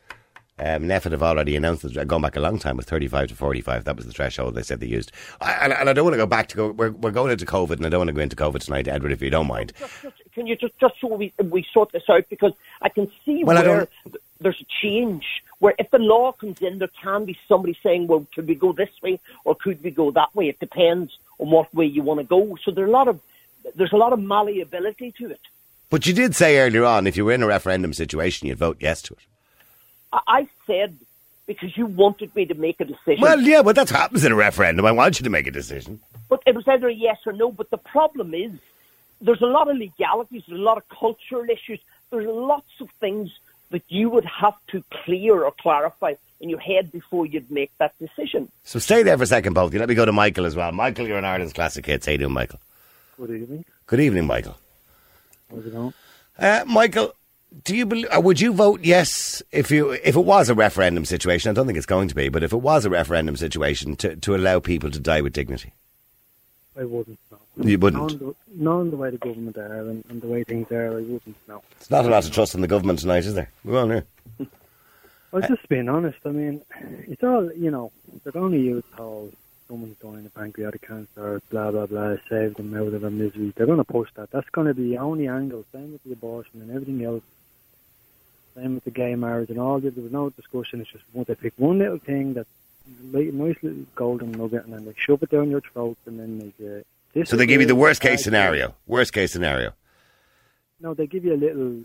um, 0.59 0.83
NPHET 0.83 1.11
have 1.11 1.23
already 1.23 1.55
announced 1.55 1.83
it. 1.83 2.07
Going 2.07 2.21
back 2.21 2.35
a 2.35 2.39
long 2.39 2.59
time, 2.59 2.77
with 2.77 2.87
thirty-five 2.87 3.29
to 3.29 3.35
forty-five. 3.35 3.85
That 3.85 3.95
was 3.95 4.05
the 4.05 4.11
threshold 4.11 4.53
they 4.53 4.61
said 4.61 4.79
they 4.79 4.87
used. 4.87 5.11
I, 5.41 5.53
and, 5.53 5.73
and 5.73 5.89
I 5.89 5.93
don't 5.93 6.05
want 6.05 6.13
to 6.13 6.19
go 6.19 6.27
back 6.27 6.47
to 6.49 6.55
go. 6.55 6.71
We're, 6.71 6.91
we're 6.91 7.11
going 7.11 7.31
into 7.31 7.45
COVID, 7.45 7.77
and 7.77 7.85
I 7.85 7.89
don't 7.89 8.01
want 8.01 8.09
to 8.09 8.13
go 8.13 8.21
into 8.21 8.35
COVID 8.35 8.59
tonight, 8.59 8.87
Edward, 8.87 9.11
if 9.11 9.21
you 9.21 9.31
don't 9.31 9.47
mind. 9.47 9.73
Just, 9.79 10.01
just, 10.03 10.15
can 10.33 10.47
you 10.47 10.55
just, 10.55 10.77
just 10.79 10.95
so 11.01 11.07
we, 11.07 11.33
we 11.43 11.65
sort 11.73 11.91
this 11.91 12.03
out? 12.07 12.29
Because 12.29 12.53
I 12.81 12.89
can 12.89 13.11
see 13.25 13.43
Well, 13.43 13.63
where 13.63 13.87
there's 14.39 14.61
a 14.61 14.65
change. 14.81 15.25
Where 15.59 15.73
if 15.79 15.89
the 15.89 15.99
law 15.99 16.33
comes 16.33 16.61
in, 16.61 16.79
there 16.79 16.89
can 17.01 17.25
be 17.25 17.37
somebody 17.47 17.77
saying, 17.81 18.07
well, 18.07 18.27
could 18.35 18.47
we 18.47 18.55
go 18.55 18.73
this 18.73 18.89
way 19.01 19.19
or 19.45 19.55
could 19.55 19.81
we 19.81 19.89
go 19.91 20.11
that 20.11 20.35
way? 20.35 20.49
It 20.49 20.59
depends 20.59 21.17
on 21.39 21.49
what 21.49 21.73
way 21.73 21.85
you 21.85 22.03
want 22.03 22.19
to 22.19 22.25
go. 22.25 22.57
So 22.63 22.71
there's 22.71 22.89
a 22.89 22.91
lot 22.91 23.07
of, 23.07 23.19
there's 23.75 23.93
a 23.93 23.97
lot 23.97 24.11
of 24.11 24.19
malleability 24.19 25.13
to 25.19 25.31
it. 25.31 25.39
But 25.93 26.07
you 26.07 26.13
did 26.15 26.35
say 26.35 26.57
earlier 26.57 26.85
on, 26.85 27.05
if 27.05 27.15
you 27.15 27.23
were 27.23 27.33
in 27.33 27.43
a 27.43 27.45
referendum 27.45 27.93
situation, 27.93 28.47
you'd 28.47 28.57
vote 28.57 28.77
yes 28.79 28.99
to 29.03 29.13
it. 29.13 29.19
I, 30.11 30.21
I 30.27 30.47
said, 30.65 30.97
because 31.45 31.77
you 31.77 31.85
wanted 31.85 32.35
me 32.35 32.47
to 32.47 32.55
make 32.55 32.79
a 32.79 32.85
decision. 32.85 33.21
Well, 33.21 33.39
yeah, 33.39 33.61
but 33.61 33.75
that's 33.75 33.91
what 33.91 34.01
happens 34.01 34.25
in 34.25 34.31
a 34.31 34.35
referendum. 34.35 34.87
I 34.87 34.91
want 34.91 35.19
you 35.19 35.23
to 35.23 35.29
make 35.29 35.45
a 35.45 35.51
decision. 35.51 35.99
But 36.29 36.41
it 36.47 36.55
was 36.55 36.67
either 36.67 36.87
a 36.87 36.93
yes 36.95 37.19
or 37.27 37.33
no. 37.33 37.51
But 37.51 37.69
the 37.69 37.77
problem 37.77 38.33
is, 38.33 38.53
there's 39.21 39.43
a 39.43 39.45
lot 39.45 39.69
of 39.69 39.77
legalities, 39.77 40.41
there's 40.47 40.59
a 40.59 40.63
lot 40.63 40.77
of 40.77 40.89
cultural 40.89 41.45
issues, 41.47 41.79
there's 42.09 42.25
lots 42.25 42.71
of 42.81 42.89
things 42.99 43.29
that 43.69 43.83
you 43.89 44.09
would 44.09 44.25
have 44.25 44.55
to 44.69 44.83
clear 45.05 45.43
or 45.43 45.51
clarify 45.51 46.15
in 46.41 46.49
your 46.49 46.59
head 46.59 46.91
before 46.91 47.27
you'd 47.27 47.51
make 47.51 47.69
that 47.77 47.93
decision. 47.99 48.51
So 48.63 48.79
stay 48.79 49.03
there 49.03 49.15
for 49.15 49.25
a 49.25 49.27
second, 49.27 49.53
both. 49.53 49.71
you. 49.71 49.79
Let 49.79 49.89
me 49.89 49.93
go 49.93 50.05
to 50.05 50.11
Michael 50.11 50.47
as 50.47 50.55
well. 50.55 50.71
Michael, 50.71 51.07
you're 51.07 51.19
an 51.19 51.25
Ireland's 51.25 51.53
classic 51.53 51.85
hits. 51.85 52.07
How 52.07 52.13
you 52.13 52.17
doing, 52.17 52.33
Michael? 52.33 52.59
Good 53.15 53.29
evening. 53.29 53.65
Good 53.85 53.99
evening, 53.99 54.25
Michael. 54.25 54.55
How's 55.53 55.65
it 55.65 55.73
going? 55.73 55.93
Uh, 56.37 56.63
Michael, 56.65 57.13
do 57.63 57.75
you 57.75 57.85
bel 57.85 58.03
uh, 58.11 58.19
would 58.19 58.41
you 58.41 58.53
vote 58.53 58.81
yes 58.83 59.43
if 59.51 59.69
you 59.69 59.91
if 59.91 60.15
it 60.15 60.25
was 60.25 60.49
a 60.49 60.55
referendum 60.55 61.05
situation? 61.05 61.49
I 61.49 61.53
don't 61.53 61.67
think 61.67 61.77
it's 61.77 61.85
going 61.85 62.07
to 62.07 62.15
be, 62.15 62.29
but 62.29 62.43
if 62.43 62.53
it 62.53 62.57
was 62.57 62.85
a 62.85 62.89
referendum 62.89 63.35
situation 63.35 63.95
to, 63.97 64.15
to 64.15 64.35
allow 64.35 64.59
people 64.59 64.89
to 64.89 64.99
die 64.99 65.21
with 65.21 65.33
dignity, 65.33 65.73
I 66.77 66.85
wouldn't 66.85 67.19
know. 67.31 67.37
You 67.63 67.77
wouldn't? 67.77 68.01
Knowing 68.01 68.17
the, 68.17 68.35
knowing 68.55 68.89
the 68.91 68.97
way 68.97 69.11
the 69.11 69.17
government 69.19 69.57
are 69.57 69.89
and, 69.89 70.03
and 70.09 70.21
the 70.21 70.27
way 70.27 70.43
things 70.43 70.71
are, 70.71 70.97
I 70.97 71.01
wouldn't 71.01 71.47
know. 71.47 71.61
it's 71.79 71.91
not 71.91 72.05
a 72.05 72.09
lot 72.09 72.25
of 72.25 72.31
trust 72.31 72.55
in 72.55 72.61
the 72.61 72.67
government 72.67 72.99
tonight, 72.99 73.25
is 73.25 73.35
there? 73.35 73.51
On 73.67 73.91
here. 73.91 74.05
I 74.39 75.37
was 75.37 75.47
just 75.47 75.67
being 75.69 75.89
honest. 75.89 76.17
I 76.25 76.29
mean, 76.29 76.61
it's 77.07 77.23
all, 77.23 77.51
you 77.53 77.69
know, 77.69 77.91
they're 78.23 78.33
going 78.33 78.53
to 78.53 78.59
use 78.59 78.83
how 78.97 79.27
someone's 79.73 79.97
dying 79.97 80.23
of 80.25 80.33
pancreatic 80.35 80.87
cancer, 80.87 81.41
blah, 81.49 81.71
blah, 81.71 81.87
blah, 81.87 82.15
save 82.29 82.53
them 82.55 82.75
out 82.75 82.93
of 82.93 83.01
their 83.01 83.09
misery. 83.09 83.51
They're 83.55 83.65
going 83.65 83.79
to 83.79 83.83
push 83.83 84.09
that. 84.15 84.29
That's 84.29 84.47
going 84.49 84.67
to 84.67 84.73
be 84.75 84.89
the 84.89 84.99
only 84.99 85.27
angle. 85.27 85.65
Same 85.71 85.93
with 85.93 86.03
the 86.03 86.13
abortion 86.13 86.61
and 86.61 86.69
everything 86.69 87.03
else. 87.03 87.23
Same 88.55 88.75
with 88.75 88.83
the 88.83 88.91
gay 88.91 89.15
marriage 89.15 89.49
and 89.49 89.57
all. 89.59 89.79
There 89.79 89.91
was 89.95 90.11
no 90.11 90.29
discussion. 90.29 90.81
It's 90.81 90.91
just 90.91 91.03
what 91.11 91.25
they 91.25 91.33
pick 91.33 91.53
one 91.57 91.79
little 91.79 91.97
thing 91.97 92.35
that's 92.35 92.49
like 93.11 93.29
a 93.29 93.31
nice 93.31 93.55
little 93.63 93.85
golden 93.95 94.31
nugget 94.33 94.65
and 94.65 94.73
then 94.73 94.85
they 94.85 94.93
shove 94.95 95.23
it 95.23 95.31
down 95.31 95.49
your 95.49 95.61
throat 95.61 95.97
and 96.05 96.19
then 96.19 96.53
they 96.59 96.65
uh, 96.79 96.81
this 97.13 97.29
So 97.29 97.35
they 97.37 97.47
give 97.47 97.61
you 97.61 97.67
the 97.67 97.75
worst 97.75 97.99
case 98.01 98.23
scenario. 98.23 98.75
Worst 98.85 99.11
case 99.11 99.31
scenario. 99.31 99.73
No, 100.81 100.93
they 100.93 101.07
give 101.07 101.25
you 101.25 101.33
a 101.33 101.37
little. 101.37 101.81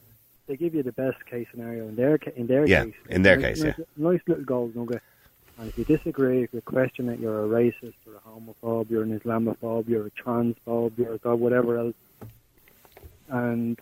They 0.46 0.56
give 0.56 0.74
you 0.74 0.82
the 0.82 0.92
best 0.92 1.24
case 1.24 1.46
scenario 1.52 1.88
in 1.88 1.96
their 1.96 2.16
in 2.36 2.48
their 2.48 2.66
Yeah, 2.66 2.84
case. 2.84 2.94
in 3.08 3.22
their 3.22 3.36
Nice- 3.36 3.62
case, 3.62 3.78
nice, 3.78 3.86
Nice 3.96 4.20
little 4.26 4.44
gold 4.44 4.74
nugget. 4.76 5.00
And 5.58 5.68
if 5.68 5.76
you 5.76 5.84
disagree, 5.84 6.44
if 6.44 6.54
you 6.54 6.60
question 6.60 7.08
it, 7.08 7.18
you're 7.18 7.44
a 7.44 7.48
racist, 7.48 7.94
you're 8.06 8.16
a 8.16 8.28
homophobe, 8.28 8.90
you're 8.90 9.02
an 9.02 9.18
Islamophobe, 9.18 9.88
you're 9.88 10.06
a 10.06 10.10
transphobe, 10.10 10.96
you're 10.96 11.14
a 11.14 11.18
god, 11.18 11.40
whatever 11.40 11.78
else. 11.78 11.96
And 13.28 13.78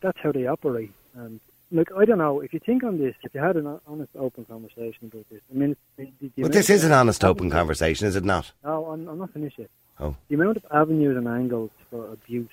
that's 0.00 0.18
how 0.18 0.32
they 0.32 0.46
operate. 0.46 0.92
And 1.14 1.38
look, 1.70 1.90
I 1.94 2.06
don't 2.06 2.18
know 2.18 2.40
if 2.40 2.54
you 2.54 2.60
think 2.60 2.84
on 2.84 2.98
this. 2.98 3.14
If 3.22 3.34
you 3.34 3.40
had 3.40 3.56
an 3.56 3.78
honest, 3.86 4.10
open 4.16 4.46
conversation 4.46 5.10
about 5.12 5.28
this, 5.30 5.42
I 5.50 5.54
mean, 5.58 5.76
the, 5.96 6.10
the, 6.20 6.30
the 6.36 6.42
But 6.42 6.52
this 6.52 6.70
is 6.70 6.84
an 6.84 6.92
honest, 6.92 7.22
open 7.22 7.50
conversation, 7.50 8.06
is 8.06 8.16
it 8.16 8.24
not? 8.24 8.50
No, 8.64 8.86
I'm, 8.86 9.06
I'm 9.06 9.18
not 9.18 9.32
finished 9.32 9.58
yet. 9.58 9.70
Oh. 9.98 10.16
The 10.28 10.36
amount 10.36 10.56
of 10.56 10.64
avenues 10.72 11.18
and 11.18 11.28
angles 11.28 11.70
for 11.90 12.10
abuse 12.10 12.48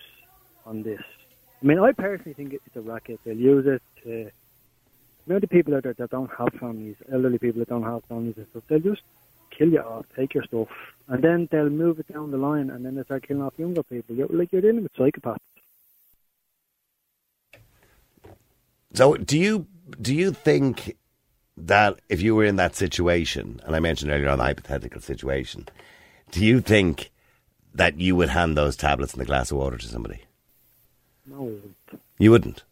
on 0.65 0.83
this. 0.83 1.01
I 1.63 1.65
mean, 1.65 1.79
I 1.79 1.93
personally 1.93 2.33
think 2.33 2.53
it's 2.53 2.75
a 2.75 2.81
racket. 2.81 3.21
They'll 3.23 3.37
use 3.37 3.65
it 3.65 3.81
to. 4.03 4.29
The 5.27 5.33
amount 5.33 5.43
of 5.43 5.49
people 5.49 5.75
out 5.75 5.83
there 5.83 5.93
that 5.93 6.09
don't 6.09 6.31
have 6.37 6.53
families, 6.57 6.95
elderly 7.11 7.37
people 7.37 7.59
that 7.59 7.67
don't 7.67 7.83
have 7.83 8.01
families 8.05 8.35
and 8.37 8.47
stuff, 8.51 8.63
they'll 8.69 8.79
just 8.79 9.01
kill 9.51 9.67
you 9.67 9.81
off, 9.81 10.05
take 10.15 10.33
your 10.33 10.45
stuff, 10.45 10.69
and 11.09 11.21
then 11.21 11.49
they'll 11.51 11.69
move 11.69 11.99
it 11.99 12.07
down 12.11 12.31
the 12.31 12.37
line, 12.37 12.69
and 12.69 12.85
then 12.85 12.95
they 12.95 13.03
start 13.03 13.27
killing 13.27 13.43
off 13.43 13.53
younger 13.57 13.83
people. 13.83 14.15
You're, 14.15 14.29
like 14.29 14.53
you're 14.53 14.61
dealing 14.61 14.83
with 14.83 14.93
psychopaths. 14.93 15.35
So, 18.93 19.15
do 19.15 19.37
you 19.37 19.67
do 19.99 20.15
you 20.15 20.31
think 20.31 20.95
that 21.57 21.99
if 22.07 22.21
you 22.21 22.33
were 22.33 22.45
in 22.45 22.55
that 22.55 22.77
situation, 22.77 23.59
and 23.65 23.75
I 23.75 23.81
mentioned 23.81 24.11
earlier 24.11 24.29
on 24.29 24.37
the 24.37 24.45
hypothetical 24.45 25.01
situation, 25.01 25.67
do 26.31 26.45
you 26.45 26.61
think 26.61 27.11
that 27.73 27.99
you 27.99 28.15
would 28.15 28.29
hand 28.29 28.55
those 28.55 28.77
tablets 28.77 29.11
and 29.11 29.21
a 29.21 29.25
glass 29.25 29.51
of 29.51 29.57
water 29.57 29.77
to 29.77 29.87
somebody? 29.87 30.21
No. 31.25 31.59
You 32.17 32.31
wouldn't. 32.31 32.63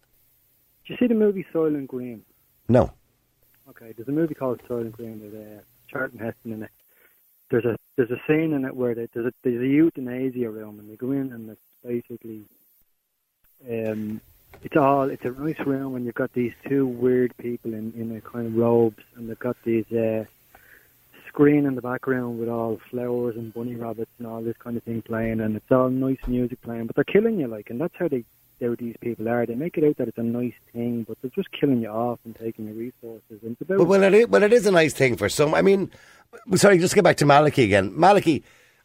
Did 0.88 0.94
you 0.94 0.98
see 0.98 1.08
the 1.08 1.20
movie 1.20 1.46
Soylent 1.54 1.88
Green? 1.88 2.24
No. 2.68 2.92
Okay, 3.70 3.94
there's 3.94 4.08
a 4.08 4.12
movie 4.12 4.36
called 4.36 4.62
Soylent 4.68 4.94
Green 4.94 5.22
with 5.22 5.34
uh, 5.34 5.62
Charlton 5.88 6.20
Heston 6.20 6.54
in 6.54 6.64
it. 6.64 6.72
There's 7.50 7.66
a 7.66 7.78
there's 7.96 8.12
a 8.12 8.22
scene 8.28 8.54
in 8.54 8.66
it 8.66 8.76
where 8.76 8.96
they, 8.96 9.08
there's 9.14 9.28
a 9.28 9.34
there's 9.44 9.62
a 9.62 9.68
euthanasia 9.68 10.50
room 10.50 10.80
and 10.80 10.90
they 10.90 10.96
go 10.96 11.12
in 11.12 11.32
and 11.32 11.50
it's 11.50 11.62
basically 11.84 12.44
um 13.70 14.20
it's 14.64 14.76
all 14.76 15.10
it's 15.10 15.24
a 15.26 15.30
nice 15.30 15.60
room 15.66 15.96
and 15.96 16.06
you've 16.06 16.16
got 16.16 16.34
these 16.34 16.54
two 16.68 16.88
weird 16.88 17.36
people 17.38 17.74
in 17.74 17.94
in 17.96 18.16
a 18.16 18.22
kind 18.22 18.48
of 18.48 18.56
robes 18.56 19.04
and 19.16 19.30
they've 19.30 19.40
got 19.40 19.56
these 19.64 19.90
uh 19.94 20.26
screen 21.28 21.66
in 21.66 21.76
the 21.76 21.82
background 21.82 22.40
with 22.40 22.50
all 22.50 22.80
flowers 22.90 23.36
and 23.36 23.54
bunny 23.54 23.76
rabbits 23.76 24.12
and 24.18 24.28
all 24.28 24.42
this 24.42 24.58
kind 24.58 24.76
of 24.78 24.84
thing 24.84 25.02
playing 25.02 25.40
and 25.40 25.56
it's 25.56 25.72
all 25.72 25.90
nice 25.90 26.18
music 26.28 26.62
playing 26.62 26.88
but 26.88 26.96
they're 26.96 27.04
killing 27.04 27.40
you 27.40 27.48
like 27.48 27.70
and 27.70 27.80
that's 27.80 27.96
how 27.98 28.08
they 28.08 28.24
how 28.62 28.76
these 28.78 28.96
people 29.02 29.28
are. 29.30 29.46
They 29.46 29.56
make 29.56 29.78
it 29.78 29.84
out 29.84 29.98
that 29.98 30.08
it's 30.08 30.18
a 30.18 30.24
nice 30.24 30.54
thing, 30.74 31.04
but 31.08 31.18
they're 31.22 31.32
just 31.36 31.52
killing 31.52 31.82
you 31.82 31.90
off 31.90 32.20
and 32.26 32.36
taking 32.36 32.66
your 32.66 32.76
resources. 32.76 33.40
And 33.44 33.54
it's 33.54 33.62
about 33.62 33.78
But 33.78 33.86
well, 33.88 34.04
it 34.04 34.14
is, 34.14 34.28
well, 34.28 34.44
it 34.44 34.54
is 34.54 34.66
a 34.66 34.72
nice 34.72 34.94
thing 34.94 35.18
for 35.18 35.30
some. 35.30 35.54
I 35.54 35.62
mean, 35.62 35.92
sorry, 36.56 36.78
just 36.78 36.96
get 36.96 37.04
back 37.04 37.18
to 37.18 37.26
Malachy 37.26 37.64
again. 37.64 37.98
Malachy, 37.98 38.44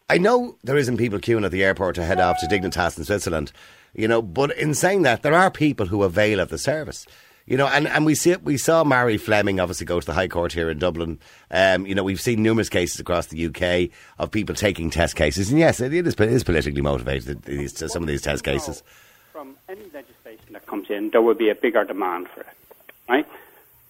I 0.08 0.18
know 0.18 0.56
there 0.64 0.76
isn't 0.76 0.96
people 0.96 1.18
queuing 1.18 1.44
at 1.44 1.52
the 1.52 1.64
airport 1.64 1.94
to 1.96 2.04
head 2.04 2.20
off 2.20 2.38
to 2.40 2.46
Dignitas 2.46 2.98
in 2.98 3.04
Switzerland, 3.04 3.52
you 3.94 4.08
know, 4.08 4.22
but 4.22 4.56
in 4.56 4.74
saying 4.74 5.02
that, 5.02 5.22
there 5.22 5.34
are 5.34 5.50
people 5.50 5.86
who 5.86 6.02
avail 6.02 6.40
of 6.40 6.48
the 6.48 6.58
service. 6.58 7.06
You 7.46 7.56
know, 7.56 7.66
and, 7.66 7.88
and 7.88 8.06
we 8.06 8.14
see 8.14 8.36
we 8.36 8.56
saw 8.56 8.84
Marie 8.84 9.18
Fleming 9.18 9.58
obviously 9.58 9.84
go 9.84 9.98
to 9.98 10.06
the 10.06 10.12
High 10.12 10.28
Court 10.28 10.52
here 10.52 10.70
in 10.70 10.78
Dublin. 10.78 11.18
Um, 11.50 11.84
you 11.84 11.96
know, 11.96 12.04
we've 12.04 12.20
seen 12.20 12.42
numerous 12.42 12.68
cases 12.68 13.00
across 13.00 13.26
the 13.26 13.46
UK 13.46 13.90
of 14.20 14.30
people 14.30 14.54
taking 14.54 14.88
test 14.88 15.16
cases, 15.16 15.50
and 15.50 15.58
yes, 15.58 15.80
it 15.80 15.92
is, 15.92 16.14
it 16.14 16.20
is 16.20 16.44
politically 16.44 16.80
motivated. 16.80 17.42
These, 17.42 17.90
some 17.92 18.02
of 18.04 18.08
these 18.08 18.22
test 18.22 18.44
cases. 18.44 18.84
From 19.40 19.56
any 19.70 19.84
legislation 19.94 20.52
that 20.52 20.66
comes 20.66 20.90
in, 20.90 21.08
there 21.08 21.22
will 21.22 21.32
be 21.32 21.48
a 21.48 21.54
bigger 21.54 21.82
demand 21.82 22.28
for 22.28 22.42
it, 22.42 22.56
right? 23.08 23.26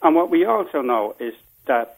And 0.00 0.14
what 0.14 0.30
we 0.30 0.44
also 0.44 0.80
know 0.80 1.16
is 1.18 1.34
that 1.66 1.96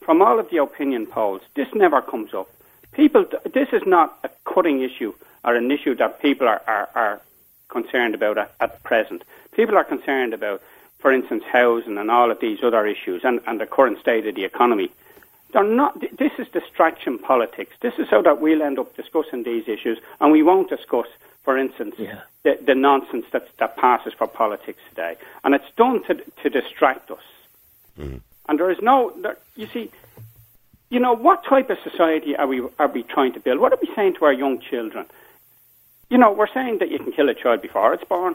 from 0.00 0.22
all 0.22 0.40
of 0.40 0.48
the 0.48 0.56
opinion 0.62 1.04
polls, 1.04 1.42
this 1.54 1.68
never 1.74 2.00
comes 2.00 2.32
up. 2.32 2.48
People, 2.92 3.26
this 3.52 3.68
is 3.74 3.82
not 3.84 4.18
a 4.24 4.30
cutting 4.50 4.80
issue 4.80 5.12
or 5.44 5.56
an 5.56 5.70
issue 5.70 5.94
that 5.96 6.22
people 6.22 6.48
are, 6.48 6.62
are, 6.66 6.88
are 6.94 7.20
concerned 7.68 8.14
about 8.14 8.38
at, 8.38 8.54
at 8.60 8.82
present. 8.82 9.24
People 9.52 9.76
are 9.76 9.84
concerned 9.84 10.32
about, 10.32 10.62
for 10.98 11.12
instance, 11.12 11.44
housing 11.52 11.98
and 11.98 12.10
all 12.10 12.30
of 12.30 12.40
these 12.40 12.62
other 12.62 12.86
issues 12.86 13.24
and, 13.24 13.40
and 13.46 13.60
the 13.60 13.66
current 13.66 13.98
state 13.98 14.26
of 14.26 14.36
the 14.36 14.44
economy. 14.44 14.90
They're 15.52 15.64
not. 15.64 16.00
This 16.16 16.32
is 16.38 16.48
distraction 16.48 17.18
politics. 17.18 17.76
This 17.82 17.98
is 17.98 18.08
so 18.08 18.22
that 18.22 18.40
we'll 18.40 18.62
end 18.62 18.78
up 18.78 18.96
discussing 18.96 19.42
these 19.42 19.68
issues, 19.68 19.98
and 20.18 20.32
we 20.32 20.42
won't 20.42 20.70
discuss, 20.70 21.06
for 21.46 21.56
instance, 21.56 21.94
Yeah. 21.96 22.20
the, 22.42 22.52
the 22.70 22.74
nonsense 22.74 23.26
that 23.34 23.44
that 23.60 23.72
passes 23.76 24.12
for 24.18 24.26
politics 24.42 24.82
today. 24.90 25.12
And 25.42 25.50
it's 25.54 25.70
done 25.84 26.02
to 26.08 26.12
to 26.42 26.46
distract 26.58 27.06
us. 27.18 27.26
Mm. 27.98 28.20
And 28.48 28.54
there 28.60 28.70
is 28.74 28.80
no. 28.90 28.96
There, 29.22 29.38
you 29.54 29.66
see, 29.74 29.84
you 30.94 31.00
know 31.04 31.14
what 31.28 31.38
type 31.54 31.68
of 31.74 31.78
society 31.90 32.32
are 32.40 32.48
we 32.52 32.58
are 32.82 32.90
we 32.96 33.02
trying 33.14 33.32
to 33.36 33.40
build? 33.46 33.58
What 33.60 33.72
are 33.74 33.78
we 33.86 33.90
saying 33.98 34.14
to 34.18 34.22
our 34.28 34.36
young 34.44 34.56
children? 34.70 35.06
You 36.12 36.18
know, 36.18 36.30
we're 36.38 36.52
saying 36.58 36.74
that 36.80 36.90
you 36.92 36.98
can 36.98 37.12
kill 37.12 37.28
a 37.28 37.34
child 37.42 37.62
before 37.62 37.94
it's 37.94 38.08
born. 38.16 38.34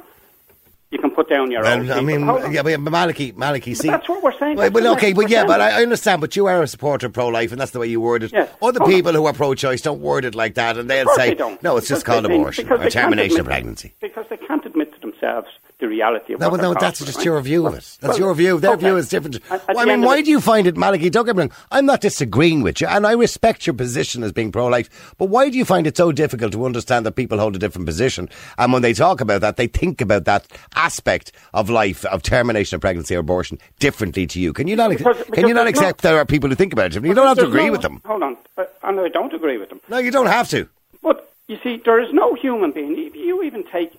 You 0.91 0.99
can 0.99 1.11
put 1.11 1.29
down 1.29 1.49
your 1.51 1.65
own. 1.65 1.89
I 1.89 2.01
mean, 2.01 2.21
yeah, 2.51 2.63
but 2.63 2.77
Malachy, 2.81 3.31
Malachy, 3.31 3.73
see. 3.73 3.87
that's 3.87 4.09
what 4.09 4.21
we're 4.21 4.37
saying. 4.37 4.57
Well, 4.57 4.71
well, 4.71 4.93
okay, 4.95 5.13
but 5.13 5.29
yeah, 5.29 5.45
but 5.45 5.61
I, 5.61 5.81
understand. 5.81 6.19
But 6.19 6.35
you 6.35 6.47
are 6.47 6.61
a 6.61 6.67
supporter 6.67 7.07
of 7.07 7.13
pro-life, 7.13 7.53
and 7.53 7.61
that's 7.61 7.71
the 7.71 7.79
way 7.79 7.87
you 7.87 8.01
word 8.01 8.23
it. 8.23 8.33
Yes. 8.33 8.49
Other 8.61 8.79
Oh, 8.81 8.85
no. 8.85 8.91
people 8.93 9.13
who 9.13 9.25
are 9.25 9.31
pro-choice 9.33 9.81
don't 9.81 10.01
word 10.01 10.25
it 10.25 10.35
like 10.35 10.55
that, 10.55 10.77
and 10.77 10.89
they'll 10.89 11.07
say, 11.15 11.33
they. 11.33 11.57
"No, 11.61 11.77
it's 11.77 11.87
just 11.87 12.03
called 12.03 12.25
abortion 12.25 12.69
or 12.69 12.89
termination 12.89 13.39
of 13.39 13.45
pregnancy." 13.45 13.93
Because 14.01 14.25
they 14.29 14.35
can't 14.37 14.65
admit 14.65 14.93
to 14.93 14.99
themselves 14.99 15.47
the 15.81 15.87
reality 15.89 16.33
of 16.33 16.39
No, 16.39 16.49
no, 16.55 16.73
that's 16.73 16.99
just 17.03 17.17
right? 17.17 17.25
your 17.25 17.41
view 17.41 17.67
of 17.67 17.73
it. 17.73 17.97
That's 17.99 18.13
Well, 18.13 18.19
your 18.19 18.33
view. 18.35 18.59
Their 18.59 18.71
okay. 18.71 18.85
view 18.85 18.95
is 18.97 19.09
different. 19.09 19.39
At- 19.49 19.67
at 19.67 19.75
Well, 19.75 19.79
I 19.79 19.85
mean, 19.85 20.01
why 20.05 20.19
it- 20.19 20.25
do 20.25 20.31
you 20.31 20.39
find 20.39 20.65
it, 20.67 20.77
Malachy? 20.77 21.09
Don't 21.09 21.25
get 21.25 21.35
me 21.35 21.41
wrong. 21.41 21.51
I'm 21.71 21.85
not 21.85 21.99
disagreeing 21.99 22.61
with 22.61 22.79
you, 22.79 22.87
and 22.87 23.05
I 23.05 23.11
respect 23.13 23.67
your 23.67 23.73
position 23.73 24.23
as 24.23 24.31
being 24.31 24.51
pro-life. 24.51 25.13
But 25.17 25.25
why 25.25 25.49
do 25.49 25.57
you 25.57 25.65
find 25.65 25.85
it 25.85 25.97
so 25.97 26.11
difficult 26.13 26.53
to 26.53 26.65
understand 26.65 27.05
that 27.05 27.13
people 27.13 27.37
hold 27.39 27.55
a 27.55 27.59
different 27.59 27.85
position? 27.87 28.29
And 28.57 28.71
when 28.71 28.81
they 28.81 28.93
talk 28.93 29.19
about 29.19 29.41
that, 29.41 29.57
they 29.57 29.67
think 29.67 29.99
about 29.99 30.25
that 30.25 30.47
aspect 30.75 31.31
of 31.53 31.69
life, 31.69 32.05
of 32.05 32.21
termination 32.23 32.75
of 32.75 32.81
pregnancy 32.81 33.15
or 33.15 33.19
abortion, 33.19 33.57
differently 33.79 34.25
to 34.27 34.39
you. 34.39 34.53
Can 34.53 34.67
you 34.67 34.75
not? 34.75 34.91
Because- 34.91 35.15
can 35.17 35.25
because 35.31 35.47
you 35.47 35.53
not 35.53 35.63
there's 35.65 35.75
no- 35.75 35.81
accept 35.87 36.01
there 36.03 36.17
are 36.17 36.25
people 36.25 36.49
who 36.49 36.55
think 36.55 36.73
about 36.73 36.85
it 36.85 36.89
differently? 36.89 37.09
You 37.09 37.15
don't 37.15 37.27
have 37.27 37.37
to 37.39 37.47
agree 37.47 37.65
no- 37.65 37.71
with 37.73 37.81
them. 37.81 38.01
Hold 38.05 38.23
on, 38.23 38.37
uh, 38.57 38.63
and 38.83 38.99
I 38.99 39.07
don't 39.09 39.33
agree 39.33 39.57
with 39.57 39.69
them. 39.69 39.81
No, 39.89 39.97
you 39.97 40.11
don't 40.11 40.27
have 40.27 40.47
to. 40.49 40.67
But 41.01 41.27
you 41.47 41.57
see, 41.63 41.81
there 41.83 41.99
is 41.99 42.13
no 42.13 42.35
human 42.35 42.71
being. 42.71 42.95
If 42.97 43.15
you 43.15 43.41
even 43.43 43.63
take 43.63 43.91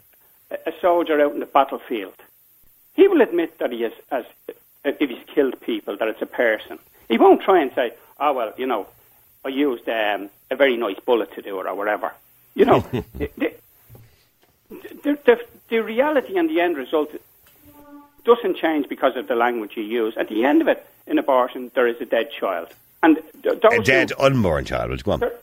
a, 0.66 0.72
soldier 0.80 1.20
out 1.20 1.32
in 1.32 1.40
the 1.40 1.46
battlefield, 1.46 2.14
he 2.94 3.08
will 3.08 3.20
admit 3.20 3.58
that 3.58 3.72
he 3.72 3.82
has, 3.82 3.92
has, 4.10 4.24
if 4.84 5.08
he's 5.10 5.24
killed 5.34 5.60
people, 5.60 5.96
that 5.96 6.08
it's 6.08 6.22
a 6.22 6.26
person. 6.26 6.78
He 7.08 7.18
won't 7.18 7.42
try 7.42 7.60
and 7.60 7.72
say, 7.74 7.92
"Oh 8.18 8.32
well, 8.32 8.52
you 8.56 8.66
know, 8.66 8.86
I 9.44 9.48
used 9.48 9.88
um, 9.88 10.30
a 10.50 10.56
very 10.56 10.76
nice 10.76 10.98
bullet 11.00 11.32
to 11.34 11.42
do 11.42 11.60
it 11.60 11.66
or 11.66 11.74
whatever." 11.74 12.12
You 12.54 12.64
know, 12.66 12.80
the, 13.14 13.30
the, 13.38 13.52
the, 15.02 15.40
the, 15.68 15.78
reality 15.82 16.36
and 16.38 16.48
the 16.50 16.60
end 16.60 16.76
result 16.76 17.10
doesn't 18.24 18.56
change 18.56 18.88
because 18.88 19.16
of 19.16 19.26
the 19.28 19.34
language 19.34 19.72
you 19.76 19.82
use. 19.82 20.14
At 20.16 20.28
the 20.28 20.44
end 20.44 20.60
of 20.62 20.68
it, 20.68 20.86
in 21.06 21.18
abortion, 21.18 21.70
there 21.74 21.86
is 21.86 22.00
a 22.00 22.04
dead 22.06 22.30
child, 22.30 22.68
and 23.02 23.20
th- 23.42 23.62
A 23.64 23.76
who- 23.76 23.82
dead, 23.82 24.12
unborn 24.18 24.64
child. 24.64 25.02
Go 25.02 25.12
on? 25.12 25.20
there- 25.20 25.38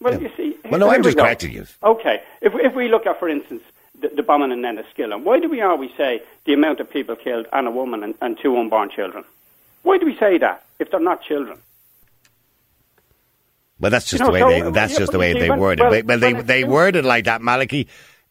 Well, 0.00 0.14
Yeah. 0.14 0.28
you 0.28 0.30
see. 0.36 0.56
Well, 0.70 0.80
no, 0.80 0.88
I'm 0.90 1.00
we 1.00 1.04
just 1.04 1.18
correcting 1.18 1.52
you. 1.52 1.66
Okay. 1.82 2.22
If, 2.40 2.52
if 2.54 2.74
we 2.74 2.88
look 2.88 3.06
at, 3.06 3.18
for 3.18 3.28
instance, 3.28 3.62
the, 4.08 4.16
the 4.16 4.22
bombing 4.22 4.52
in 4.52 4.62
Enniskillen, 4.62 5.22
why 5.22 5.38
do 5.40 5.48
we 5.48 5.60
always 5.60 5.90
say 5.96 6.22
the 6.44 6.52
amount 6.52 6.80
of 6.80 6.90
people 6.90 7.16
killed 7.16 7.46
and 7.52 7.66
a 7.66 7.70
woman 7.70 8.02
and, 8.02 8.14
and 8.20 8.38
two 8.38 8.56
unborn 8.56 8.90
children? 8.90 9.24
Why 9.82 9.98
do 9.98 10.06
we 10.06 10.16
say 10.16 10.38
that 10.38 10.64
if 10.78 10.90
they're 10.90 11.00
not 11.00 11.22
children? 11.22 11.58
Well, 13.78 13.90
that's 13.90 14.08
just 14.08 14.20
You 14.20 14.26
know, 14.30 14.38
the 14.38 14.44
way 14.46 14.60
so, 14.60 14.64
they. 14.64 14.70
That's 14.70 14.92
yeah, 14.94 14.98
just 14.98 15.12
the 15.12 15.18
way 15.18 15.32
see, 15.34 15.40
they 15.40 15.50
when- 15.50 15.60
word 15.60 15.80
well, 15.80 15.92
it. 15.92 16.06
Well, 16.06 16.18
they 16.18 16.32
they 16.32 16.60
it's- 16.60 16.72
word 16.72 16.96
it 16.96 17.04
like 17.04 17.24
that, 17.26 17.42
Malachy. 17.42 17.88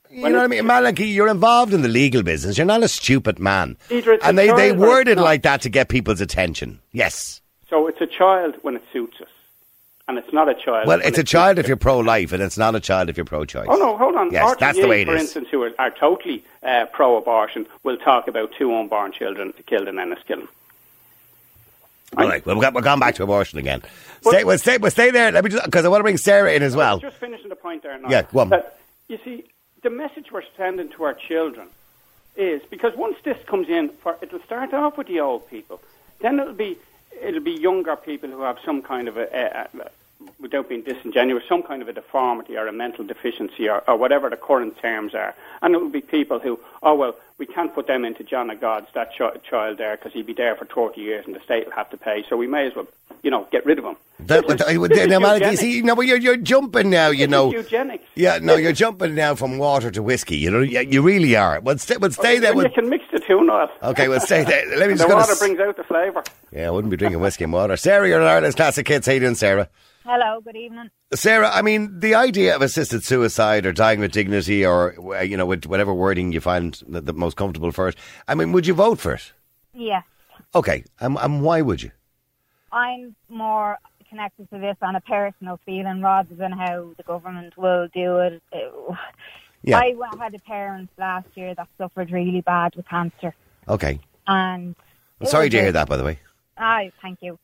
You 0.09 0.29
know 0.29 0.38
what 0.38 0.43
I 0.45 0.47
mean, 0.47 0.65
Malachy? 0.65 1.07
You're 1.07 1.27
involved 1.27 1.73
in 1.73 1.81
the 1.81 1.89
legal 1.89 2.23
business. 2.23 2.57
You're 2.57 2.65
not 2.65 2.83
a 2.83 2.88
stupid 2.88 3.38
man. 3.38 3.75
Either 3.91 4.17
and 4.23 4.38
they 4.38 4.47
they 4.47 4.69
child 4.69 4.77
or 4.77 4.88
word 4.88 5.07
it's 5.07 5.19
it 5.19 5.23
like 5.23 5.43
that 5.43 5.61
to 5.61 5.69
get 5.69 5.89
people's 5.89 6.21
attention. 6.21 6.79
Yes. 6.93 7.41
So 7.69 7.88
it's 7.88 7.99
a 7.99 8.07
child 8.07 8.55
when 8.61 8.75
it 8.75 8.83
suits 8.93 9.19
us, 9.21 9.27
and 10.08 10.18
it's 10.18 10.32
not 10.32 10.48
a 10.50 10.54
child. 10.54 10.88
Well, 10.88 11.02
it's 11.04 11.18
a 11.18 11.24
child 11.24 11.58
if 11.60 11.68
you're 11.68 11.78
pro-life, 11.78 12.32
and 12.32 12.41
it's 12.41 12.58
not 12.58 12.76
a 12.76 12.80
child 12.80 13.10
if 13.10 13.18
you're 13.18 13.26
pro-choice. 13.26 13.68
Oh 13.70 13.78
no, 13.78 13.98
hold 13.98 14.15
on. 14.15 14.32
Yes, 14.32 14.56
RTE, 14.56 14.60
that's 14.60 14.80
the 14.80 14.88
way 14.88 15.02
it 15.02 15.08
for 15.08 15.15
is. 15.15 15.22
instance, 15.22 15.48
who 15.50 15.63
are, 15.63 15.72
are 15.80 15.91
totally 15.91 16.44
uh, 16.63 16.86
pro-abortion, 16.91 17.65
will 17.84 17.98
talk 17.98 18.28
about 18.28 18.52
two 18.58 18.74
unborn 18.74 19.12
children 19.12 19.54
killed 19.65 19.88
in 19.88 19.96
Enniskillen. 19.96 20.48
All 22.18 22.28
right. 22.28 22.46
Well, 22.46 22.56
we're 22.56 22.82
gone 22.82 23.00
back 23.00 23.15
to 23.15 23.24
abortion 23.24 23.60
again. 23.60 23.82
But- 24.24 24.32
stay, 24.32 24.44
well, 24.44 24.58
stay, 24.58 24.78
well, 24.78 24.91
stay 24.91 25.12
there. 25.12 25.32
Let 25.32 25.44
me 25.44 25.50
just 25.50 25.65
because 25.65 25.86
I 25.86 25.89
want 25.89 26.00
to 26.00 26.04
bring 26.04 26.18
Sarah 26.18 26.54
in 26.54 26.63
as 26.63 26.76
well. 26.76 27.00
Just 27.00 27.18
finishing 27.18 27.50
the 27.50 27.56
point 27.56 27.84
there 27.84 27.98
now. 27.98 28.10
Yeah. 28.10 28.22
That, 28.22 28.78
you 29.08 29.20
see, 29.24 29.46
the 29.82 29.89
message 29.89 30.32
we're 30.32 30.44
sending 30.56 30.89
to 30.89 31.04
our 31.04 31.13
children 31.13 31.68
is 32.36 32.62
because 32.70 32.96
once 32.96 33.18
this 33.24 33.38
comes 33.46 33.70
in, 33.70 33.89
for 33.89 34.18
it'll 34.22 34.41
start 34.41 34.74
off 34.74 34.98
with 34.98 35.08
the 35.08 35.20
old 35.20 35.50
people, 35.50 35.82
then 36.20 36.39
it'll 36.39 36.54
be 36.54 36.78
it'll 37.21 37.41
be 37.41 37.51
younger 37.51 37.95
people 37.95 38.30
who 38.30 38.41
have 38.41 38.58
some 38.65 38.82
kind 38.82 39.08
of 39.08 39.17
a, 39.17 39.28
a, 39.34 39.67
without 40.39 40.69
being 40.69 40.82
disingenuous, 40.82 41.43
some 41.47 41.63
kind 41.63 41.82
of 41.82 41.88
a 41.88 41.93
deformity 41.93 42.55
or 42.57 42.67
a 42.67 42.73
mental 42.73 43.03
deficiency 43.05 43.67
or, 43.69 43.84
or 43.89 43.95
whatever 43.97 44.30
the 44.30 44.38
current 44.38 44.78
terms 44.80 45.13
are, 45.15 45.34
and 45.61 45.73
it 45.73 45.80
will 45.82 45.89
be 45.89 46.01
people 46.01 46.39
who, 46.39 46.59
oh 46.84 46.95
well, 46.95 47.15
we 47.38 47.45
can't 47.45 47.73
put 47.73 47.88
them 47.88 48.05
into 48.05 48.23
John 48.23 48.49
of 48.49 48.61
God's 48.61 48.88
that 48.93 49.11
ch- 49.13 49.43
child 49.49 49.78
there 49.78 49.97
because 49.97 50.13
he'd 50.13 50.26
be 50.26 50.34
there 50.34 50.55
for 50.55 50.65
thirty 50.65 51.01
years 51.01 51.26
and 51.26 51.36
the 51.36 51.39
state 51.41 51.65
will 51.65 51.73
have 51.73 51.89
to 51.91 51.97
pay, 51.97 52.23
so 52.30 52.38
we 52.38 52.47
may 52.47 52.67
as 52.67 52.76
well, 52.76 52.88
you 53.23 53.32
know, 53.32 53.47
get 53.51 53.65
rid 53.65 53.80
of 53.80 53.86
him. 53.86 53.95
That, 54.19 54.47
This 54.47 54.61
is- 54.61 54.88
this 54.88 55.09
now, 55.09 55.51
see, 55.55 55.82
no, 55.82 55.99
you're, 55.99 56.17
you're 56.17 56.38
jumping 56.38 56.89
now. 56.89 57.09
You 57.09 57.26
This 57.26 57.32
know, 57.32 57.51
eugenics. 57.51 58.05
Yeah, 58.15 58.39
no, 58.41 58.55
you're 58.55 58.71
jumping 58.71 59.13
now 59.13 59.36
from 59.36 59.57
water 59.57 59.91
to 59.91 60.01
whiskey. 60.01 60.38
You 60.38 60.51
know, 60.51 60.61
you, 60.61 60.80
you 60.80 61.01
really 61.01 61.36
are. 61.36 61.59
Well, 61.59 61.78
stay, 61.78 61.97
well, 61.97 62.11
stay 62.11 62.38
oh, 62.38 62.39
there. 62.39 62.55
When 62.55 62.65
you 62.67 62.71
can 62.71 62.89
mix 62.89 63.03
the 63.11 63.19
two, 63.19 63.43
Noel. 63.43 63.69
okay, 63.84 64.07
well, 64.07 64.21
stay 64.21 64.45
there. 64.45 64.65
Let 64.78 64.88
me 64.88 64.93
the 64.93 64.99
just 64.99 65.09
to 65.09 65.15
water 65.15 65.32
s- 65.34 65.39
brings 65.39 65.59
out 65.59 65.76
the 65.76 65.84
flavour. 65.84 66.23
Yeah, 66.53 66.67
I 66.67 66.69
wouldn't 66.69 66.91
be 66.91 66.97
drinking 66.97 67.19
whiskey 67.19 67.43
and 67.43 67.51
water. 67.51 67.76
Sarah, 67.76 68.07
you're 68.07 68.21
an 68.21 68.28
Ireland's 68.28 68.55
classic 68.55 68.88
hits. 68.88 69.05
How 69.07 69.13
you 69.13 69.19
doing, 69.19 69.36
Sarah? 69.36 69.67
Hello, 70.06 70.39
good 70.39 70.56
evening. 70.56 70.91
Sarah, 71.16 71.49
I 71.51 71.64
mean, 71.64 71.99
the 71.99 72.14
idea 72.14 72.56
of 72.56 72.62
assisted 72.62 73.03
suicide 73.03 73.66
or 73.66 73.72
dying 73.74 73.99
with 73.99 74.12
dignity 74.12 74.64
or, 74.64 75.16
uh, 75.16 75.22
you 75.22 75.36
know, 75.36 75.47
with 75.47 75.66
whatever 75.66 75.93
wording 75.95 76.32
you 76.32 76.39
find 76.39 76.80
the, 76.88 77.01
the 77.01 77.14
most 77.14 77.38
comfortable 77.38 77.72
for 77.72 77.88
it, 77.88 77.95
I 78.28 78.36
mean, 78.36 78.51
would 78.51 78.68
you 78.68 78.76
vote 78.76 78.99
for 78.99 79.14
it? 79.14 79.34
Yes, 79.74 80.03
Okay, 80.53 80.84
and, 81.01 81.18
and 81.20 81.41
why 81.41 81.62
would 81.62 81.82
you? 81.82 81.91
I'm 82.72 83.16
more 83.30 83.78
connected 84.10 84.49
to 84.51 84.60
this 84.60 84.78
on 84.82 84.95
a 84.95 85.01
personal 85.01 85.60
feeling 85.66 86.01
rather 86.01 86.34
than 86.36 86.51
how 86.53 86.91
the 86.97 87.03
government 87.03 87.58
will 87.58 87.88
do 87.93 88.18
it. 88.20 88.41
Yeah. 89.64 89.80
I 89.80 89.95
had 90.20 90.34
a 90.36 90.39
parent 90.39 90.89
last 90.97 91.28
year 91.34 91.56
that 91.56 91.68
suffered 91.78 92.12
really 92.12 92.41
bad 92.41 92.76
with 92.76 92.88
cancer, 92.88 93.34
Okay. 93.68 93.99
and 94.28 94.76
I'm 95.20 95.28
sorry 95.28 95.49
to 95.49 95.60
hear 95.60 95.72
that, 95.72 95.89
by 95.89 95.97
the 95.97 96.03
way. 96.06 96.20
Ah, 96.58 96.82
thank 97.01 97.20
you. 97.22 97.39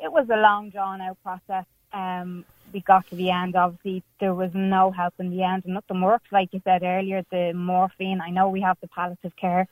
It 0.00 0.10
was 0.10 0.26
a 0.32 0.36
long, 0.36 0.70
drawn 0.70 1.00
out 1.02 1.18
process. 1.22 1.66
Um, 1.92 2.44
we 2.72 2.80
got 2.80 3.08
to 3.08 3.16
the 3.16 3.30
end. 3.30 3.56
Obviously, 3.56 4.02
there 4.20 4.34
was 4.34 4.50
no 4.54 4.90
help 4.90 5.14
in 5.18 5.30
the 5.30 5.42
end, 5.42 5.64
and 5.64 5.74
nothing 5.74 6.00
worked. 6.00 6.32
Like 6.32 6.52
you 6.52 6.60
said 6.64 6.82
earlier, 6.82 7.24
the 7.30 7.52
morphine. 7.52 8.20
I 8.20 8.30
know 8.30 8.48
we 8.48 8.60
have 8.60 8.78
the 8.80 8.88
palliative 8.88 9.36
care, 9.36 9.66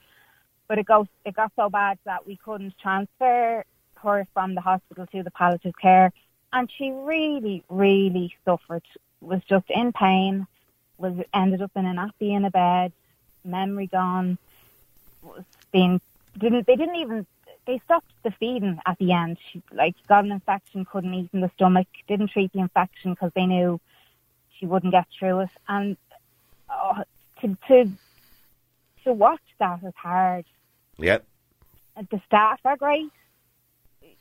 but 0.68 0.78
it 0.78 0.86
goes. 0.86 1.06
It 1.24 1.34
got 1.34 1.52
so 1.56 1.68
bad 1.68 1.98
that 2.04 2.26
we 2.26 2.36
couldn't 2.36 2.78
transfer 2.78 3.64
her 3.96 4.26
from 4.32 4.54
the 4.54 4.60
hospital 4.60 5.06
to 5.06 5.22
the 5.22 5.30
palliative 5.30 5.76
care, 5.76 6.12
and 6.52 6.70
she 6.70 6.90
really, 6.92 7.64
really 7.68 8.34
suffered. 8.44 8.82
Was 9.20 9.42
just 9.48 9.68
in 9.70 9.92
pain. 9.92 10.46
Was 10.98 11.14
ended 11.32 11.62
up 11.62 11.72
in 11.74 11.86
a 11.86 11.92
nappy 11.92 12.36
in 12.36 12.44
a 12.44 12.50
bed, 12.50 12.92
memory 13.44 13.86
gone. 13.86 14.38
Was 15.22 15.44
being 15.72 16.00
didn't 16.38 16.66
they 16.66 16.76
didn't 16.76 16.96
even 16.96 17.26
they 17.66 17.80
stopped 17.84 18.12
the 18.22 18.30
feeding 18.32 18.78
at 18.86 18.98
the 18.98 19.12
end. 19.12 19.38
She 19.52 19.62
like 19.72 19.94
got 20.08 20.24
an 20.24 20.32
infection, 20.32 20.84
couldn't 20.84 21.14
eat 21.14 21.30
in 21.32 21.40
the 21.40 21.50
stomach, 21.54 21.88
didn't 22.08 22.30
treat 22.30 22.52
the 22.52 22.60
infection 22.60 23.12
because 23.12 23.32
they 23.34 23.46
knew 23.46 23.80
she 24.58 24.66
wouldn't 24.66 24.92
get 24.92 25.06
through 25.18 25.40
it. 25.40 25.50
And 25.68 25.96
oh, 26.70 27.02
to 27.40 27.56
to 27.68 27.90
to 29.04 29.12
watch 29.12 29.40
that 29.58 29.82
is 29.84 29.94
hard. 29.96 30.44
Yeah. 30.98 31.18
The 31.96 32.20
staff 32.26 32.60
are 32.64 32.76
great. 32.76 33.10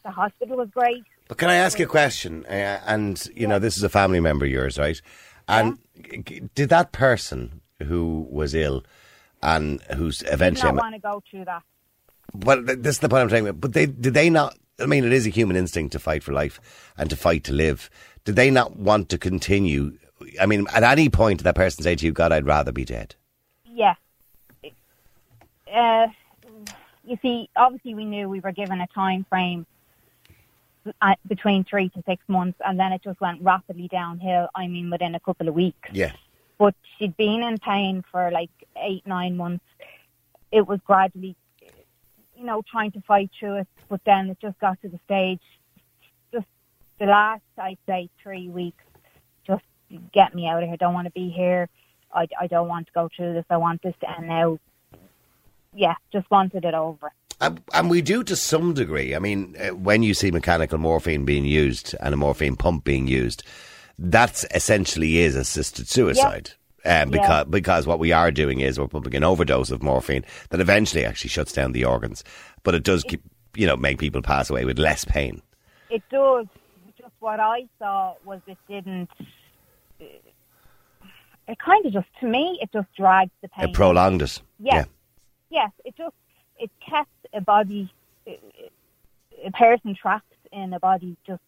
The 0.03 0.11
hospital 0.11 0.57
was 0.57 0.69
great. 0.69 1.03
But 1.27 1.37
can 1.37 1.49
I 1.49 1.55
ask 1.55 1.79
you 1.79 1.85
a 1.85 1.89
question? 1.89 2.45
Uh, 2.45 2.81
and, 2.85 3.25
you 3.33 3.47
know, 3.47 3.57
this 3.57 3.77
is 3.77 3.83
a 3.83 3.89
family 3.89 4.19
member 4.19 4.45
of 4.45 4.51
yours, 4.51 4.77
right? 4.77 5.01
And 5.47 5.79
g- 6.01 6.17
g- 6.17 6.41
did 6.53 6.69
that 6.69 6.91
person 6.91 7.61
who 7.81 8.27
was 8.29 8.53
ill 8.53 8.83
and 9.41 9.81
who's 9.95 10.21
eventually. 10.23 10.73
not 10.73 10.81
want 10.81 10.95
to 10.95 11.01
go 11.01 11.23
through 11.29 11.45
that. 11.45 11.63
But 12.33 12.67
th- 12.67 12.79
this 12.79 12.95
is 12.95 12.99
the 12.99 13.09
point 13.09 13.23
I'm 13.23 13.29
talking 13.29 13.47
about. 13.47 13.61
But 13.61 13.73
they 13.73 13.85
did 13.85 14.13
they 14.13 14.29
not? 14.29 14.57
I 14.79 14.85
mean, 14.85 15.03
it 15.03 15.13
is 15.13 15.27
a 15.27 15.29
human 15.29 15.55
instinct 15.55 15.91
to 15.93 15.99
fight 15.99 16.23
for 16.23 16.33
life 16.33 16.59
and 16.97 17.09
to 17.09 17.15
fight 17.15 17.43
to 17.45 17.53
live. 17.53 17.89
Did 18.25 18.35
they 18.35 18.49
not 18.49 18.75
want 18.75 19.09
to 19.09 19.17
continue? 19.17 19.97
I 20.39 20.45
mean, 20.45 20.65
at 20.73 20.83
any 20.83 21.09
point, 21.09 21.43
that 21.43 21.55
person 21.55 21.83
say 21.83 21.95
to 21.95 22.05
you, 22.05 22.11
"God, 22.11 22.31
I'd 22.31 22.45
rather 22.45 22.71
be 22.71 22.85
dead"? 22.85 23.15
Yeah. 23.65 23.95
Uh, 25.71 26.07
you 27.03 27.17
see, 27.21 27.49
obviously 27.55 27.95
we 27.95 28.05
knew 28.05 28.29
we 28.29 28.39
were 28.39 28.51
given 28.51 28.79
a 28.79 28.87
time 28.87 29.25
frame 29.27 29.65
uh, 31.01 31.15
between 31.27 31.63
three 31.63 31.89
to 31.89 32.03
six 32.05 32.23
months, 32.27 32.59
and 32.65 32.79
then 32.79 32.91
it 32.91 33.01
just 33.03 33.19
went 33.21 33.41
rapidly 33.41 33.87
downhill. 33.87 34.47
I 34.55 34.67
mean, 34.67 34.89
within 34.89 35.15
a 35.15 35.19
couple 35.19 35.47
of 35.47 35.53
weeks. 35.55 35.89
Yeah. 35.91 36.11
But 36.57 36.75
she'd 36.97 37.17
been 37.17 37.43
in 37.43 37.57
pain 37.57 38.03
for 38.11 38.31
like 38.31 38.51
eight, 38.77 39.05
nine 39.05 39.35
months. 39.35 39.65
It 40.51 40.67
was 40.67 40.79
gradually, 40.85 41.35
you 42.43 42.47
know, 42.47 42.61
trying 42.69 42.91
to 42.91 43.01
fight 43.07 43.31
through 43.39 43.55
it, 43.55 43.67
but 43.87 44.01
then 44.05 44.29
it 44.29 44.37
just 44.41 44.59
got 44.59 44.79
to 44.81 44.89
the 44.89 44.99
stage. 45.05 45.39
Just 46.33 46.45
the 46.99 47.05
last, 47.05 47.41
I'd 47.57 47.77
say, 47.87 48.09
three 48.21 48.49
weeks. 48.49 48.83
Just 49.47 49.63
get 50.11 50.35
me 50.35 50.45
out 50.47 50.61
of 50.61 50.65
here. 50.65 50.73
I 50.73 50.75
Don't 50.75 50.93
want 50.93 51.05
to 51.05 51.11
be 51.11 51.29
here. 51.29 51.69
I, 52.13 52.27
I 52.37 52.47
don't 52.47 52.67
want 52.67 52.87
to 52.87 52.93
go 52.93 53.09
through 53.15 53.33
this. 53.33 53.45
I 53.49 53.55
want 53.55 53.81
this 53.81 53.95
to 54.01 54.17
end 54.17 54.27
now. 54.27 54.59
Yeah, 55.73 55.95
just 56.11 56.29
wanted 56.29 56.65
it 56.65 56.73
over. 56.73 57.13
And, 57.39 57.61
and 57.73 57.89
we 57.89 58.01
do 58.01 58.25
to 58.25 58.35
some 58.35 58.73
degree. 58.73 59.15
I 59.15 59.19
mean, 59.19 59.55
uh, 59.57 59.69
when 59.69 60.03
you 60.03 60.13
see 60.13 60.29
mechanical 60.29 60.77
morphine 60.77 61.23
being 61.23 61.45
used 61.45 61.95
and 62.01 62.13
a 62.13 62.17
morphine 62.17 62.57
pump 62.57 62.83
being 62.83 63.07
used, 63.07 63.43
that 63.97 64.43
essentially 64.53 65.19
is 65.19 65.37
assisted 65.37 65.87
suicide. 65.87 66.51
Um, 66.85 67.09
because 67.11 67.29
Yeah. 67.29 67.43
because 67.49 67.87
what 67.87 67.99
we 67.99 68.11
are 68.11 68.29
doing 68.31 68.59
is 68.59 68.77
we're 68.79 68.87
pumping 68.87 69.15
an 69.15 69.23
overdose 69.23 69.71
of 69.71 69.81
morphine 69.81 70.25
that 70.49 70.59
eventually 70.59 71.05
actually 71.05 71.29
shuts 71.29 71.53
down 71.53 71.71
the 71.71 71.85
organs, 71.85 72.23
but 72.63 72.75
it 72.75 72.83
does 72.83 73.03
keep 73.03 73.21
you 73.55 73.65
know 73.65 73.77
make 73.77 73.99
people 73.99 74.21
pass 74.21 74.49
away 74.49 74.65
with 74.65 74.77
less 74.79 75.05
pain. 75.05 75.41
It 75.89 76.03
does. 76.09 76.47
Just 76.97 77.13
what 77.19 77.39
I 77.39 77.67
saw 77.79 78.15
was 78.25 78.41
it 78.47 78.57
didn't. 78.67 79.09
It 81.45 81.59
kind 81.59 81.85
of 81.85 81.91
just, 81.91 82.07
to 82.21 82.25
me, 82.25 82.57
it 82.61 82.71
just 82.71 82.87
dragged 82.95 83.31
the 83.41 83.49
pain. 83.49 83.69
It 83.69 83.73
prolonged 83.73 84.21
it. 84.21 84.41
Yes. 84.59 84.87
Yes, 85.49 85.71
it 85.83 85.95
just 85.95 86.15
it 86.57 86.71
kept 86.79 87.09
a 87.33 87.41
body, 87.41 87.91
a 88.25 89.51
person 89.51 89.93
trapped 89.95 90.33
in 90.51 90.73
a 90.73 90.79
body, 90.79 91.17
just 91.27 91.41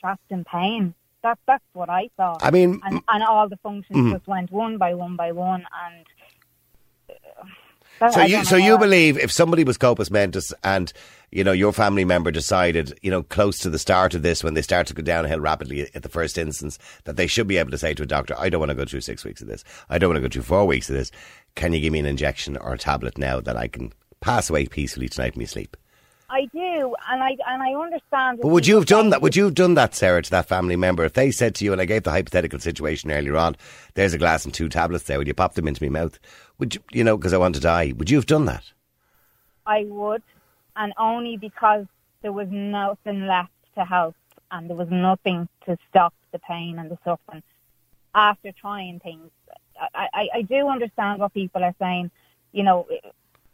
trapped 0.00 0.30
in 0.30 0.44
pain. 0.44 0.94
That 1.22 1.38
that's 1.46 1.64
what 1.74 1.90
I 1.90 2.08
saw. 2.16 2.38
I 2.40 2.50
mean, 2.50 2.80
and 2.84 3.00
and 3.08 3.22
all 3.24 3.48
the 3.48 3.58
functions 3.58 3.96
Mhm. 3.98 4.12
just 4.12 4.26
went 4.26 4.50
one 4.50 4.78
by 4.78 4.94
one 4.94 5.16
by 5.16 5.32
one, 5.32 5.66
and. 5.86 6.06
uh, 7.10 7.44
that- 7.98 8.14
So 8.14 8.20
I 8.20 8.24
you 8.26 8.44
so 8.44 8.56
you 8.56 8.78
believe 8.78 9.18
if 9.18 9.30
somebody 9.30 9.62
was 9.62 9.76
compos 9.76 10.10
mentis 10.10 10.54
and 10.64 10.90
you 11.30 11.44
know 11.44 11.52
your 11.52 11.72
family 11.74 12.04
member 12.06 12.30
decided 12.30 12.98
you 13.02 13.10
know 13.10 13.22
close 13.22 13.58
to 13.58 13.68
the 13.68 13.78
start 13.78 14.14
of 14.14 14.22
this 14.22 14.42
when 14.42 14.54
they 14.54 14.62
start 14.62 14.86
to 14.86 14.94
go 14.94 15.02
downhill 15.02 15.40
rapidly 15.40 15.86
at 15.94 16.02
the 16.02 16.08
first 16.08 16.38
instance 16.38 16.78
that 17.04 17.16
they 17.16 17.26
should 17.26 17.46
be 17.46 17.58
able 17.58 17.70
to 17.70 17.76
say 17.78 17.92
to 17.92 18.02
a 18.02 18.06
doctor 18.06 18.34
I 18.38 18.48
don't 18.48 18.60
want 18.60 18.70
to 18.70 18.74
go 18.74 18.86
through 18.86 19.02
six 19.02 19.22
weeks 19.22 19.42
of 19.42 19.48
this 19.48 19.62
I 19.90 19.98
don't 19.98 20.08
want 20.08 20.16
to 20.16 20.22
go 20.26 20.32
through 20.32 20.42
four 20.42 20.64
weeks 20.66 20.88
of 20.88 20.96
this 20.96 21.10
can 21.56 21.74
you 21.74 21.80
give 21.80 21.92
me 21.92 21.98
an 21.98 22.06
injection 22.06 22.56
or 22.56 22.72
a 22.72 22.78
tablet 22.78 23.18
now 23.18 23.38
that 23.40 23.56
I 23.56 23.68
can 23.68 23.92
pass 24.20 24.48
away 24.48 24.64
peacefully 24.66 25.10
tonight 25.10 25.34
in 25.34 25.40
my 25.42 25.44
sleep 25.46 25.76
I 26.32 26.44
do, 26.46 26.94
and 27.10 27.22
I 27.22 27.36
and 27.46 27.62
I 27.62 27.74
understand. 27.74 28.38
but 28.40 28.48
would 28.48 28.66
you 28.66 28.76
have 28.76 28.86
done 28.86 29.10
that 29.10 29.20
would 29.20 29.34
you 29.34 29.44
have 29.44 29.54
done 29.54 29.74
that 29.74 29.94
Sarah 29.96 30.22
to 30.22 30.30
that 30.30 30.46
family 30.46 30.76
member 30.76 31.04
if 31.04 31.14
they 31.14 31.32
said 31.32 31.56
to 31.56 31.64
you 31.64 31.72
and 31.72 31.80
I 31.80 31.86
gave 31.86 32.04
the 32.04 32.12
hypothetical 32.12 32.60
situation 32.60 33.10
earlier 33.10 33.36
on 33.36 33.56
there's 33.94 34.14
a 34.14 34.18
glass 34.18 34.44
and 34.44 34.54
two 34.54 34.68
tablets 34.68 35.04
there 35.04 35.18
would 35.18 35.26
you 35.26 35.34
pop 35.34 35.54
them 35.54 35.66
into 35.66 35.82
my 35.82 36.00
mouth 36.00 36.20
would 36.58 36.76
you 36.76 36.82
you 36.92 37.02
know 37.02 37.16
because 37.16 37.32
I 37.32 37.38
want 37.38 37.56
to 37.56 37.60
die 37.60 37.92
would 37.96 38.10
you 38.10 38.16
have 38.18 38.26
done 38.26 38.44
that 38.44 38.72
I 39.66 39.84
would, 39.84 40.22
and 40.76 40.92
only 40.98 41.36
because 41.36 41.86
there 42.22 42.32
was 42.32 42.48
nothing 42.50 43.26
left 43.26 43.52
to 43.76 43.84
help, 43.84 44.16
and 44.50 44.68
there 44.68 44.76
was 44.76 44.90
nothing 44.90 45.48
to 45.66 45.76
stop 45.88 46.14
the 46.32 46.38
pain 46.38 46.78
and 46.78 46.90
the 46.90 46.98
suffering. 47.04 47.42
After 48.14 48.52
trying 48.52 49.00
things, 49.00 49.30
I, 49.94 50.08
I, 50.12 50.28
I 50.36 50.42
do 50.42 50.68
understand 50.68 51.20
what 51.20 51.34
people 51.34 51.62
are 51.62 51.74
saying. 51.78 52.10
You 52.52 52.64
know, 52.64 52.88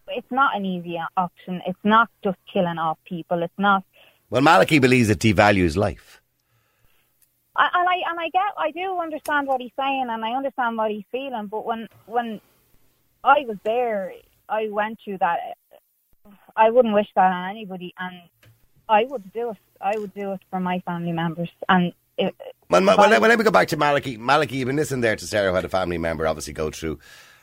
it's 0.09 0.31
not 0.31 0.57
an 0.57 0.65
easy 0.65 0.99
option. 1.17 1.63
It's 1.67 1.79
not 1.85 2.09
just 2.23 2.39
killing 2.53 2.79
off 2.79 2.99
people. 3.05 3.43
It's 3.43 3.59
not. 3.59 3.85
well 4.31 4.43
Malachy 4.43 4.79
believes 4.79 5.11
it 5.11 5.19
devalues 5.19 5.77
life 5.77 6.21
I, 7.59 7.69
and 7.75 7.89
I 7.89 8.11
and 8.11 8.21
I 8.21 8.29
get, 8.29 8.43
I 8.59 8.71
do 8.71 8.99
understand 9.01 9.47
what 9.47 9.61
he's 9.61 9.73
saying, 9.79 10.07
and 10.11 10.25
I 10.25 10.33
understand 10.33 10.77
what 10.77 10.91
he's 10.91 11.05
feeling. 11.11 11.47
But 11.47 11.65
when 11.65 11.89
when 12.07 12.41
I 13.25 13.45
was 13.47 13.57
there, 13.65 14.13
I 14.49 14.69
went 14.71 14.99
through 15.03 15.19
that. 15.19 15.39
I 16.57 16.71
wouldn't 16.71 16.95
wish 16.95 17.09
that 17.15 17.33
on 17.33 17.51
anybody, 17.51 17.95
and 17.99 18.23
I 18.89 19.05
would 19.05 19.33
do 19.33 19.51
it. 19.51 19.57
I 19.81 19.97
would 19.99 20.15
do 20.15 20.33
it 20.33 20.41
for 20.51 20.61
my 20.61 20.81
family 20.81 21.13
members, 21.13 21.51
and 21.69 21.93
it, 22.19 22.35
Well, 22.71 22.85
well, 22.85 22.97
well, 22.97 23.21
let 23.21 23.39
me 23.39 23.45
go 23.45 23.51
back 23.51 23.69
to 23.69 23.77
Malachy. 23.77 24.17
Malachy, 24.17 24.57
you've 24.57 24.67
been 24.67 24.77
listening 24.77 25.03
there 25.03 25.17
to 25.17 25.27
Sarah, 25.27 25.51
who 25.51 25.55
had 25.55 25.65
a 25.65 25.71
family 25.71 25.99
member 25.99 26.27
obviously 26.27 26.53
go 26.53 26.71
through 26.71 26.99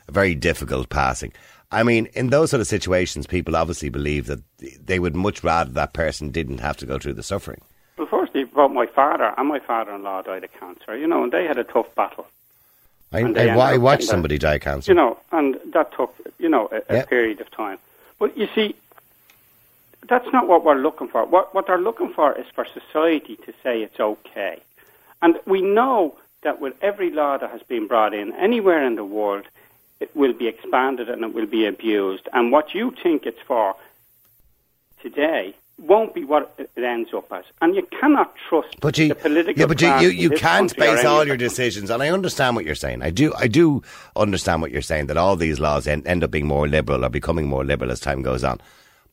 a 0.08 0.12
very 0.12 0.34
difficult 0.34 0.88
passing. 0.88 1.32
I 1.70 1.82
mean, 1.82 2.06
in 2.14 2.30
those 2.30 2.50
sort 2.50 2.60
of 2.60 2.66
situations, 2.66 3.26
people 3.26 3.56
obviously 3.56 3.88
believe 3.88 4.26
that 4.26 4.42
they 4.84 4.98
would 4.98 5.16
much 5.16 5.42
rather 5.42 5.70
that 5.72 5.92
person 5.92 6.30
didn't 6.30 6.58
have 6.58 6.76
to 6.78 6.86
go 6.86 6.98
through 6.98 7.14
the 7.14 7.22
suffering. 7.22 7.60
Well, 7.96 8.06
firstly, 8.06 8.42
about 8.42 8.72
my 8.72 8.86
father 8.86 9.32
and 9.36 9.48
my 9.48 9.60
father-in-law 9.60 10.22
died 10.22 10.44
of 10.44 10.52
cancer, 10.52 10.96
you 10.96 11.06
know, 11.06 11.24
and 11.24 11.32
they 11.32 11.46
had 11.46 11.58
a 11.58 11.64
tough 11.64 11.92
battle. 11.94 12.26
I, 13.12 13.20
I, 13.20 13.76
watched 13.76 14.04
somebody 14.04 14.38
die 14.38 14.54
of 14.54 14.62
cancer. 14.62 14.90
You 14.90 14.96
know, 14.96 15.18
and 15.30 15.56
that 15.72 15.92
took, 15.92 16.14
you 16.38 16.48
know, 16.48 16.68
a, 16.72 16.76
a 16.92 16.96
Yeah. 16.96 17.04
period 17.04 17.40
of 17.40 17.50
time. 17.50 17.78
But 18.18 18.36
you 18.36 18.48
see, 18.54 18.74
that's 20.08 20.30
not 20.32 20.48
what 20.48 20.64
we're 20.64 20.74
looking 20.74 21.08
for. 21.08 21.24
What, 21.24 21.54
what 21.54 21.66
they're 21.68 21.78
looking 21.78 22.12
for 22.12 22.36
is 22.36 22.46
for 22.54 22.66
society 22.66 23.36
to 23.46 23.52
say 23.62 23.82
it's 23.82 24.00
okay. 24.00 24.60
And 25.22 25.38
we 25.46 25.62
know 25.62 26.16
that 26.42 26.60
with 26.60 26.74
every 26.82 27.10
law 27.10 27.38
that 27.38 27.50
has 27.50 27.62
been 27.62 27.86
brought 27.86 28.14
in 28.14 28.32
anywhere 28.32 28.84
in 28.84 28.96
the 28.96 29.04
world, 29.04 29.46
it 30.00 30.14
will 30.14 30.32
be 30.32 30.48
expanded 30.48 31.08
and 31.08 31.22
it 31.24 31.34
will 31.34 31.46
be 31.46 31.66
abused. 31.66 32.28
And 32.32 32.52
what 32.52 32.74
you 32.74 32.94
think 33.02 33.26
it's 33.26 33.40
for 33.46 33.76
today 35.00 35.54
won't 35.78 36.14
be 36.14 36.24
what 36.24 36.54
it 36.58 36.70
ends 36.76 37.12
up 37.12 37.32
as. 37.32 37.44
And 37.60 37.74
you 37.74 37.86
cannot 38.00 38.34
trust 38.48 38.76
But 38.80 38.96
you, 38.96 39.08
the 39.08 39.14
political 39.14 39.60
yeah, 39.60 39.66
but 39.66 39.80
you, 39.80 39.88
class 39.88 40.02
you, 40.02 40.10
in 40.10 40.16
you 40.16 40.30
can't 40.30 40.76
base 40.76 41.04
all 41.04 41.26
your 41.26 41.36
decisions, 41.36 41.90
and 41.90 42.02
I 42.02 42.10
understand 42.10 42.54
what 42.56 42.64
you're 42.64 42.74
saying. 42.74 43.02
I 43.02 43.10
do, 43.10 43.32
I 43.36 43.48
do 43.48 43.82
understand 44.14 44.62
what 44.62 44.70
you're 44.70 44.82
saying 44.82 45.06
that 45.06 45.16
all 45.16 45.36
these 45.36 45.58
laws 45.58 45.86
end, 45.86 46.06
end 46.06 46.22
up 46.22 46.30
being 46.30 46.46
more 46.46 46.68
liberal 46.68 47.04
or 47.04 47.08
becoming 47.08 47.48
more 47.48 47.64
liberal 47.64 47.90
as 47.90 48.00
time 48.00 48.22
goes 48.22 48.44
on. 48.44 48.60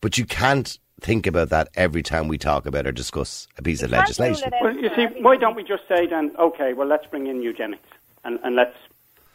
But 0.02 0.18
you 0.18 0.26
can't 0.26 0.78
think 1.00 1.26
about 1.26 1.50
that 1.50 1.70
every 1.74 2.04
time 2.04 2.28
we 2.28 2.38
talk 2.38 2.68
about 2.68 2.86
or 2.86 2.92
discuss 2.92 3.48
a 3.58 3.64
piece 3.64 3.82
of 3.82 3.90
You 3.90 3.96
can't 3.96 4.20
legislation. 4.20 4.52
Well, 4.62 4.76
you 4.76 4.90
see, 4.96 5.08
why 5.22 5.38
don't 5.38 5.56
we 5.56 5.64
just 5.64 5.88
say 5.88 6.06
then, 6.06 6.32
okay, 6.38 6.74
well, 6.74 6.88
let's 6.88 7.08
bring 7.08 7.26
in 7.26 7.42
eugenics 7.42 7.90
and, 8.24 8.40
and 8.44 8.56
let's 8.56 8.76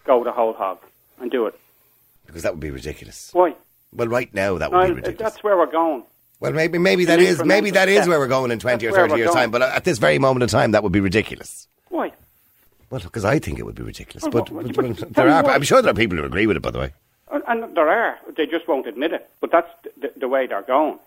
go 0.04 0.22
the 0.22 0.30
whole 0.30 0.52
hog 0.52 0.78
and 1.20 1.30
do 1.30 1.46
it. 1.46 1.58
Because 2.26 2.42
that 2.42 2.52
would 2.52 2.60
be 2.60 2.70
ridiculous. 2.70 3.30
Why? 3.32 3.54
Well, 3.92 4.08
right 4.08 4.32
now 4.34 4.58
that 4.58 4.70
would 4.70 4.76
Well, 4.78 4.88
be 4.88 4.94
ridiculous. 4.94 5.32
that's 5.32 5.44
where 5.44 5.56
we're 5.56 5.70
going. 5.70 6.04
Well, 6.40 6.52
maybe 6.52 6.78
maybe 6.78 7.06
that 7.06 7.18
is 7.18 7.42
maybe 7.42 7.70
that 7.70 7.88
is 7.88 8.06
where 8.06 8.18
we're 8.18 8.28
going 8.28 8.50
in 8.50 8.58
twenty 8.58 8.86
That's 8.86 8.96
or 8.96 9.08
thirty 9.08 9.16
years' 9.20 9.28
going. 9.28 9.36
time. 9.44 9.50
But 9.50 9.62
at 9.62 9.84
this 9.84 9.98
very 9.98 10.18
moment 10.18 10.42
in 10.42 10.48
time, 10.48 10.72
that 10.72 10.82
would 10.82 10.92
be 10.92 11.00
ridiculous. 11.00 11.66
Why? 11.88 12.12
Well, 12.90 13.00
because 13.00 13.24
I 13.24 13.38
think 13.38 13.58
it 13.58 13.64
would 13.64 13.74
be 13.74 13.82
ridiculous. 13.82 14.22
Well, 14.22 14.30
But, 14.32 14.52
but- 14.52 14.74
but 14.76 15.00
but 15.00 15.14
there 15.14 15.30
are. 15.30 15.42
what- 15.42 15.54
I'm 15.54 15.62
sure 15.62 15.80
there 15.80 15.90
are 15.92 15.94
people 15.94 16.18
who 16.18 16.24
agree 16.24 16.46
with 16.46 16.56
it. 16.56 16.60
By 16.62 16.70
the 16.72 16.78
way, 16.78 16.92
And- 17.30 17.74
there 17.74 17.88
are. 17.88 18.18
They 18.36 18.46
just 18.46 18.68
won't 18.68 18.86
admit 18.86 19.12
it. 19.12 19.28
But 19.40 19.50
that's 19.50 19.70
the, 19.96 20.12
the 20.16 20.28
way 20.28 20.46
they're 20.46 20.62
going. 20.62 20.98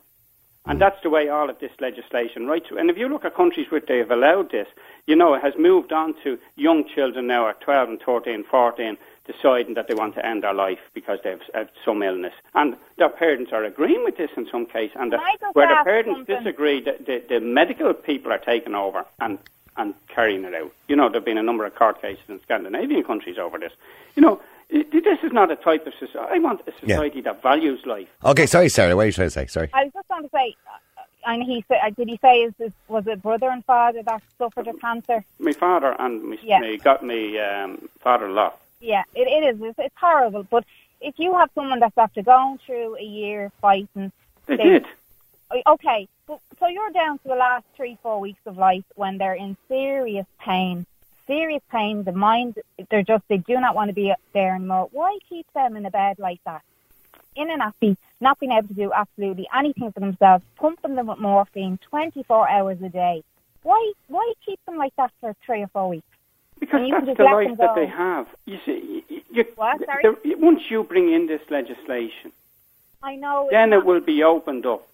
And 0.66 0.78
hmm. 0.78 0.80
that's 0.80 1.01
the 1.03 1.10
way 1.10 1.30
all 1.30 1.49
of 1.49 1.60
this 1.60 1.72
legislation 1.80 2.47
right 2.47 2.66
through. 2.66 2.80
And 2.80 2.89
if 2.89 2.97
you 2.97 3.07
look 3.07 3.24
at 3.24 3.36
countries 3.36 3.68
where 3.70 3.82
they 3.82 3.99
have 3.99 4.12
allowed 4.12 4.51
this, 4.51 4.68
you 5.07 5.16
know, 5.16 5.34
it 5.36 5.41
has 5.41 5.53
moved 5.57 5.93
on 5.93 6.16
to 6.24 6.38
young 6.55 6.84
children 6.88 7.28
now 7.28 7.47
at 7.47 7.62
12 7.62 7.89
and 7.89 8.01
13, 8.01 8.43
14, 8.43 8.97
deciding 9.26 9.76
that 9.76 9.88
they 9.88 9.94
want 9.94 10.16
to 10.16 10.26
end 10.26 10.44
their 10.44 10.54
life 10.54 10.80
because 10.94 11.20
they 11.24 11.32
have, 11.32 11.42
have 11.54 11.70
some 11.86 12.02
illness. 12.04 12.34
And 12.56 12.76
their 12.98 13.10
parents 13.10 13.52
are 13.54 13.64
agreeing 13.64 14.04
with 14.04 14.18
this 14.18 14.32
in 14.38 14.48
some 14.52 14.66
case. 14.66 14.92
And 14.96 15.12
the, 15.12 15.18
Can 15.18 15.26
I 15.26 15.36
just 15.40 15.56
where 15.56 15.68
the 15.68 15.84
parents 15.84 16.12
something? 16.12 16.36
disagree, 16.38 16.82
the, 16.82 16.96
the, 17.06 17.24
the 17.30 17.40
medical 17.40 17.94
people 17.94 18.32
are 18.32 18.38
taking 18.40 18.76
over 18.76 19.06
and, 19.20 19.38
and 19.78 19.94
carrying 20.08 20.44
it 20.46 20.54
out. 20.56 20.72
You 20.88 20.96
know, 20.96 21.10
there 21.10 21.20
have 21.20 21.26
been 21.26 21.38
a 21.38 21.44
number 21.44 21.66
of 21.66 21.76
court 21.76 22.02
cases 22.02 22.24
in 22.28 22.42
Scandinavian 22.42 23.04
countries 23.04 23.38
over 23.38 23.58
this. 23.60 23.72
You 24.16 24.22
know, 24.24 24.42
this 24.72 25.20
is 25.24 25.32
not 25.32 25.50
a 25.52 25.56
type 25.56 25.86
of 25.88 25.94
society. 26.00 26.30
I 26.32 26.40
want 26.40 26.62
a 26.68 26.72
Yeah. 26.84 26.96
society 26.96 27.22
that 27.22 27.42
values 27.42 27.86
life. 27.86 28.08
okay. 28.26 28.46
Sorry, 28.46 28.70
Sarah. 28.70 28.96
What 28.96 29.04
are 29.04 29.06
you 29.08 29.12
trying 29.12 29.28
to 29.28 29.32
say? 29.32 29.46
Sorry. 29.48 29.70
I 29.74 29.86
was 29.86 29.94
just 29.94 30.08
going 30.08 30.24
to 30.24 30.30
say, 30.30 30.56
uh, 30.68 31.02
and 31.32 31.44
he 31.44 31.64
said, 31.68 31.80
uh, 31.86 31.90
did 31.92 32.08
he 32.08 32.18
say 32.22 32.42
is 32.44 32.54
this, 32.60 32.72
was 32.88 33.06
it 33.08 33.22
brother 33.22 33.50
and 33.50 33.64
father 33.66 34.02
that 34.04 34.22
suffered 34.38 34.68
of 34.68 34.80
cancer? 34.80 35.24
My 35.40 35.54
father 35.54 35.96
and 36.00 36.24
my, 36.24 36.38
Yeah. 36.44 36.60
me 36.60 36.78
got 36.78 37.04
me 37.04 37.38
um, 37.40 37.90
father-in-law. 38.02 38.54
Yeah, 38.80 39.04
it, 39.14 39.28
it 39.28 39.56
is. 39.56 39.62
It's, 39.62 39.80
it's 39.80 39.96
horrible. 40.00 40.44
But 40.44 40.64
if 41.02 41.16
you 41.18 41.36
have 41.38 41.50
someone 41.56 41.80
that's 41.80 41.98
after 41.98 42.22
going 42.22 42.60
through 42.66 42.98
a 42.98 43.04
year 43.04 43.52
fighting, 43.62 44.12
They 44.48 44.58
They- 44.58 44.64
did. 44.64 44.86
uh, 45.52 45.72
okay, 45.74 46.08
but, 46.28 46.40
so 46.60 46.68
you're 46.68 46.92
down 46.92 47.18
to 47.20 47.28
the 47.28 47.36
last 47.36 47.66
three, 47.76 47.98
four 48.02 48.20
weeks 48.20 48.42
of 48.46 48.58
life 48.58 48.84
when 48.96 49.18
they're 49.18 49.34
in 49.36 49.58
serious 49.68 50.26
pain. 50.40 50.86
Serious 51.28 51.62
pain. 51.72 52.04
The 52.04 52.12
mind, 52.12 52.58
they're 52.90 53.04
just, 53.04 53.24
they 53.28 53.38
do 53.38 53.60
not 53.60 53.76
want 53.76 53.90
to 53.90 53.94
be 53.94 54.14
there 54.34 54.56
anymore. 54.56 54.90
Why 54.92 55.18
keep 55.28 55.46
them 55.54 55.76
in 55.76 55.86
a 55.86 55.92
bed 55.92 56.18
like 56.20 56.40
that? 56.46 56.62
In 57.36 57.52
and 57.52 57.62
happy, 57.62 57.96
not 58.20 58.40
being 58.40 58.52
able 58.52 58.68
to 58.70 58.74
do 58.74 58.92
absolutely 58.92 59.48
anything 59.56 59.92
for 59.92 60.00
themselves, 60.00 60.44
pumping 60.56 60.96
them 60.96 61.08
with 61.08 61.20
morphine 61.20 61.78
24 61.90 62.50
hours 62.50 62.82
a 62.82 62.90
day. 62.90 63.24
Why, 63.64 63.94
why 64.08 64.34
keep 64.46 64.60
them 64.66 64.78
like 64.78 64.96
that 64.96 65.12
for 65.20 65.36
three 65.46 65.62
or 65.62 65.68
four 65.68 65.90
weeks? 65.90 66.08
Because 66.60 66.89
that's 66.91 67.18
the 67.18 67.24
life 67.24 67.57
that 67.57 67.76
they 67.76 67.88
have. 67.88 68.28
You 68.45 68.60
see, 68.66 69.03
you, 69.10 69.22
you, 69.32 69.45
What? 69.55 69.82
Once 70.39 70.70
you 70.70 70.84
bring 70.84 71.12
in 71.12 71.28
this 71.28 71.41
legislation, 71.49 72.32
I 73.01 73.16
know. 73.16 73.47
then 73.49 73.72
it 73.74 73.86
will 73.86 74.01
be 74.01 74.24
opened 74.24 74.66
up. 74.66 74.86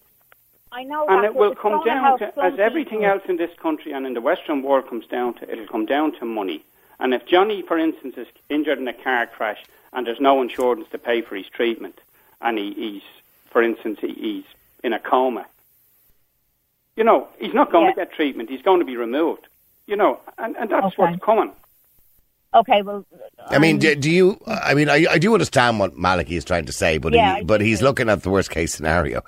I 0.72 0.84
know. 0.84 1.08
And 1.08 1.24
it 1.26 1.34
will 1.36 1.56
come 1.56 1.84
down 1.84 2.20
to, 2.20 2.40
as 2.44 2.60
everything 2.60 3.00
people. 3.00 3.06
else 3.14 3.24
in 3.28 3.38
this 3.38 3.52
country 3.58 3.94
and 3.94 4.06
in 4.06 4.14
the 4.14 4.22
Western 4.22 4.62
world 4.62 4.88
comes 4.90 5.08
down 5.08 5.36
to, 5.36 5.52
it'll 5.52 5.68
come 5.68 5.86
down 5.86 6.12
to 6.20 6.26
money. 6.26 6.64
And 7.00 7.14
if 7.14 7.26
Johnny, 7.26 7.62
for 7.62 7.78
instance, 7.78 8.16
is 8.18 8.28
injured 8.50 8.78
in 8.78 8.88
a 8.88 8.94
car 8.94 9.26
crash 9.28 9.64
and 9.94 10.06
there's 10.06 10.20
no 10.20 10.42
insurance 10.42 10.88
to 10.92 10.98
pay 10.98 11.22
for 11.22 11.36
his 11.36 11.48
treatment, 11.48 12.00
and 12.42 12.58
he, 12.58 12.74
he's, 12.74 13.04
for 13.50 13.64
instance, 13.64 14.00
he, 14.02 14.14
he's 14.14 14.44
in 14.84 14.94
a 14.94 15.00
coma, 15.00 15.46
you 16.96 17.04
know, 17.04 17.28
he's 17.40 17.54
not 17.54 17.72
going 17.72 17.86
Yeah. 17.86 17.92
to 17.92 17.96
get 17.98 18.12
treatment. 18.14 18.50
He's 18.50 18.62
going 18.62 18.80
to 18.80 18.86
be 18.86 18.98
removed. 18.98 19.48
You 19.88 19.96
know, 19.96 20.20
and, 20.38 20.56
and 20.58 20.70
that's 20.70 20.86
Okay. 20.88 20.96
what's 20.98 21.24
coming. 21.24 21.52
Okay, 22.54 22.82
well. 22.82 23.06
I 23.50 23.60
mean, 23.60 23.76
um, 23.76 23.80
do, 23.80 23.96
do 23.96 24.10
you? 24.10 24.40
I 24.48 24.74
mean, 24.74 24.90
I, 24.90 25.06
I 25.12 25.18
do 25.20 25.34
understand 25.34 25.78
what 25.80 25.98
Malachy 25.98 26.38
is 26.38 26.46
trying 26.46 26.66
to 26.66 26.72
say, 26.72 26.98
but 26.98 27.14
Yeah, 27.14 27.38
he, 27.38 27.44
but 27.44 27.62
he's 27.62 27.80
too. 27.80 27.86
looking 27.86 28.10
at 28.10 28.24
the 28.24 28.30
worst 28.30 28.50
case 28.50 28.74
scenario. 28.74 29.22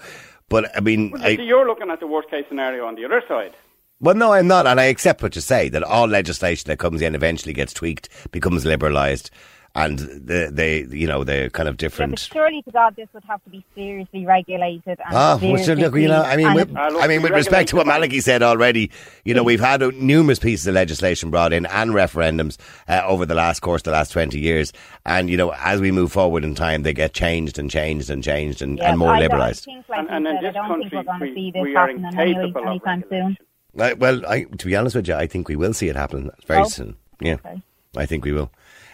But 0.50 0.76
I 0.76 0.80
mean, 0.80 1.12
Well, 1.12 1.22
I, 1.24 1.36
see, 1.36 1.44
you're 1.44 1.68
looking 1.68 1.90
at 1.92 2.00
the 2.00 2.08
worst 2.08 2.30
case 2.30 2.46
scenario 2.48 2.86
on 2.86 2.96
the 2.96 3.06
other 3.06 3.22
side. 3.28 3.54
Well, 4.00 4.16
no, 4.16 4.32
I'm 4.32 4.48
not, 4.48 4.66
and 4.68 4.80
I 4.80 4.86
accept 4.86 5.22
what 5.24 5.36
you 5.36 5.42
say 5.42 5.70
that 5.70 5.84
all 5.84 6.08
legislation 6.08 6.68
that 6.70 6.78
comes 6.80 7.02
in 7.02 7.16
eventually 7.16 7.52
gets 7.54 7.74
tweaked, 7.74 8.10
becomes 8.32 8.64
liberalised, 8.64 9.30
and 9.78 10.00
the, 10.00 10.50
they, 10.52 10.84
you 10.90 11.08
know, 11.08 11.24
they're 11.24 11.50
kind 11.50 11.70
of 11.70 11.74
yeah, 11.74 11.76
but 11.76 11.80
different. 11.80 12.20
surely 12.20 12.62
to 12.64 12.72
God, 12.72 12.96
this 12.96 13.08
would 13.14 13.24
have 13.26 13.42
to 13.44 13.50
be 13.50 13.64
seriously 13.76 14.26
regulated. 14.26 15.00
And 15.06 15.16
Ah, 15.16 15.40
well, 15.42 15.58
so 15.64 15.74
look, 15.74 15.96
you 15.96 16.08
know, 16.08 16.22
I 16.24 16.36
mean, 16.36 16.54
with, 16.54 16.70
it's- 16.72 16.76
Ah, 16.78 16.92
look, 16.94 17.04
I 17.04 17.08
mean, 17.08 17.22
with 17.22 17.32
respect 17.32 17.70
to 17.70 17.76
what 17.78 17.86
Malachy 17.88 18.20
said 18.20 18.42
already, 18.44 18.92
you 19.24 19.34
know, 19.34 19.44
we've 19.44 19.60
had 19.60 19.84
uh, 19.84 19.92
numerous 19.96 20.40
pieces 20.40 20.66
of 20.68 20.74
legislation 20.74 21.30
brought 21.30 21.54
in 21.54 21.66
and 21.68 21.92
referendums 21.92 22.58
uh, 22.90 23.02
over 23.06 23.26
the 23.26 23.36
last 23.36 23.60
course, 23.62 23.84
the 23.84 23.92
last 23.92 24.12
twenty 24.12 24.40
years, 24.40 24.74
and 25.06 25.30
you 25.30 25.38
know, 25.38 25.54
as 25.60 25.80
we 25.80 25.92
move 25.92 26.12
forward 26.12 26.44
in 26.44 26.56
time, 26.56 26.84
they 26.84 26.94
get 26.94 27.14
changed 27.14 27.60
and 27.60 27.70
changed 27.70 28.10
and 28.10 28.24
changed 28.24 28.62
and, 28.62 28.80
yeah, 28.80 28.90
and 28.90 28.98
more 29.00 29.14
liberalised. 29.16 29.68
like 29.88 30.00
And, 30.00 30.10
and 30.10 30.28
in 30.28 30.38
said, 30.38 30.38
I 30.38 30.42
this 30.48 30.54
don't 30.54 30.80
think 30.80 30.92
country, 30.92 30.98
we're 30.98 31.04
going 31.04 31.20
to 31.20 31.34
see 31.36 31.52
this 31.52 31.62
we 31.62 31.76
are 31.76 31.88
happening 31.88 32.06
anyway 32.20 32.30
incapable 32.48 32.62
of 32.62 32.68
anytime 32.68 33.02
soon. 33.10 33.10
regulation. 33.12 33.38
I, 33.80 33.94
well, 33.94 34.26
I, 34.26 34.44
to 34.46 34.66
be 34.66 34.76
honest 34.76 34.96
with 34.96 35.08
you, 35.08 35.14
I 35.14 35.28
think 35.28 35.48
we 35.48 35.56
will 35.56 35.74
see 35.74 35.88
it 35.88 35.96
happen 35.96 36.32
very 36.48 36.62
Oh. 36.62 36.68
soon. 36.68 36.96
Yeah, 37.22 37.34
Okay. 37.46 37.62
I 37.96 38.06
think 38.08 38.26
we 38.26 38.32
will, 38.32 38.52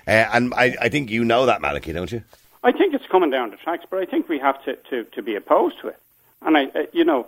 uh, 0.07 0.11
and 0.33 0.53
I, 0.53 0.75
I 0.81 0.89
think 0.89 1.09
you 1.09 1.23
know 1.23 1.45
that, 1.45 1.61
Malachy, 1.61 1.93
don't 1.93 2.11
you? 2.11 2.23
I 2.63 2.71
think 2.71 2.93
it's 2.93 3.05
coming 3.07 3.29
down 3.29 3.51
the 3.51 3.57
tracks, 3.57 3.85
but 3.89 3.99
I 3.99 4.05
think 4.05 4.29
we 4.29 4.39
have 4.39 4.63
to, 4.63 4.75
to, 4.89 5.03
to 5.03 5.21
be 5.21 5.35
opposed 5.35 5.79
to 5.81 5.89
it. 5.89 5.99
And 6.41 6.57
I, 6.57 6.65
uh, 6.67 6.85
you 6.93 7.03
know, 7.03 7.27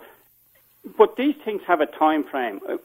but 0.96 1.16
these 1.16 1.34
things 1.44 1.62
have 1.66 1.80
a 1.80 1.86
time 1.86 2.24
frame. 2.24 2.60
Uh, 2.68 2.78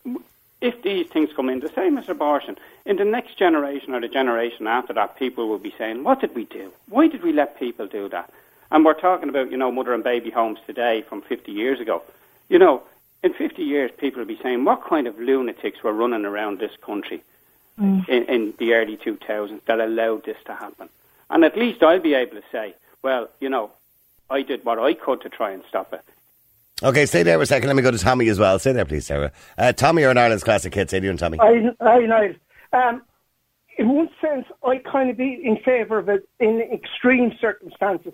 If 0.61 0.83
these 0.83 1.07
things 1.07 1.29
come 1.35 1.49
in, 1.49 1.59
the 1.59 1.69
same 1.69 1.97
as 1.97 2.07
abortion, 2.07 2.55
in 2.85 2.97
the 2.97 3.05
next 3.05 3.35
generation 3.35 3.95
or 3.95 3.99
the 3.99 4.07
generation 4.07 4.67
after 4.67 4.93
that, 4.93 5.17
people 5.17 5.47
will 5.47 5.57
be 5.57 5.73
saying, 5.75 6.03
"What 6.03 6.21
did 6.21 6.35
we 6.35 6.45
do? 6.45 6.71
Why 6.87 7.07
did 7.07 7.23
we 7.23 7.33
let 7.33 7.59
people 7.59 7.87
do 7.87 8.07
that?" 8.09 8.29
And 8.69 8.85
we're 8.85 8.93
talking 9.07 9.29
about, 9.29 9.49
you 9.51 9.57
know, 9.57 9.71
mother 9.71 9.93
and 9.93 10.03
baby 10.03 10.29
homes 10.29 10.59
today 10.67 11.01
from 11.01 11.21
50 11.21 11.51
years 11.51 11.79
ago. 11.79 12.03
You 12.47 12.59
know, 12.59 12.83
in 13.23 13.33
50 13.33 13.63
years, 13.63 13.91
people 13.97 14.19
will 14.19 14.27
be 14.35 14.41
saying, 14.43 14.63
"What 14.63 14.83
kind 14.83 15.07
of 15.07 15.19
lunatics 15.19 15.81
were 15.83 15.93
running 15.93 16.25
around 16.25 16.59
this 16.59 16.75
country?" 16.77 17.23
In, 17.77 18.05
in 18.07 18.53
the 18.59 18.73
early 18.73 18.97
2000s 18.97 19.61
that 19.65 19.79
allowed 19.79 20.25
this 20.25 20.37
to 20.45 20.53
happen. 20.53 20.89
And 21.29 21.45
at 21.45 21.57
least 21.57 21.81
I'll 21.81 21.99
be 21.99 22.13
able 22.13 22.35
to 22.35 22.43
say, 22.51 22.75
well, 23.01 23.29
you 23.39 23.49
know, 23.49 23.71
I 24.29 24.41
did 24.41 24.63
what 24.65 24.79
I 24.79 24.93
could 24.93 25.21
to 25.21 25.29
try 25.29 25.51
and 25.51 25.63
stop 25.67 25.93
it. 25.93 26.03
Okay, 26.83 27.05
stay 27.05 27.23
there 27.23 27.37
for 27.37 27.43
a 27.43 27.45
second. 27.45 27.67
Let 27.67 27.75
me 27.75 27.83
go 27.83 27.91
to 27.91 27.97
Tommy 27.97 28.27
as 28.29 28.39
well. 28.39 28.57
Stay 28.57 28.71
there, 28.71 28.85
please, 28.85 29.05
Sarah. 29.05 29.31
Uh, 29.57 29.71
Tommy, 29.71 30.01
you're 30.01 30.11
an 30.11 30.17
Ireland's 30.17 30.43
classic 30.43 30.73
kid. 30.73 30.89
Say 30.89 30.99
to 30.99 31.05
you 31.05 31.11
and 31.11 31.19
Tommy. 31.19 31.39
I, 31.39 31.71
I 31.79 31.99
know. 31.99 32.33
Um, 32.73 33.03
in 33.77 33.89
one 33.89 34.09
sense, 34.19 34.45
I 34.63 34.77
kind 34.77 35.09
of 35.09 35.17
be 35.17 35.39
in 35.43 35.57
favour 35.57 35.99
of 35.99 36.09
it 36.09 36.27
in 36.39 36.61
extreme 36.61 37.35
circumstances. 37.39 38.13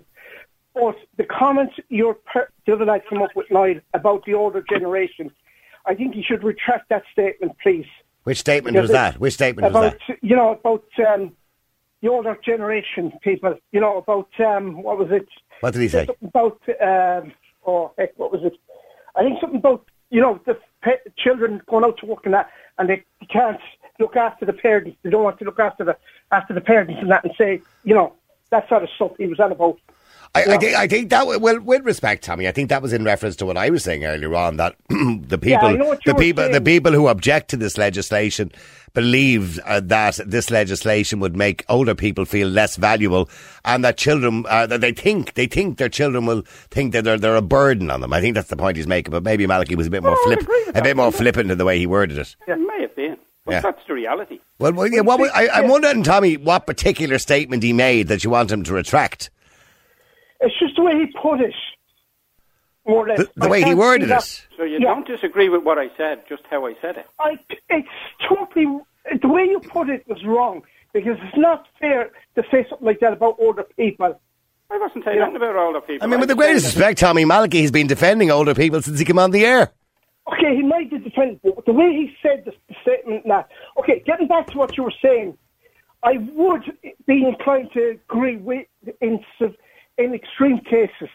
But 0.74 0.96
the 1.16 1.24
comments 1.24 1.76
your 1.88 2.14
per- 2.14 2.48
the 2.66 2.72
other 2.74 2.84
night 2.84 3.08
came 3.08 3.22
up 3.22 3.34
with, 3.34 3.50
Niall, 3.50 3.80
about 3.94 4.24
the 4.26 4.34
older 4.34 4.62
generation, 4.68 5.30
I 5.86 5.94
think 5.94 6.14
you 6.14 6.22
should 6.22 6.44
retract 6.44 6.90
that 6.90 7.04
statement, 7.10 7.56
please. 7.62 7.86
Which 8.24 8.38
statement 8.38 8.74
Because 8.74 8.88
was 8.88 8.94
that? 8.94 9.20
Which 9.20 9.34
statement 9.34 9.72
was 9.72 9.92
that? 9.92 10.18
you 10.22 10.36
know 10.36 10.52
about 10.52 10.84
um, 11.06 11.32
the 12.02 12.08
older 12.08 12.38
generation 12.44 13.12
people. 13.22 13.58
You 13.72 13.80
know 13.80 13.98
about 13.98 14.28
um, 14.40 14.82
what 14.82 14.98
was 14.98 15.10
it? 15.10 15.28
What 15.60 15.72
did 15.72 15.82
he 15.82 15.88
say? 15.88 16.06
About 16.22 16.60
um, 16.80 17.32
oh 17.66 17.92
heck, 17.98 18.18
what 18.18 18.32
was 18.32 18.42
it? 18.44 18.54
I 19.16 19.22
think 19.22 19.40
something 19.40 19.58
about 19.58 19.84
you 20.10 20.20
know 20.20 20.40
the 20.46 20.58
pe- 20.82 20.98
children 21.16 21.62
going 21.66 21.84
out 21.84 21.98
to 21.98 22.06
work 22.06 22.24
and 22.24 22.34
that, 22.34 22.50
and 22.78 22.88
they 22.88 23.04
can't 23.30 23.60
look 23.98 24.16
after 24.16 24.46
the 24.46 24.52
parents. 24.52 24.96
They 25.02 25.10
don't 25.10 25.24
want 25.24 25.38
to 25.38 25.44
look 25.44 25.58
after 25.58 25.84
the 25.84 25.96
after 26.30 26.54
the 26.54 26.60
parents 26.60 26.94
and 27.00 27.10
that, 27.10 27.24
and 27.24 27.32
say 27.36 27.62
you 27.84 27.94
know 27.94 28.14
that 28.50 28.68
sort 28.68 28.82
of 28.82 28.90
stuff 28.90 29.12
he 29.18 29.26
was 29.26 29.40
on 29.40 29.52
about. 29.52 29.78
I, 30.34 30.42
I, 30.54 30.58
think, 30.58 30.76
I 30.76 30.86
think 30.86 31.10
that, 31.10 31.26
well, 31.40 31.60
with 31.60 31.84
respect, 31.84 32.22
Tommy, 32.24 32.46
I 32.46 32.52
think 32.52 32.68
that 32.68 32.82
was 32.82 32.92
in 32.92 33.02
reference 33.04 33.34
to 33.36 33.46
what 33.46 33.56
I 33.56 33.70
was 33.70 33.82
saying 33.82 34.04
earlier 34.04 34.34
on 34.34 34.56
that 34.58 34.76
the 34.88 35.38
people, 35.38 35.76
what 35.78 36.00
the 36.04 36.14
people, 36.14 36.48
the 36.50 36.60
people 36.60 36.92
who 36.92 37.08
object 37.08 37.48
to 37.50 37.56
this 37.56 37.78
legislation 37.78 38.52
believe 38.94 39.58
uh, 39.60 39.80
that 39.80 40.18
this 40.26 40.50
legislation 40.50 41.20
would 41.20 41.36
make 41.36 41.64
older 41.68 41.94
people 41.94 42.24
feel 42.24 42.48
less 42.48 42.76
valuable, 42.76 43.28
and 43.64 43.84
that 43.84 43.96
children, 43.96 44.44
uh, 44.48 44.66
that 44.66 44.80
they 44.80 44.92
think, 44.92 45.34
they 45.34 45.46
think 45.46 45.78
their 45.78 45.88
children 45.88 46.26
will 46.26 46.42
think 46.70 46.92
that 46.92 47.04
they're, 47.04 47.18
they're 47.18 47.36
a 47.36 47.42
burden 47.42 47.90
on 47.90 48.00
them. 48.00 48.12
I 48.12 48.20
think 48.20 48.34
that's 48.34 48.48
the 48.48 48.56
point 48.56 48.76
he's 48.76 48.86
making. 48.86 49.10
But 49.10 49.22
maybe 49.22 49.46
Maliki 49.46 49.76
was 49.76 49.86
a 49.86 49.90
bit 49.90 50.02
more 50.02 50.12
Well, 50.12 50.32
I 50.32 50.36
flip, 50.36 50.48
a 50.68 50.72
that. 50.72 50.84
bit 50.84 50.96
more 50.96 51.10
flippant 51.12 51.50
in 51.50 51.58
the 51.58 51.64
way 51.64 51.78
he 51.78 51.86
worded 51.86 52.18
it. 52.18 52.36
It 52.46 52.56
may 52.58 52.82
have 52.82 52.94
been, 52.94 53.16
but 53.44 53.52
Yeah. 53.52 53.60
that's 53.60 53.80
the 53.86 53.94
reality. 53.94 54.40
Well, 54.58 54.72
well 54.72 54.88
yeah, 54.88 55.00
what, 55.00 55.20
I, 55.34 55.48
I'm 55.48 55.68
wondering, 55.68 56.02
Tommy, 56.02 56.36
what 56.36 56.66
particular 56.66 57.18
statement 57.18 57.62
he 57.62 57.72
made 57.72 58.08
that 58.08 58.24
you 58.24 58.30
want 58.30 58.50
him 58.50 58.62
to 58.64 58.74
retract. 58.74 59.30
It's 60.40 60.58
just 60.58 60.76
the 60.76 60.82
way 60.82 60.92
he 60.94 61.06
put 61.20 61.40
it. 61.40 61.54
More 62.86 63.04
or 63.04 63.08
less. 63.08 63.18
The, 63.18 63.30
the 63.36 63.48
way 63.48 63.62
he 63.62 63.74
worded 63.74 64.10
it. 64.10 64.46
So 64.56 64.62
you 64.62 64.78
Yeah. 64.80 64.94
don't 64.94 65.06
disagree 65.06 65.48
with 65.48 65.62
what 65.62 65.78
I 65.78 65.88
said, 65.96 66.22
just 66.28 66.42
how 66.50 66.66
I 66.66 66.74
said 66.80 66.96
it. 66.96 67.06
I, 67.18 67.38
it's 67.68 67.88
totally 68.28 68.66
the 69.20 69.28
way 69.28 69.44
you 69.44 69.60
put 69.60 69.88
it 69.90 70.06
was 70.08 70.24
wrong 70.24 70.62
because 70.92 71.16
it's 71.22 71.36
not 71.36 71.66
fair 71.80 72.10
to 72.36 72.42
say 72.50 72.66
something 72.68 72.86
like 72.86 73.00
that 73.00 73.12
about 73.12 73.36
older 73.38 73.64
people. 73.76 74.18
I 74.70 74.76
wasn't 74.78 75.04
saying 75.04 75.18
nothing 75.18 75.36
about 75.36 75.56
older 75.56 75.80
people. 75.80 76.06
I 76.06 76.10
mean, 76.10 76.20
with 76.20 76.28
the 76.28 76.36
was 76.36 76.44
saying 76.44 76.54
greatest 76.54 76.74
that- 76.74 76.80
respect, 76.80 76.98
Tommy 77.00 77.24
Malachy 77.24 77.62
has 77.62 77.70
been 77.70 77.86
defending 77.86 78.30
older 78.30 78.54
people 78.54 78.80
since 78.82 78.98
he 78.98 79.04
came 79.04 79.18
on 79.18 79.30
the 79.32 79.44
air. 79.44 79.72
Okay, 80.30 80.54
he 80.56 80.62
might 80.62 80.90
the 80.90 80.98
defence, 80.98 81.40
but 81.42 81.64
the 81.64 81.72
way 81.72 81.90
he 81.90 82.14
said 82.22 82.44
the, 82.44 82.52
the 82.68 82.74
statement 82.82 83.24
now. 83.24 83.46
Okay, 83.78 84.02
getting 84.06 84.28
back 84.28 84.46
to 84.48 84.58
what 84.58 84.76
you 84.76 84.82
were 84.82 84.92
saying, 85.02 85.36
I 86.02 86.18
would 86.34 86.64
be 87.06 87.24
inclined 87.26 87.70
to 87.72 87.90
agree 87.90 88.36
with 88.36 88.66
in 89.00 89.24
sev- 89.38 89.56
in 89.98 90.14
extreme 90.14 90.60
cases. 90.60 91.08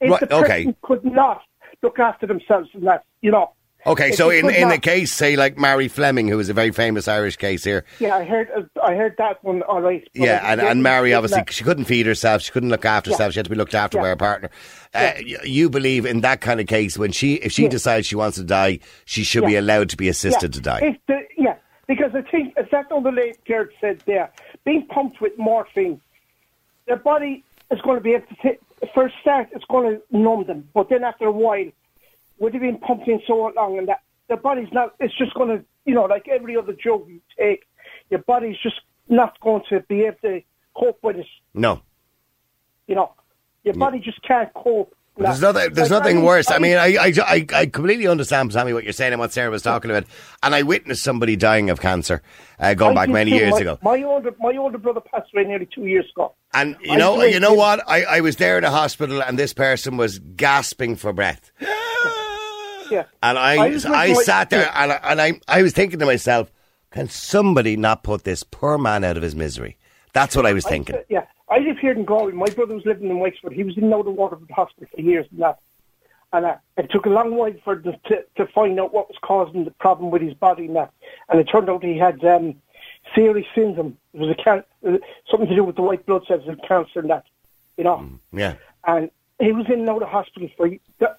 If 0.00 0.10
Right, 0.10 0.20
the 0.20 0.26
person 0.26 0.44
okay. 0.44 0.74
could 0.82 1.04
not 1.04 1.42
look 1.82 1.98
after 1.98 2.26
themselves 2.26 2.68
and 2.74 2.86
that, 2.86 3.04
you 3.20 3.30
know. 3.30 3.52
Okay, 3.86 4.12
so 4.12 4.30
in, 4.30 4.48
in 4.48 4.68
not- 4.68 4.80
case, 4.80 5.12
say, 5.12 5.36
like 5.36 5.58
Marie 5.58 5.88
Fleming, 5.88 6.26
who 6.26 6.38
is 6.40 6.48
a 6.48 6.54
very 6.54 6.70
famous 6.70 7.06
Irish 7.06 7.36
case 7.36 7.62
here, 7.64 7.84
Yeah, 8.00 8.16
I 8.16 8.24
heard 8.24 8.48
I 8.82 8.94
heard 8.94 9.14
that 9.18 9.44
one 9.44 9.60
all 9.62 9.82
right. 9.82 10.06
yeah, 10.14 10.40
and, 10.50 10.58
and 10.60 10.82
Marie, 10.82 11.12
obviously, 11.12 11.40
that. 11.40 11.52
she 11.52 11.64
couldn't 11.64 11.84
feed 11.84 12.06
herself, 12.06 12.40
she 12.40 12.50
couldn't 12.50 12.70
look 12.70 12.86
after 12.86 13.10
Yeah. 13.10 13.16
herself, 13.16 13.34
she 13.34 13.38
had 13.40 13.44
to 13.44 13.50
be 13.50 13.56
looked 13.56 13.74
after 13.74 13.98
Yeah. 13.98 14.02
by 14.04 14.08
her 14.08 14.16
partner. 14.16 14.50
Uh, 14.94 15.12
you 15.44 15.68
believe 15.68 16.06
in 16.06 16.22
that 16.22 16.40
kind 16.40 16.60
of 16.60 16.66
case, 16.66 16.96
when 16.96 17.12
she, 17.12 17.34
if 17.34 17.52
she 17.52 17.68
decides 17.68 18.06
she 18.06 18.16
wants 18.16 18.38
to 18.38 18.44
die, 18.44 18.78
she 19.04 19.22
should 19.22 19.44
be 19.44 19.56
allowed 19.56 19.90
to 19.90 19.98
be 19.98 20.08
assisted 20.08 20.54
to 20.54 20.62
die. 20.62 20.98
The, 21.06 21.20
yeah, 21.36 21.56
because 21.86 22.12
I 22.14 22.22
think, 22.22 22.54
as 22.56 22.64
that 22.70 22.90
other 22.90 23.12
lady 23.12 23.36
Gerd 23.46 23.70
said 23.82 24.00
there, 24.06 24.30
being 24.64 24.86
pumped 24.86 25.20
with 25.20 25.36
morphine, 25.36 26.00
their 26.86 26.96
body 26.96 27.44
is 27.70 27.80
going 27.82 27.96
to 27.96 28.02
be 28.02 28.12
able 28.12 28.26
to 28.26 28.36
take, 28.42 28.60
for 28.92 29.10
start, 29.20 29.48
it's 29.52 29.64
going 29.66 29.96
to 29.96 30.02
numb 30.16 30.46
them. 30.46 30.68
But 30.74 30.88
then 30.88 31.04
after 31.04 31.26
a 31.26 31.32
while, 31.32 31.66
with 32.38 32.54
it 32.54 32.60
being 32.60 32.78
pumping 32.78 33.20
so 33.26 33.52
long 33.56 33.78
and 33.78 33.88
that, 33.88 34.02
the 34.28 34.36
body's 34.36 34.72
not, 34.72 34.94
it's 35.00 35.16
just 35.16 35.34
going 35.34 35.48
to, 35.58 35.64
you 35.84 35.94
know, 35.94 36.04
like 36.04 36.28
every 36.28 36.56
other 36.56 36.72
drug 36.72 37.08
you 37.08 37.20
take, 37.38 37.64
your 38.10 38.20
body's 38.20 38.56
just 38.62 38.80
not 39.08 39.38
going 39.40 39.62
to 39.68 39.80
be 39.80 40.02
able 40.02 40.16
to 40.22 40.40
cope 40.76 40.98
with 41.02 41.16
it, 41.16 41.26
No. 41.54 41.80
you 42.86 42.94
know. 42.94 43.12
Your 43.62 43.74
body 43.74 43.98
just 43.98 44.20
can't 44.22 44.52
cope. 44.52 44.94
There's 45.16 45.40
nothing. 45.40 45.72
There's 45.72 45.90
Like, 45.90 46.02
nothing 46.02 46.18
I- 46.18 46.22
worse. 46.22 46.50
I 46.50 46.58
mean, 46.58 46.76
I, 46.76 46.96
I, 46.96 47.12
I, 47.24 47.46
I 47.54 47.66
completely 47.66 48.08
understand, 48.08 48.52
Sammy, 48.52 48.72
what 48.72 48.82
you're 48.82 48.92
saying 48.92 49.12
and 49.12 49.20
what 49.20 49.32
Sarah 49.32 49.50
was 49.50 49.62
talking 49.62 49.90
about. 49.90 50.04
And 50.42 50.54
I 50.54 50.62
witnessed 50.62 51.04
somebody 51.04 51.36
dying 51.36 51.70
of 51.70 51.80
cancer 51.80 52.20
uh, 52.58 52.74
going 52.74 52.96
back 52.96 53.08
many 53.08 53.30
too. 53.30 53.36
years 53.36 53.52
my, 53.52 53.60
ago. 53.60 53.78
My 53.82 54.02
older, 54.02 54.34
my 54.40 54.56
older 54.56 54.78
brother 54.78 55.00
passed 55.00 55.30
away 55.32 55.44
nearly 55.44 55.68
two 55.72 55.86
years 55.86 56.06
ago. 56.16 56.34
And 56.52 56.76
you 56.80 56.96
know, 56.96 57.22
you 57.22 57.38
know 57.38 57.54
what? 57.54 57.80
I, 57.88 58.04
I 58.04 58.20
was 58.22 58.36
there 58.36 58.58
in 58.58 58.64
a 58.64 58.70
hospital, 58.70 59.22
and 59.22 59.38
this 59.38 59.52
person 59.52 59.96
was 59.96 60.18
gasping 60.18 60.96
for 60.96 61.12
breath. 61.12 61.52
Yeah. 62.90 63.04
And 63.22 63.38
I, 63.38 63.54
I 63.54 63.66
I, 63.66 63.68
was 63.70 63.84
with 63.84 63.92
my- 63.92 64.12
sat 64.14 64.50
there, 64.50 64.70
and, 64.74 64.92
I, 64.92 64.96
and 65.04 65.20
I, 65.20 65.40
I 65.48 65.62
was 65.62 65.72
thinking 65.72 65.98
to 66.00 66.06
myself, 66.06 66.52
can 66.90 67.08
somebody 67.08 67.76
not 67.76 68.02
put 68.02 68.24
this 68.24 68.42
poor 68.42 68.78
man 68.78 69.04
out 69.04 69.16
of 69.16 69.22
his 69.22 69.34
misery? 69.34 69.76
That's 70.12 70.36
what 70.36 70.46
I 70.46 70.52
was 70.52 70.64
thinking. 70.64 70.96
I, 70.96 71.04
yeah, 71.08 71.24
I 71.54 71.58
live 71.58 71.78
here 71.78 71.92
in 71.92 72.04
Galway. 72.04 72.32
My 72.32 72.50
brother 72.50 72.74
was 72.74 72.84
living 72.84 73.08
in 73.08 73.20
Wexford. 73.20 73.52
He 73.52 73.62
was 73.62 73.78
in 73.78 73.92
of 73.92 74.06
Waterford 74.06 74.50
Hospital 74.50 74.88
for 74.92 75.00
years 75.00 75.24
and 75.30 75.40
that. 75.40 75.60
And 76.32 76.46
uh, 76.46 76.56
it 76.76 76.90
took 76.90 77.06
a 77.06 77.10
long 77.10 77.36
while 77.36 77.54
for 77.62 77.76
them 77.76 77.94
to, 78.06 78.24
to 78.36 78.46
find 78.48 78.80
out 78.80 78.92
what 78.92 79.08
was 79.08 79.18
causing 79.22 79.64
the 79.64 79.70
problem 79.70 80.10
with 80.10 80.20
his 80.20 80.34
body 80.34 80.66
and 80.66 80.74
that. 80.74 80.92
And 81.28 81.38
it 81.38 81.44
turned 81.44 81.70
out 81.70 81.84
he 81.84 81.96
had 81.96 82.24
um, 82.24 82.56
Sézary 83.14 83.46
syndrome. 83.54 83.96
It 84.14 84.20
was 84.20 84.30
a 84.30 84.34
can- 84.34 84.64
uh, 84.84 84.98
something 85.30 85.48
to 85.48 85.54
do 85.54 85.62
with 85.62 85.76
the 85.76 85.82
white 85.82 86.04
blood 86.06 86.26
cells 86.26 86.42
and 86.48 86.60
cancer 86.66 86.98
and 86.98 87.10
that, 87.10 87.24
you 87.76 87.84
know. 87.84 88.04
Yeah. 88.32 88.56
And 88.84 89.08
he 89.38 89.52
was 89.52 89.66
in 89.66 89.78
and 89.78 89.88
out 89.88 90.02
of 90.02 90.08
hospital 90.08 90.48
for 90.56 90.68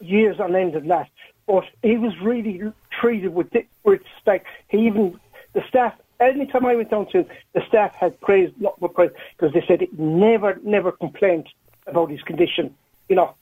years 0.02 0.42
on 0.42 0.54
end 0.54 0.76
and 0.76 0.92
that. 0.92 1.08
But 1.48 1.64
he 1.82 1.96
was 1.96 2.12
really 2.22 2.74
treated 2.92 3.34
with 3.34 3.54
with 3.86 4.02
respect. 4.02 4.48
He 4.68 4.86
even 4.86 5.18
the 5.54 5.64
staff. 5.70 5.94
Anytime 6.20 6.66
I 6.66 6.76
went 6.76 6.90
down 6.92 7.08
to 7.08 7.20
him, 7.20 7.26
the 7.54 7.62
staff 7.68 7.94
had 7.96 8.20
praised, 8.22 8.54
not 8.60 8.80
but 8.80 8.94
praise, 8.94 9.12
because 9.38 9.54
they 9.54 9.64
said 9.68 9.82
he 9.82 9.90
never, 9.98 10.60
never 10.64 10.92
complained 10.92 11.48
about 11.88 12.10
his 12.10 12.22
condition. 12.22 12.74
You 13.10 13.18
know, 13.18 13.36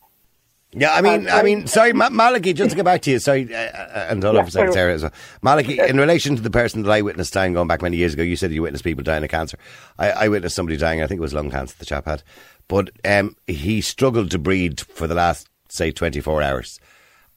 Yeah, 0.72 0.94
I 0.94 1.02
mean, 1.02 1.14
And 1.14 1.30
I 1.30 1.44
mean, 1.44 1.68
sorry, 1.68 1.94
Ma- 1.94 2.10
Malachy, 2.10 2.54
just 2.54 2.72
to 2.72 2.76
get 2.76 2.84
back 2.84 3.02
to 3.04 3.12
you, 3.12 3.20
sorry, 3.20 3.54
uh, 3.54 3.58
uh, 3.58 4.08
and 4.10 4.26
all 4.26 4.34
Yeah, 4.34 4.42
a 4.42 4.52
second, 4.52 4.52
sorry. 4.52 4.74
Sarah, 4.74 4.94
as 4.96 5.02
well. 5.04 5.14
Malachy, 5.42 5.80
in 5.80 5.98
relation 5.98 6.36
to 6.36 6.42
the 6.42 6.50
person 6.50 6.82
that 6.84 6.92
I 6.92 7.02
witnessed 7.02 7.34
dying 7.34 7.54
going 7.54 7.68
back 7.68 7.82
many 7.82 7.98
years 7.98 8.14
ago, 8.16 8.24
you 8.24 8.36
said 8.36 8.52
you 8.52 8.64
witnessed 8.64 8.84
people 8.84 9.04
dying 9.04 9.24
of 9.24 9.30
cancer. 9.30 9.58
I, 10.00 10.12
I 10.12 10.28
witnessed 10.28 10.56
somebody 10.56 10.78
dying, 10.78 11.02
I 11.02 11.08
think 11.08 11.20
it 11.20 11.22
was 11.22 11.34
lung 11.34 11.52
cancer 11.52 11.76
the 11.78 11.86
chap 11.86 12.06
had, 12.06 12.24
but 12.68 12.90
um, 13.06 13.36
he 13.48 13.82
struggled 13.82 14.32
to 14.32 14.40
breathe 14.40 14.80
for 14.80 15.06
the 15.08 15.16
last, 15.16 15.48
say, 15.70 15.92
24 15.92 16.42
hours. 16.42 16.80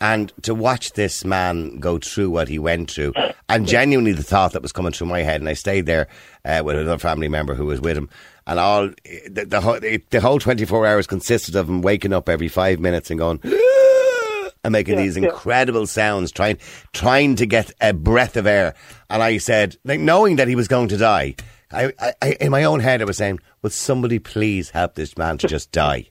And 0.01 0.31
to 0.43 0.55
watch 0.55 0.93
this 0.93 1.25
man 1.25 1.79
go 1.79 1.99
through 1.99 2.29
what 2.31 2.49
he 2.49 2.59
went 2.59 2.91
through, 2.91 3.15
and 3.49 3.67
genuinely 3.67 4.13
the 4.13 4.23
thought 4.23 4.53
that 4.53 4.61
was 4.61 4.73
coming 4.73 4.93
through 4.93 5.07
my 5.07 5.23
head, 5.23 5.41
and 5.41 5.49
I 5.49 5.55
stayed 5.55 5.87
there 5.87 6.09
uh, 6.45 6.61
with 6.65 6.77
another 6.77 6.99
family 6.99 7.29
member 7.29 7.55
who 7.55 7.65
was 7.65 7.81
with 7.81 7.97
him, 7.97 8.11
and 8.47 8.59
all 8.61 8.89
the, 9.05 9.47
the, 9.49 9.61
whole, 9.63 9.81
the 9.81 10.21
whole 10.21 10.39
24 10.39 10.87
hours 10.87 11.07
consisted 11.07 11.57
of 11.57 11.69
him 11.69 11.81
waking 11.81 12.13
up 12.13 12.29
every 12.29 12.49
five 12.49 12.79
minutes 12.79 13.11
and 13.11 13.19
going, 13.19 13.41
and 14.65 14.73
making 14.73 14.99
Yeah, 14.99 15.05
these 15.05 15.17
yeah. 15.17 15.25
incredible 15.29 15.87
sounds, 15.87 16.31
trying 16.31 16.59
trying 16.93 17.37
to 17.37 17.47
get 17.47 17.71
a 17.81 17.95
breath 17.95 18.37
of 18.37 18.47
air. 18.47 18.75
And 19.09 19.23
I 19.23 19.39
said, 19.39 19.77
like 19.85 20.01
knowing 20.01 20.37
that 20.37 20.49
he 20.49 20.57
was 20.57 20.69
going 20.69 20.89
to 20.89 20.99
die, 20.99 21.37
I, 21.73 21.93
I, 21.99 22.13
I 22.21 22.37
in 22.41 22.51
my 22.51 22.65
own 22.65 22.81
head 22.81 23.01
I 23.01 23.07
was 23.07 23.17
saying, 23.17 23.41
would 23.63 23.73
somebody 23.73 24.19
please 24.19 24.71
help 24.71 24.95
this 24.95 25.17
man 25.17 25.39
to 25.39 25.49
just 25.49 25.73
die? 25.73 26.09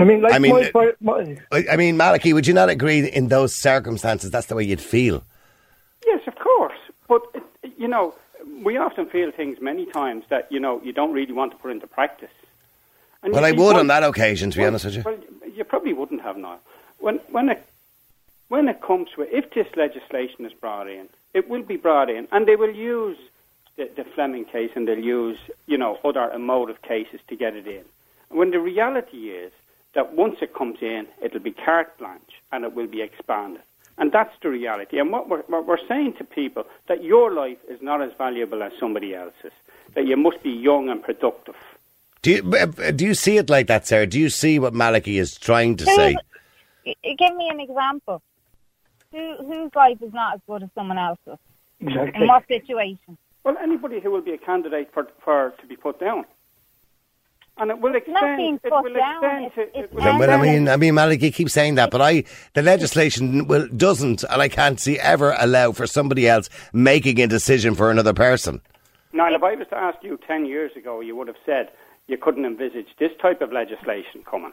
I 0.00 0.04
mean, 0.04 0.22
like 0.22 0.32
I 0.34 0.38
mean, 0.38 0.70
my, 0.74 0.86
uh, 0.86 0.92
my, 1.00 1.36
I, 1.52 1.64
I 1.72 1.76
mean, 1.76 1.96
Malachy, 1.96 2.32
would 2.32 2.46
you 2.46 2.54
not 2.54 2.68
agree 2.68 3.06
in 3.08 3.28
those 3.28 3.54
circumstances 3.60 4.30
that's 4.30 4.46
the 4.46 4.54
way 4.54 4.64
you'd 4.64 4.80
feel? 4.80 5.22
Yes, 6.06 6.20
of 6.26 6.36
course. 6.36 6.76
But, 7.08 7.22
you 7.78 7.88
know, 7.88 8.14
we 8.62 8.76
often 8.76 9.06
feel 9.06 9.30
things 9.30 9.58
many 9.60 9.86
times 9.86 10.24
that, 10.28 10.50
you 10.50 10.60
know, 10.60 10.80
you 10.82 10.92
don't 10.92 11.12
really 11.12 11.32
want 11.32 11.52
to 11.52 11.58
put 11.58 11.70
into 11.70 11.86
practice. 11.86 12.30
And 13.22 13.32
Well, 13.32 13.42
you 13.42 13.48
I 13.48 13.50
see, 13.52 13.56
would 13.58 13.64
one- 13.72 13.76
on 13.76 13.86
that 13.88 14.02
occasion, 14.04 14.50
to 14.50 14.58
be 14.58 14.64
honest 14.64 14.84
with 14.84 14.96
you. 14.96 15.02
Well, 15.04 15.18
you 15.54 15.64
probably 15.64 15.92
wouldn't 15.92 16.22
have 16.22 16.36
now. 16.36 16.58
When, 16.98 17.16
when, 17.30 17.48
it, 17.48 17.66
when 18.48 18.68
it 18.68 18.80
comes 18.80 19.08
to 19.14 19.22
it, 19.22 19.30
if 19.32 19.50
this 19.52 19.66
legislation 19.76 20.44
is 20.46 20.52
brought 20.52 20.88
in, 20.88 21.08
it 21.32 21.48
will 21.48 21.62
be 21.62 21.76
brought 21.76 22.08
in, 22.10 22.28
and 22.32 22.46
they 22.46 22.56
will 22.56 22.74
use 22.74 23.18
the, 23.76 23.90
the 23.96 24.04
Fleming 24.04 24.44
case 24.44 24.70
and 24.76 24.86
they'll 24.86 24.98
use, 24.98 25.38
you 25.66 25.76
know, 25.76 25.98
other 26.04 26.30
emotive 26.30 26.80
cases 26.82 27.20
to 27.28 27.36
get 27.36 27.54
it 27.56 27.66
in. 27.66 27.82
When 28.28 28.50
the 28.50 28.60
reality 28.60 29.30
is 29.30 29.52
that 29.94 30.14
once 30.14 30.36
it 30.42 30.54
comes 30.54 30.78
in, 30.80 31.06
it'll 31.22 31.40
be 31.40 31.52
carte 31.52 31.96
blanche 31.98 32.42
and 32.52 32.64
it 32.64 32.74
will 32.74 32.86
be 32.86 33.02
expanded. 33.02 33.62
And 33.96 34.10
that's 34.10 34.34
the 34.42 34.50
reality. 34.50 34.98
And 34.98 35.12
what 35.12 35.28
we're, 35.28 35.42
what 35.42 35.66
we're 35.66 35.86
saying 35.86 36.14
to 36.18 36.24
people 36.24 36.64
that 36.88 37.04
your 37.04 37.32
life 37.32 37.58
is 37.68 37.80
not 37.80 38.02
as 38.02 38.10
valuable 38.18 38.62
as 38.62 38.72
somebody 38.78 39.14
else's, 39.14 39.52
that 39.94 40.06
you 40.06 40.16
must 40.16 40.42
be 40.42 40.50
young 40.50 40.88
and 40.88 41.02
productive. 41.02 41.54
Do 42.22 42.32
you, 42.32 42.52
uh, 42.54 42.90
do 42.90 43.04
you 43.04 43.14
see 43.14 43.36
it 43.36 43.50
like 43.50 43.68
that, 43.68 43.86
Sarah? 43.86 44.06
Do 44.06 44.18
you 44.18 44.30
see 44.30 44.58
what 44.58 44.74
Malachy 44.74 45.18
is 45.18 45.36
trying 45.36 45.76
to 45.76 45.84
say? 45.84 46.16
Give 46.84 47.36
me 47.36 47.48
an 47.50 47.60
example. 47.60 48.20
Who, 49.12 49.36
whose 49.36 49.70
life 49.76 49.98
is 50.02 50.12
not 50.12 50.34
as 50.34 50.40
good 50.48 50.64
as 50.64 50.70
someone 50.74 50.98
else's? 50.98 51.38
exactly. 51.80 52.22
In 52.22 52.28
what 52.28 52.46
situation? 52.48 53.18
Well, 53.44 53.56
anybody 53.62 54.00
who 54.00 54.10
will 54.10 54.22
be 54.22 54.32
a 54.32 54.38
candidate 54.38 54.90
for, 54.92 55.06
for 55.22 55.54
to 55.60 55.66
be 55.66 55.76
put 55.76 56.00
down. 56.00 56.24
And 57.56 57.70
it 57.70 57.78
will 57.80 57.92
not 57.92 57.98
extend. 58.02 58.36
being 58.36 58.60
it 58.64 58.72
will 58.72 58.96
extend 58.96 59.44
it's- 59.46 59.54
to. 59.54 59.62
it's 59.62 59.92
it 59.92 59.94
will 59.94 60.18
Well, 60.18 60.30
I 60.30 60.42
mean, 60.42 60.68
I 60.68 60.76
mean, 60.76 60.94
Malachy 60.94 61.30
keeps 61.30 61.52
saying 61.52 61.76
that, 61.76 61.90
but 61.90 62.00
I, 62.02 62.24
the 62.54 62.62
legislation 62.62 63.46
will 63.46 63.68
doesn't, 63.68 64.24
and 64.24 64.42
I 64.42 64.48
can't 64.48 64.80
see 64.80 64.98
ever 64.98 65.36
allow 65.38 65.70
for 65.72 65.86
somebody 65.86 66.28
else 66.28 66.50
making 66.72 67.20
a 67.20 67.26
decision 67.28 67.74
for 67.76 67.90
another 67.90 68.12
person. 68.12 68.60
Now, 69.12 69.32
if 69.32 69.42
I 69.44 69.54
was 69.54 69.68
to 69.68 69.76
ask 69.76 69.98
you 70.02 70.18
10 70.26 70.46
years 70.46 70.72
ago, 70.76 71.00
you 71.00 71.14
would 71.14 71.28
have 71.28 71.36
said 71.46 71.68
you 72.08 72.16
couldn't 72.18 72.44
envisage 72.44 72.88
this 72.98 73.12
type 73.22 73.40
of 73.40 73.52
legislation 73.52 74.24
coming, 74.28 74.52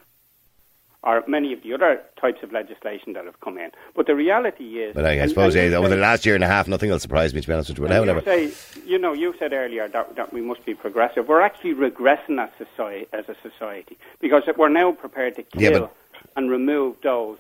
or 1.03 1.23
many 1.27 1.51
of 1.51 1.63
the 1.63 1.73
other 1.73 2.01
types 2.19 2.43
of 2.43 2.51
legislation 2.51 3.13
that 3.13 3.25
have 3.25 3.39
come 3.39 3.57
in. 3.57 3.71
But 3.95 4.05
the 4.05 4.15
reality 4.15 4.79
is. 4.79 4.93
But 4.93 5.05
I, 5.05 5.21
I 5.23 5.27
suppose 5.27 5.55
and 5.55 5.61
eh, 5.61 5.65
you 5.65 5.71
yeah, 5.71 5.77
over 5.77 5.89
say- 5.89 5.95
the 5.95 6.01
last 6.01 6.25
year 6.25 6.35
and 6.35 6.43
a 6.43 6.47
half, 6.47 6.67
nothing 6.67 6.89
will 6.91 6.99
surprise 6.99 7.33
me. 7.33 7.41
To 7.41 7.47
be 7.47 7.53
honest 7.53 7.69
with 7.69 7.79
you, 7.79 7.87
but 7.87 7.91
and 7.91 8.09
however, 8.09 8.37
you 8.37 8.51
say, 8.51 8.81
you 8.85 8.97
know, 8.99 9.13
you 9.13 9.33
said 9.39 9.51
earlier 9.53 9.87
that, 9.87 10.15
that 10.15 10.31
we 10.31 10.41
must 10.41 10.63
be 10.65 10.73
progressive. 10.75 11.27
We're 11.27 11.41
actually 11.41 11.73
regressing 11.73 12.39
as, 12.39 12.49
society, 12.57 13.07
as 13.13 13.25
a 13.29 13.35
society 13.41 13.97
because 14.19 14.43
we're 14.57 14.69
now 14.69 14.91
prepared 14.91 15.35
to 15.37 15.43
kill 15.43 15.61
Yeah, 15.61 15.79
but- 15.79 15.95
and 16.35 16.49
remove 16.51 16.97
those. 17.01 17.39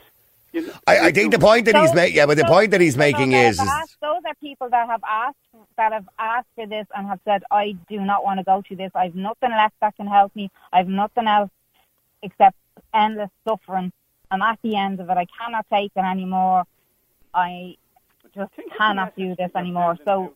You 0.53 0.67
know, 0.67 0.73
I, 0.85 0.99
I 1.07 1.11
think 1.13 1.31
the 1.31 1.39
point 1.39 1.63
that 1.67 1.77
he's 1.77 1.93
making, 1.93 2.17
yeah, 2.17 2.25
but 2.25 2.35
the 2.35 2.43
those 2.43 2.49
point 2.51 2.71
that 2.71 2.81
he's 2.81 2.97
making 2.97 3.29
that 3.29 3.45
is, 3.45 3.53
is 3.61 3.69
asked- 3.69 3.95
those 4.01 4.19
are 4.27 4.35
people 4.41 4.67
that 4.69 4.85
have 4.85 5.01
asked 5.09 5.37
that 5.77 5.93
have 5.93 6.09
asked 6.19 6.49
for 6.55 6.67
this 6.67 6.85
and 6.93 7.07
have 7.07 7.21
said, 7.23 7.43
"I 7.51 7.77
do 7.87 8.01
not 8.01 8.25
want 8.25 8.39
to 8.39 8.43
go 8.43 8.61
through 8.67 8.75
this. 8.77 8.91
I've 8.93 9.15
nothing 9.15 9.51
left 9.51 9.75
that 9.79 9.95
can 9.95 10.07
help 10.07 10.35
me. 10.35 10.51
I've 10.73 10.89
nothing 10.89 11.25
else 11.27 11.49
except 12.21 12.57
endless 12.93 13.29
suffering. 13.47 13.91
I'm 14.29 14.41
at 14.41 14.59
the 14.61 14.75
end 14.75 14.99
of 14.99 15.09
it. 15.09 15.17
I 15.17 15.25
cannot 15.37 15.65
take 15.71 15.91
it 15.95 15.99
anymore. 15.99 16.63
I 17.33 17.75
just 18.33 18.51
it's 18.57 18.75
cannot 18.77 19.15
do 19.15 19.35
this 19.35 19.51
anymore." 19.55 19.97
So 20.05 20.23
out 20.23 20.35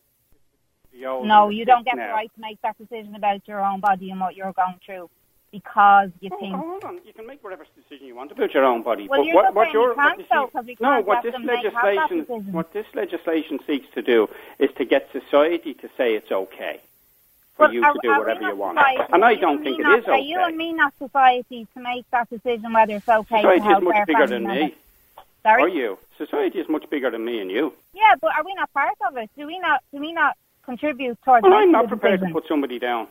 the 0.92 1.06
old 1.06 1.26
no, 1.26 1.48
you 1.48 1.64
don't 1.64 1.84
get 1.84 1.96
the 1.96 2.02
right 2.02 2.30
to 2.34 2.40
make 2.40 2.60
that 2.62 2.76
decision 2.78 3.14
about 3.14 3.46
your 3.46 3.64
own 3.64 3.80
body 3.80 4.10
and 4.10 4.20
what 4.20 4.36
you're 4.36 4.52
going 4.52 4.78
through 4.84 5.08
because 5.52 6.10
you 6.20 6.30
Oh, 6.32 6.38
think 6.38 6.54
hold 6.54 6.84
on. 6.84 7.00
You 7.06 7.12
can 7.12 7.26
make 7.26 7.42
whatever 7.42 7.64
decision 7.74 8.06
you 8.06 8.14
want 8.14 8.32
about 8.32 8.52
your 8.52 8.64
own 8.64 8.82
body. 8.82 9.08
Well, 9.08 9.20
but 9.20 9.26
you're 9.26 9.34
what, 9.34 9.54
what 9.54 9.72
your, 9.72 9.90
you 9.90 9.96
what 9.96 10.18
you 10.18 10.24
see- 10.24 10.76
no, 10.80 11.00
what 11.02 11.22
this 11.22 11.32
them 11.32 11.46
make- 11.46 11.64
have 11.64 11.72
that 11.72 12.10
legislation, 12.10 12.52
what 12.52 12.72
this 12.72 12.86
legislation 12.94 13.60
seeks 13.66 13.86
to 13.94 14.02
do 14.02 14.28
is 14.58 14.70
to 14.76 14.84
get 14.84 15.08
society 15.12 15.74
to 15.74 15.88
say 15.96 16.14
it's 16.14 16.30
okay. 16.30 16.80
For 17.56 17.72
you 17.72 17.82
are- 17.82 17.92
to 17.94 17.98
do 18.02 18.08
whatever 18.18 18.42
you 18.42 18.54
want. 18.56 18.78
society? 18.78 19.12
And 19.12 19.24
I 19.24 19.34
don't 19.34 19.62
think 19.62 19.78
it 19.78 19.86
is 19.86 20.06
not- 20.06 20.08
Are 20.08 20.18
you 20.18 20.36
okay. 20.36 20.44
and 20.48 20.56
me 20.56 20.72
not 20.72 20.92
society 20.98 21.66
to 21.74 21.80
make 21.80 22.08
that 22.10 22.28
decision 22.30 22.72
whether 22.72 22.94
it's 22.94 23.08
okay 23.08 23.40
Society 23.42 23.68
to 23.68 23.76
is 23.76 23.82
much 23.82 24.06
bigger 24.06 24.26
than 24.26 24.42
members? 24.44 24.70
me. 24.70 24.74
Sorry? 25.42 25.62
Are 25.62 25.68
you? 25.68 25.98
Society 26.18 26.58
is 26.60 26.68
much 26.68 26.88
bigger 26.90 27.10
than 27.10 27.24
me 27.24 27.40
and 27.40 27.50
you. 27.50 27.72
Yeah, 27.94 28.14
but 28.20 28.32
are 28.36 28.44
we 28.44 28.52
not 28.54 28.72
part 28.72 28.94
of 29.06 29.16
it? 29.16 29.30
Do 29.36 29.46
we 29.46 29.58
not? 29.58 29.82
Do 29.92 30.00
we 30.00 30.12
not 30.12 30.36
contribute 30.64 31.18
towards? 31.22 31.44
Well, 31.44 31.54
I'm 31.54 31.70
not 31.72 31.88
prepared 31.88 32.20
to 32.20 32.26
put 32.30 32.46
somebody 32.46 32.78
down. 32.78 33.06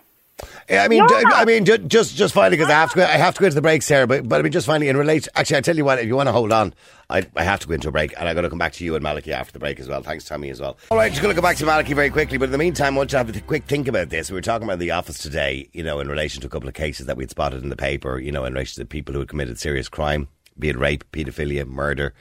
Yeah, 0.69 0.83
I 0.83 0.89
mean, 0.89 0.99
You're 0.99 1.07
ju- 1.07 1.21
not. 1.23 1.33
I 1.36 1.45
mean, 1.45 1.63
ju- 1.63 1.77
just 1.77 2.15
just 2.15 2.33
finally 2.33 2.57
because 2.57 2.69
I 2.69 2.73
have 2.75 2.89
to 2.91 2.95
go. 2.97 3.03
I 3.03 3.17
have 3.17 3.36
to 3.36 3.39
go 3.39 3.45
into 3.45 3.55
the 3.55 3.61
break, 3.61 3.81
Sarah. 3.81 4.05
But 4.05 4.27
but 4.27 4.39
I 4.39 4.43
mean, 4.43 4.51
just 4.51 4.67
finally 4.67 4.89
in 4.89 4.97
relation. 4.97 5.31
Actually, 5.36 5.57
I 5.57 5.61
tell 5.61 5.77
you 5.77 5.86
what, 5.86 5.99
if 5.99 6.07
you 6.07 6.15
want 6.15 6.27
to 6.27 6.33
hold 6.33 6.51
on, 6.51 6.73
I 7.09 7.25
I 7.38 7.43
have 7.43 7.61
to 7.61 7.67
go 7.67 7.73
into 7.73 7.88
a 7.88 7.91
break, 7.91 8.13
and 8.19 8.27
I'm 8.27 8.36
going 8.36 8.43
to 8.43 8.49
come 8.49 8.59
back 8.59 8.73
to 8.73 8.83
you 8.83 8.95
and 8.95 9.03
Malachy 9.03 9.31
after 9.31 9.53
the 9.53 9.59
break 9.59 9.79
as 9.79 9.88
well. 9.88 10.01
Thanks, 10.01 10.25
Tommy, 10.25 10.49
as 10.49 10.59
well. 10.59 10.77
All 10.91 10.97
right, 10.97 11.09
just 11.09 11.21
going 11.21 11.33
to 11.33 11.39
go 11.39 11.45
back 11.45 11.55
to 11.57 11.65
Malachy 11.65 11.93
very 11.93 12.09
quickly. 12.09 12.38
But 12.38 12.45
in 12.45 12.51
the 12.51 12.57
meantime, 12.57 12.95
I 12.95 12.97
want 12.97 13.11
you 13.13 13.19
to 13.19 13.25
have 13.25 13.36
a 13.36 13.39
quick 13.41 13.63
think 13.63 13.88
about 13.88 14.09
this. 14.09 14.29
We 14.29 14.36
were 14.36 14.41
talking 14.41 14.67
about 14.67 14.79
the 14.79 14.91
office 14.91 15.19
today, 15.19 15.69
you 15.71 15.83
know, 15.83 16.01
in 16.01 16.09
relation 16.09 16.41
to 16.41 16.47
a 16.47 16.49
couple 16.49 16.67
of 16.67 16.75
cases 16.75 17.05
that 17.05 17.15
we'd 17.15 17.29
spotted 17.29 17.63
in 17.63 17.69
the 17.69 17.77
paper, 17.77 18.19
you 18.19 18.31
know, 18.33 18.43
in 18.43 18.53
relation 18.53 18.81
to 18.81 18.86
people 18.86 19.13
who 19.13 19.19
had 19.19 19.29
committed 19.29 19.57
serious 19.57 19.88
crime, 19.88 20.27
be 20.59 20.67
it 20.67 20.77
rape, 20.77 21.05
paedophilia, 21.13 21.65
murder. 21.65 22.13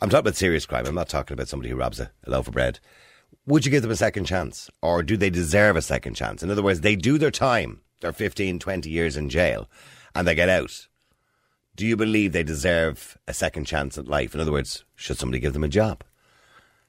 I'm 0.00 0.08
talking 0.08 0.20
about 0.20 0.36
serious 0.36 0.64
crime. 0.64 0.86
I'm 0.86 0.94
not 0.94 1.08
talking 1.10 1.34
about 1.34 1.48
somebody 1.48 1.68
who 1.68 1.76
robs 1.76 2.00
a, 2.00 2.10
a 2.24 2.30
loaf 2.30 2.46
of 2.48 2.54
bread. 2.54 2.78
Would 3.48 3.64
you 3.64 3.70
give 3.70 3.80
them 3.80 3.90
a 3.90 3.96
second 3.96 4.26
chance? 4.26 4.68
Or 4.82 5.02
do 5.02 5.16
they 5.16 5.30
deserve 5.30 5.74
a 5.74 5.80
second 5.80 6.12
chance? 6.12 6.42
In 6.42 6.50
other 6.50 6.62
words, 6.62 6.82
they 6.82 6.94
do 6.94 7.16
their 7.16 7.30
time, 7.30 7.80
they're 8.02 8.12
15, 8.12 8.58
20 8.58 8.90
years 8.90 9.16
in 9.16 9.30
jail, 9.30 9.70
and 10.14 10.28
they 10.28 10.34
get 10.34 10.50
out. 10.50 10.86
Do 11.74 11.86
you 11.86 11.96
believe 11.96 12.32
they 12.32 12.42
deserve 12.42 13.16
a 13.26 13.32
second 13.32 13.64
chance 13.64 13.96
at 13.96 14.06
life? 14.06 14.34
In 14.34 14.42
other 14.42 14.52
words, 14.52 14.84
should 14.96 15.16
somebody 15.16 15.40
give 15.40 15.54
them 15.54 15.64
a 15.64 15.68
job? 15.68 16.04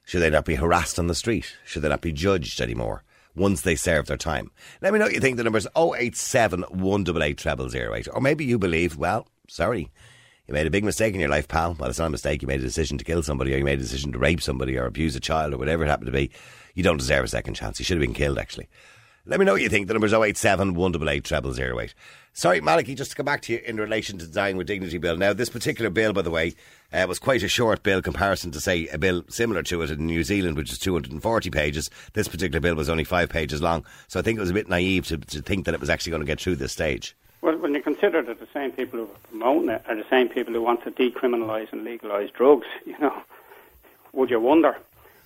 Should 0.03 0.19
they 0.19 0.29
not 0.29 0.43
be 0.43 0.55
harassed 0.55 0.99
on 0.99 1.07
the 1.07 1.15
street? 1.15 1.55
Should 1.63 1.83
they 1.83 1.87
not 1.87 2.01
be 2.01 2.11
judged 2.11 2.59
anymore 2.59 3.05
once 3.37 3.61
they 3.61 3.75
serve 3.75 4.07
their 4.07 4.17
time? 4.17 4.51
Let 4.81 4.91
me 4.91 4.99
know 4.99 5.05
what 5.05 5.13
you 5.13 5.21
think. 5.21 5.37
The 5.37 5.45
number 5.45 5.59
is 5.59 5.67
087 5.77 6.63
188 6.63 7.71
0008. 7.71 8.07
Or 8.13 8.19
maybe 8.19 8.43
you 8.43 8.59
believe, 8.59 8.97
well, 8.97 9.29
sorry, 9.47 9.91
you 10.49 10.53
made 10.53 10.65
a 10.65 10.71
big 10.71 10.83
mistake 10.83 11.13
in 11.13 11.19
your 11.19 11.29
life, 11.29 11.47
pal. 11.47 11.75
Well, 11.75 11.91
it's 11.91 11.99
not 11.99 12.07
a 12.07 12.09
mistake. 12.09 12.41
You 12.41 12.47
made 12.47 12.59
a 12.59 12.63
decision 12.63 12.97
to 12.97 13.05
kill 13.05 13.21
somebody, 13.21 13.53
or 13.53 13.59
you 13.59 13.63
made 13.63 13.77
a 13.77 13.83
decision 13.83 14.11
to 14.13 14.17
rape 14.17 14.41
somebody, 14.41 14.79
or 14.79 14.87
abuse 14.87 15.15
a 15.15 15.19
child, 15.19 15.53
or 15.53 15.59
whatever 15.59 15.83
it 15.83 15.89
happened 15.89 16.07
to 16.07 16.11
be. 16.11 16.31
You 16.73 16.81
don't 16.81 16.97
deserve 16.97 17.25
a 17.25 17.27
second 17.27 17.53
chance. 17.53 17.77
You 17.77 17.85
should 17.85 17.97
have 17.97 18.01
been 18.01 18.15
killed, 18.15 18.39
actually. 18.39 18.67
Let 19.27 19.39
me 19.39 19.45
know 19.45 19.51
what 19.51 19.61
you 19.61 19.69
think. 19.69 19.87
The 19.87 19.93
number 19.93 20.07
is 20.07 20.13
087 20.13 20.73
188 20.73 21.55
0008. 21.55 21.93
Sorry, 22.33 22.61
Malachy, 22.61 22.95
just 22.95 23.11
to 23.11 23.15
come 23.15 23.27
back 23.27 23.43
to 23.43 23.53
you 23.53 23.59
in 23.63 23.77
relation 23.77 24.17
to 24.17 24.25
the 24.25 24.33
Dying 24.33 24.57
with 24.57 24.65
Dignity 24.65 24.97
bill. 24.97 25.17
Now, 25.17 25.33
this 25.33 25.49
particular 25.49 25.91
bill, 25.91 26.13
by 26.13 26.23
the 26.23 26.31
way, 26.31 26.55
uh, 26.91 27.05
was 27.07 27.19
quite 27.19 27.43
a 27.43 27.47
short 27.47 27.83
bill 27.83 28.01
comparison 28.01 28.49
to, 28.49 28.59
say, 28.59 28.87
a 28.87 28.97
bill 28.97 29.21
similar 29.29 29.61
to 29.61 29.83
it 29.83 29.91
in 29.91 30.07
New 30.07 30.23
Zealand, 30.23 30.57
which 30.57 30.71
is 30.71 30.79
240 30.79 31.51
pages. 31.51 31.91
This 32.13 32.27
particular 32.27 32.59
bill 32.59 32.73
was 32.73 32.89
only 32.89 33.03
five 33.03 33.29
pages 33.29 33.61
long. 33.61 33.85
So 34.07 34.19
I 34.19 34.23
think 34.23 34.37
it 34.37 34.41
was 34.41 34.49
a 34.49 34.55
bit 34.55 34.67
naive 34.67 35.05
to, 35.09 35.17
to 35.19 35.43
think 35.43 35.65
that 35.65 35.75
it 35.75 35.79
was 35.79 35.91
actually 35.91 36.09
going 36.09 36.21
to 36.21 36.25
get 36.25 36.41
through 36.41 36.55
this 36.55 36.71
stage. 36.71 37.15
Well, 37.41 37.57
when 37.57 37.73
you 37.73 37.81
consider 37.81 38.21
that 38.21 38.39
the 38.39 38.47
same 38.53 38.71
people 38.71 38.99
who 38.99 39.05
are 39.05 39.27
promoting 39.29 39.69
it 39.69 39.83
are 39.87 39.95
the 39.95 40.05
same 40.09 40.27
people 40.27 40.53
who 40.53 40.61
want 40.61 40.83
to 40.83 40.91
decriminalise 40.91 41.71
and 41.71 41.83
legalise 41.83 42.31
drugs, 42.31 42.67
you 42.85 42.97
know, 42.99 43.15
would 44.13 44.29
you 44.29 44.39
wonder, 44.39 44.77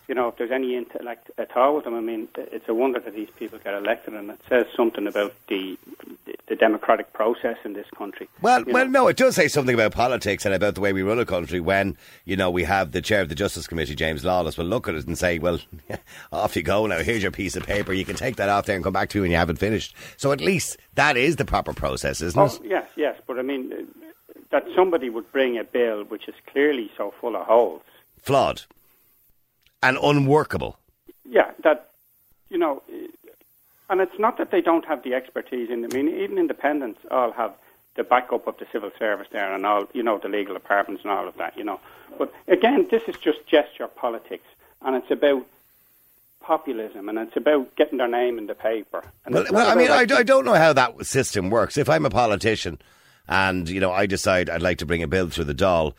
you 0.08 0.16
know, 0.16 0.28
if 0.28 0.38
there's 0.38 0.52
any 0.52 0.76
intellect 0.76 1.32
at 1.38 1.56
all 1.56 1.76
with 1.76 1.86
them? 1.86 1.96
I 1.96 2.02
mean, 2.02 2.28
it's 2.36 2.68
a 2.68 2.74
wonder 2.74 3.00
that 3.00 3.14
these 3.16 3.30
people 3.38 3.60
get 3.64 3.74
elected, 3.74 4.14
and 4.14 4.30
it 4.30 4.40
says 4.50 4.66
something 4.76 5.08
about 5.08 5.34
the 5.48 5.78
the 6.48 6.56
democratic 6.56 7.14
process 7.14 7.58
in 7.64 7.74
this 7.74 7.88
country. 7.98 8.28
Well, 8.42 8.64
you 8.68 8.74
well, 8.74 8.86
know. 8.86 9.04
no, 9.04 9.08
it 9.08 9.18
does 9.18 9.36
say 9.36 9.48
something 9.48 9.74
about 9.74 9.94
politics 9.94 10.46
and 10.46 10.54
about 10.54 10.76
the 10.76 10.82
way 10.82 10.92
we 10.92 11.02
run 11.02 11.18
a 11.20 11.26
country 11.26 11.60
when, 11.62 11.98
you 12.26 12.36
know, 12.36 12.52
we 12.52 12.66
have 12.66 12.92
the 12.92 13.02
chair 13.02 13.22
of 13.22 13.30
the 13.30 13.36
Justice 13.36 13.66
Committee, 13.66 13.96
James 13.96 14.26
Lawless, 14.26 14.58
will 14.58 14.66
look 14.66 14.88
at 14.90 14.96
it 14.96 15.08
and 15.08 15.18
say, 15.18 15.40
well, 15.40 15.60
off 16.34 16.56
you 16.58 16.62
go 16.62 16.86
now. 16.86 17.00
Here's 17.00 17.22
your 17.24 17.32
piece 17.32 17.56
of 17.56 17.64
paper. 17.66 17.94
You 17.94 18.04
can 18.04 18.18
take 18.18 18.36
that 18.36 18.50
off 18.50 18.66
there 18.66 18.76
and 18.76 18.84
come 18.84 18.94
back 18.94 19.10
to 19.10 19.18
you 19.18 19.22
when 19.22 19.32
you 19.32 19.38
haven't 19.38 19.56
finished. 19.56 19.96
So 20.18 20.32
at 20.34 20.42
least 20.42 20.78
that 20.96 21.16
is 21.16 21.38
the 21.38 21.46
proper 21.46 21.74
process, 21.74 22.22
isn't 22.22 22.40
Oh, 22.40 22.46
it? 22.46 22.60
yes, 22.66 22.90
yes, 22.98 23.16
but 23.26 23.40
I 23.40 23.42
mean, 23.42 23.72
uh, 23.72 24.34
that 24.52 24.66
somebody 24.76 25.10
would 25.10 25.32
bring 25.32 25.58
a 25.58 25.64
bill 25.64 26.04
which 26.04 26.28
is 26.28 26.36
clearly 26.48 26.92
so 26.98 27.14
full 27.22 27.36
of 27.38 27.48
holes. 27.48 27.82
Flawed 28.22 28.64
and 29.84 29.98
unworkable. 30.02 30.78
Yeah, 31.30 31.52
that, 31.64 31.90
you 32.50 32.58
know, 32.58 32.82
and 33.90 34.02
it's 34.02 34.18
not 34.18 34.38
that 34.38 34.52
they 34.52 34.62
don't 34.62 34.86
have 34.86 35.04
the 35.04 35.14
expertise 35.14 35.70
in. 35.70 35.84
I 35.86 35.88
mean, 35.90 36.08
even 36.08 36.38
independents 36.38 37.00
all 37.12 37.32
have 37.34 37.54
the 37.96 38.04
backup 38.04 38.48
of 38.48 38.58
the 38.58 38.66
civil 38.72 38.92
service 38.98 39.28
there 39.32 39.54
and 39.54 39.66
all, 39.66 39.88
you 39.94 40.02
know, 40.02 40.18
the 40.18 40.30
legal 40.30 40.54
departments 40.54 41.04
and 41.04 41.12
all 41.12 41.28
of 41.28 41.38
that, 41.38 41.58
you 41.58 41.64
know. 41.64 41.80
But 42.18 42.34
again, 42.48 42.88
this 42.90 43.04
is 43.08 43.18
just 43.18 43.46
gesture 43.46 43.88
politics, 43.88 44.48
and 44.82 44.96
it's 44.96 45.12
about 45.12 45.46
populism, 46.42 47.08
and 47.10 47.18
it's 47.20 47.38
about 47.38 47.76
getting 47.76 47.98
their 47.98 48.08
name 48.08 48.38
in 48.38 48.48
the 48.48 48.56
paper. 48.56 49.04
Well, 49.30 49.46
well 49.52 49.70
I 49.70 49.76
mean, 49.76 49.92
I, 49.92 50.06
I 50.18 50.24
don't 50.24 50.46
know 50.46 50.54
how 50.54 50.74
that 50.74 51.06
system 51.06 51.50
works. 51.50 51.78
If 51.78 51.90
I'm 51.90 52.06
a 52.06 52.10
politician 52.10 52.80
and, 53.28 53.70
you 53.70 53.80
know, 53.80 53.92
I 53.92 54.06
decide 54.06 54.50
I'd 54.50 54.62
like 54.62 54.80
to 54.80 54.86
bring 54.86 55.04
a 55.04 55.08
bill 55.08 55.30
through 55.30 55.46
the 55.46 55.56
Dáil, 55.56 55.94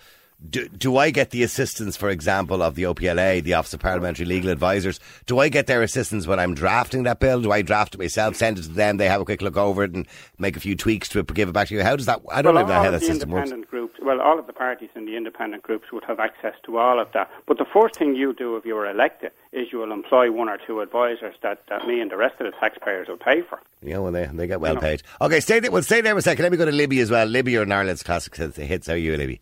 do, 0.50 0.68
do 0.68 0.96
I 0.98 1.10
get 1.10 1.30
the 1.30 1.42
assistance, 1.42 1.96
for 1.96 2.10
example, 2.10 2.62
of 2.62 2.74
the 2.74 2.82
OPLA, 2.82 3.42
the 3.42 3.54
Office 3.54 3.74
of 3.74 3.80
Parliamentary 3.80 4.26
Legal 4.26 4.50
Advisors? 4.50 5.00
Do 5.26 5.38
I 5.38 5.48
get 5.48 5.66
their 5.66 5.82
assistance 5.82 6.26
when 6.26 6.38
I'm 6.38 6.54
drafting 6.54 7.04
that 7.04 7.20
bill? 7.20 7.40
Do 7.40 7.50
I 7.50 7.62
draft 7.62 7.94
it 7.94 7.98
myself, 7.98 8.36
send 8.36 8.58
it 8.58 8.62
to 8.62 8.68
them, 8.68 8.98
they 8.98 9.08
have 9.08 9.20
a 9.20 9.24
quick 9.24 9.40
look 9.42 9.56
over 9.56 9.84
it 9.84 9.92
and 9.94 10.06
make 10.38 10.56
a 10.56 10.60
few 10.60 10.76
tweaks 10.76 11.08
to 11.10 11.20
it, 11.20 11.32
give 11.32 11.48
it 11.48 11.52
back 11.52 11.68
to 11.68 11.74
you? 11.74 11.82
How 11.82 11.96
does 11.96 12.06
that, 12.06 12.20
I 12.30 12.42
don't 12.42 12.54
well, 12.54 12.66
know 12.66 12.74
how 12.74 12.86
of 12.86 12.92
that 12.92 13.02
system 13.02 13.30
works. 13.30 13.52
groups, 13.70 13.98
well, 14.02 14.20
all 14.20 14.38
of 14.38 14.46
the 14.46 14.52
parties 14.52 14.90
in 14.94 15.06
the 15.06 15.16
independent 15.16 15.62
groups 15.62 15.90
would 15.92 16.04
have 16.04 16.20
access 16.20 16.54
to 16.64 16.78
all 16.78 17.00
of 17.00 17.10
that. 17.12 17.30
But 17.46 17.58
the 17.58 17.64
first 17.64 17.96
thing 17.96 18.14
you 18.14 18.34
do 18.34 18.56
if 18.56 18.66
you 18.66 18.76
are 18.76 18.90
elected 18.90 19.32
is 19.52 19.72
you 19.72 19.78
will 19.78 19.92
employ 19.92 20.30
one 20.30 20.48
or 20.48 20.58
two 20.58 20.80
advisors 20.80 21.36
that, 21.42 21.62
that 21.68 21.86
me 21.86 22.00
and 22.00 22.10
the 22.10 22.16
rest 22.16 22.40
of 22.40 22.46
the 22.46 22.58
taxpayers 22.58 23.08
will 23.08 23.16
pay 23.16 23.40
for. 23.42 23.60
Yeah, 23.82 23.98
well, 23.98 24.12
they, 24.12 24.26
they 24.26 24.46
get 24.46 24.60
well 24.60 24.74
know. 24.74 24.80
paid. 24.80 25.02
Okay, 25.20 25.40
stay 25.40 25.60
there, 25.60 25.70
well, 25.70 25.82
stay 25.82 26.00
there 26.00 26.14
for 26.14 26.18
a 26.18 26.22
second. 26.22 26.42
Let 26.42 26.52
me 26.52 26.58
go 26.58 26.64
to 26.64 26.72
Libby 26.72 27.00
as 27.00 27.10
well. 27.10 27.26
Libby, 27.26 27.52
you're 27.52 27.62
in 27.62 27.72
Ireland's 27.72 28.02
classic 28.02 28.36
hits. 28.36 28.86
How 28.86 28.92
are 28.92 28.96
you, 28.96 29.16
Libby? 29.16 29.40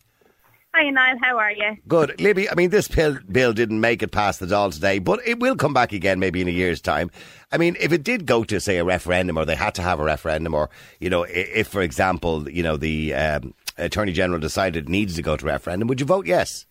Hi, 0.75 0.89
Niall. 0.89 1.17
How 1.21 1.37
are 1.37 1.51
you? 1.51 1.77
Good. 1.87 2.19
Libby, 2.19 2.49
I 2.49 2.55
mean, 2.55 2.71
this 2.71 2.87
bill, 2.87 3.19
bill 3.31 3.53
didn't 3.53 3.79
make 3.79 4.01
it 4.01 4.07
past 4.07 4.39
the 4.39 4.47
Dáil 4.47 4.73
today, 4.73 4.97
but 4.97 5.19
it 5.23 5.39
will 5.39 5.55
come 5.55 5.71
back 5.71 5.93
again 5.93 6.19
maybe 6.19 6.41
in 6.41 6.47
a 6.47 6.51
year's 6.51 6.81
time. 6.81 7.11
I 7.51 7.59
mean, 7.59 7.77
if 7.79 7.91
it 7.91 8.01
did 8.01 8.25
go 8.25 8.43
to, 8.45 8.59
say, 8.59 8.77
a 8.79 8.83
referendum 8.83 9.37
or 9.37 9.45
they 9.45 9.55
had 9.55 9.75
to 9.75 9.83
have 9.83 9.99
a 9.99 10.03
referendum 10.03 10.55
or, 10.55 10.71
you 10.99 11.11
know, 11.11 11.27
if, 11.29 11.67
for 11.67 11.83
example, 11.83 12.49
you 12.49 12.63
know, 12.63 12.75
the 12.75 13.13
um, 13.13 13.53
Attorney 13.77 14.13
General 14.13 14.39
decided 14.39 14.85
it 14.85 14.89
needs 14.89 15.15
to 15.15 15.21
go 15.21 15.37
to 15.37 15.45
referendum, 15.45 15.87
would 15.89 15.99
you 15.99 16.07
vote 16.07 16.25
yes? 16.25 16.65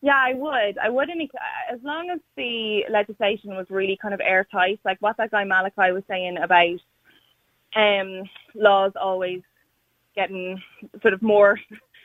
Yeah, 0.00 0.16
I 0.16 0.34
would. 0.34 0.76
I 0.78 0.88
would, 0.88 1.08
in, 1.08 1.28
as 1.72 1.78
long 1.84 2.10
as 2.10 2.18
the 2.36 2.86
legislation 2.90 3.54
was 3.54 3.66
really 3.70 3.96
kind 4.02 4.14
of 4.14 4.20
airtight, 4.20 4.80
like 4.84 4.98
what 4.98 5.16
that 5.18 5.30
guy 5.30 5.44
Malachy 5.44 5.92
was 5.92 6.02
saying 6.08 6.38
about 6.38 6.80
um, 7.76 8.24
laws 8.56 8.92
always 9.00 9.42
getting 10.16 10.60
sort 11.02 11.14
of 11.14 11.22
more 11.22 11.56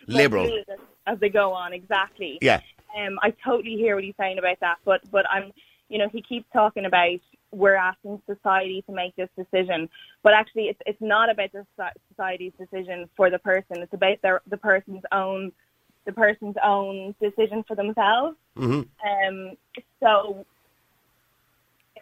Liberal. 0.08 0.62
as, 1.08 1.20
they 1.20 1.30
go 1.30 1.54
on. 1.54 1.74
Exactly. 1.74 2.38
Yeah. 2.42 2.62
Um, 2.98 3.20
I 3.22 3.34
totally 3.44 3.76
hear 3.76 3.96
what 3.96 4.04
he's 4.04 4.16
saying 4.20 4.38
about 4.38 4.60
that, 4.60 4.78
but 4.86 5.02
but 5.12 5.26
I'm, 5.30 5.52
you 5.90 5.98
know, 5.98 6.10
he 6.10 6.22
keeps 6.22 6.46
talking 6.52 6.86
about 6.86 7.20
we're 7.52 7.76
asking 7.76 8.22
society 8.26 8.82
to 8.88 8.94
make 8.94 9.16
this 9.16 9.30
decision, 9.38 9.90
but 10.24 10.34
actually 10.34 10.64
it's 10.64 10.80
it's 10.86 11.02
not 11.02 11.30
about 11.30 11.52
the 11.52 11.66
soci- 11.78 11.92
society's 12.10 12.54
decision 12.60 13.10
for 13.16 13.30
the 13.30 13.40
person. 13.40 13.78
It's 13.78 13.94
about 13.94 14.22
their 14.22 14.42
the 14.48 14.58
person's 14.58 15.04
own 15.12 15.52
the 16.06 16.12
person's 16.12 16.56
own 16.64 17.16
decision 17.22 17.64
for 17.68 17.76
themselves. 17.76 18.36
hmm 18.56 18.82
Um, 19.06 19.58
so. 20.02 20.46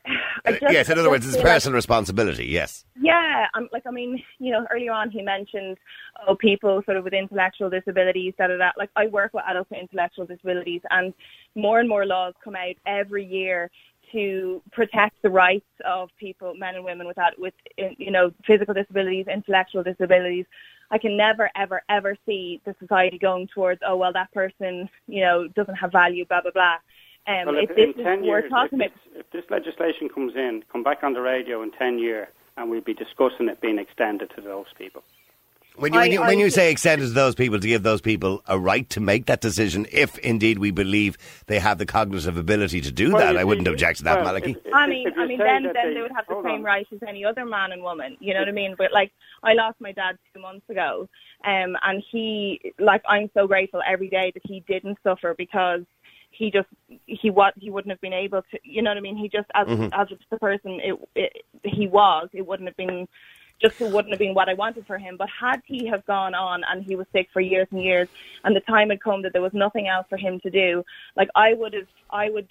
Just- 0.47 0.61
yes, 0.71 0.89
in 0.89 0.97
other 0.97 1.09
words, 1.09 1.25
it's 1.25 1.35
feel 1.35 1.43
like- 1.43 1.53
personal 1.53 1.75
responsibility, 1.75 2.47
yes. 2.47 2.85
yeah, 2.99 3.47
um, 3.53 3.69
like 3.71 3.83
I 3.87 3.91
mean, 3.91 4.21
you 4.39 4.51
know, 4.51 4.65
earlier 4.73 4.91
on 4.91 5.11
he 5.11 5.21
mentioned 5.21 5.77
oh, 6.27 6.35
people 6.35 6.81
sort 6.85 6.97
of 6.97 7.03
with 7.03 7.13
intellectual 7.13 7.69
disabilities, 7.69 8.33
da 8.37 8.47
da 8.47 8.57
da. 8.57 8.71
Like 8.77 8.89
I 8.95 9.07
work 9.07 9.33
with 9.33 9.43
adults 9.47 9.69
with 9.69 9.79
intellectual 9.79 10.25
disabilities, 10.25 10.81
and 10.89 11.13
more 11.55 11.79
and 11.79 11.89
more 11.89 12.05
laws 12.05 12.33
come 12.43 12.55
out 12.55 12.75
every 12.85 13.25
year 13.25 13.69
to 14.11 14.61
protect 14.71 15.21
the 15.21 15.29
rights 15.29 15.69
of 15.85 16.09
people, 16.19 16.53
men 16.55 16.75
and 16.75 16.83
women 16.83 17.07
without 17.07 17.37
with 17.37 17.53
you 17.77 18.11
know, 18.11 18.31
physical 18.45 18.73
disabilities, 18.73 19.27
intellectual 19.31 19.83
disabilities. 19.83 20.45
I 20.91 20.97
can 20.97 21.15
never, 21.15 21.51
ever, 21.55 21.83
ever 21.89 22.17
see 22.25 22.61
the 22.65 22.75
society 22.79 23.19
going 23.19 23.47
towards, 23.53 23.81
oh 23.87 23.95
well, 23.95 24.11
that 24.13 24.31
person, 24.33 24.89
you 25.07 25.21
know, 25.21 25.47
doesn't 25.49 25.75
have 25.75 25.91
value, 25.91 26.25
blah 26.25 26.41
blah 26.41 26.51
blah. 26.51 26.75
Um, 27.27 27.45
well, 27.47 27.57
if 27.57 27.69
if, 27.69 27.75
this 27.75 27.83
in 27.95 27.99
is 28.01 28.05
10 28.05 28.21
we're 28.21 28.39
years, 28.39 28.49
talking 28.49 28.81
if, 28.81 28.87
about 28.91 28.99
this, 29.13 29.23
if 29.25 29.31
this 29.31 29.43
legislation 29.49 30.09
comes 30.09 30.35
in, 30.35 30.63
come 30.71 30.83
back 30.83 31.03
on 31.03 31.13
the 31.13 31.21
radio 31.21 31.61
in 31.61 31.71
10 31.71 31.99
years, 31.99 32.27
and 32.57 32.69
we'll 32.69 32.81
be 32.81 32.93
discussing 32.93 33.47
it 33.49 33.61
being 33.61 33.77
extended 33.77 34.31
to 34.35 34.41
those 34.41 34.65
people. 34.77 35.03
When 35.75 35.93
you, 35.93 35.99
when 35.99 36.11
you, 36.11 36.21
when 36.21 36.39
you 36.39 36.49
say 36.49 36.71
extended 36.71 37.05
to 37.07 37.13
those 37.13 37.35
people, 37.35 37.57
to 37.57 37.65
give 37.67 37.83
those 37.83 38.01
people 38.01 38.41
a 38.47 38.59
right 38.59 38.89
to 38.89 38.99
make 38.99 39.27
that 39.27 39.39
decision, 39.39 39.85
if 39.93 40.17
indeed 40.19 40.59
we 40.59 40.71
believe 40.71 41.17
they 41.47 41.57
have 41.59 41.77
the 41.77 41.85
cognitive 41.85 42.35
ability 42.35 42.81
to 42.81 42.91
do 42.91 43.13
Well, 43.13 43.19
that, 43.33 43.37
I 43.37 43.45
wouldn't 43.45 43.65
see, 43.65 43.71
object 43.71 43.99
to 43.99 44.03
that, 44.05 44.17
well, 44.17 44.25
Malachy. 44.25 44.51
if- 44.51 44.65
if- 44.65 44.73
I 44.73 44.87
mean, 44.87 45.07
I 45.17 45.25
mean, 45.25 45.37
then 45.37 45.63
then 45.73 45.93
they 45.93 46.01
would 46.01 46.11
have 46.11 46.25
the 46.27 46.41
same 46.43 46.55
on. 46.55 46.63
rights 46.63 46.89
as 46.91 46.99
any 47.07 47.23
other 47.23 47.45
man 47.45 47.71
and 47.71 47.81
woman. 47.81 48.17
You 48.19 48.33
know 48.33 48.41
what 48.41 48.49
I 48.49 48.51
mean? 48.51 48.75
But 48.77 48.91
like, 48.91 49.13
I 49.41 49.53
lost 49.53 49.79
my 49.79 49.93
dad 49.93 50.17
two 50.33 50.41
months 50.41 50.69
ago, 50.69 51.07
um, 51.45 51.77
and 51.83 52.03
he, 52.11 52.59
like, 52.77 53.01
I'm 53.07 53.29
so 53.33 53.47
grateful 53.47 53.81
every 53.87 54.09
day 54.09 54.31
that 54.33 54.43
he 54.45 54.61
didn't 54.67 54.97
suffer 55.01 55.33
because 55.37 55.83
he 56.39 56.49
just 56.49 56.69
he 57.05 57.29
what 57.29 57.53
he 57.57 57.69
wouldn't 57.69 57.91
have 57.91 57.99
been 57.99 58.13
able 58.13 58.41
to. 58.49 58.59
You 58.63 58.81
know 58.81 58.91
what 58.91 58.97
I 58.97 59.01
mean? 59.01 59.17
He 59.17 59.27
just 59.27 59.49
as 59.53 59.67
Mhm. 59.67 59.89
as 59.91 60.07
the 60.31 60.37
person 60.37 60.79
it, 60.79 60.95
it, 61.13 61.31
he 61.65 61.85
was, 61.85 62.29
it 62.31 62.47
wouldn't 62.47 62.69
have 62.69 62.77
been 62.77 63.07
just 63.61 63.75
it 63.81 63.91
wouldn't 63.91 64.13
have 64.13 64.19
been 64.19 64.33
what 64.33 64.47
I 64.47 64.53
wanted 64.53 64.87
for 64.87 64.97
him. 64.97 65.17
But 65.17 65.27
had 65.29 65.61
he 65.65 65.85
have 65.87 66.05
gone 66.05 66.33
on 66.33 66.63
and 66.63 66.81
he 66.81 66.95
was 66.95 67.07
sick 67.11 67.27
for 67.33 67.41
years 67.41 67.67
and 67.71 67.83
years, 67.83 68.07
and 68.45 68.55
the 68.55 68.61
time 68.61 68.89
had 68.89 69.01
come 69.01 69.21
that 69.23 69.33
there 69.33 69.41
was 69.41 69.53
nothing 69.53 69.89
else 69.89 70.07
for 70.09 70.17
him 70.17 70.39
to 70.39 70.49
do, 70.49 70.83
like 71.17 71.29
I 71.35 71.53
would 71.55 71.73
have, 71.73 71.89
I 72.09 72.29
would, 72.29 72.47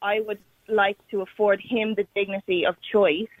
I 0.00 0.20
would 0.20 0.38
like 0.68 0.98
to 1.10 1.22
afford 1.22 1.60
him 1.60 1.96
the 1.96 2.06
dignity 2.14 2.64
of 2.64 2.76
choice 2.92 3.34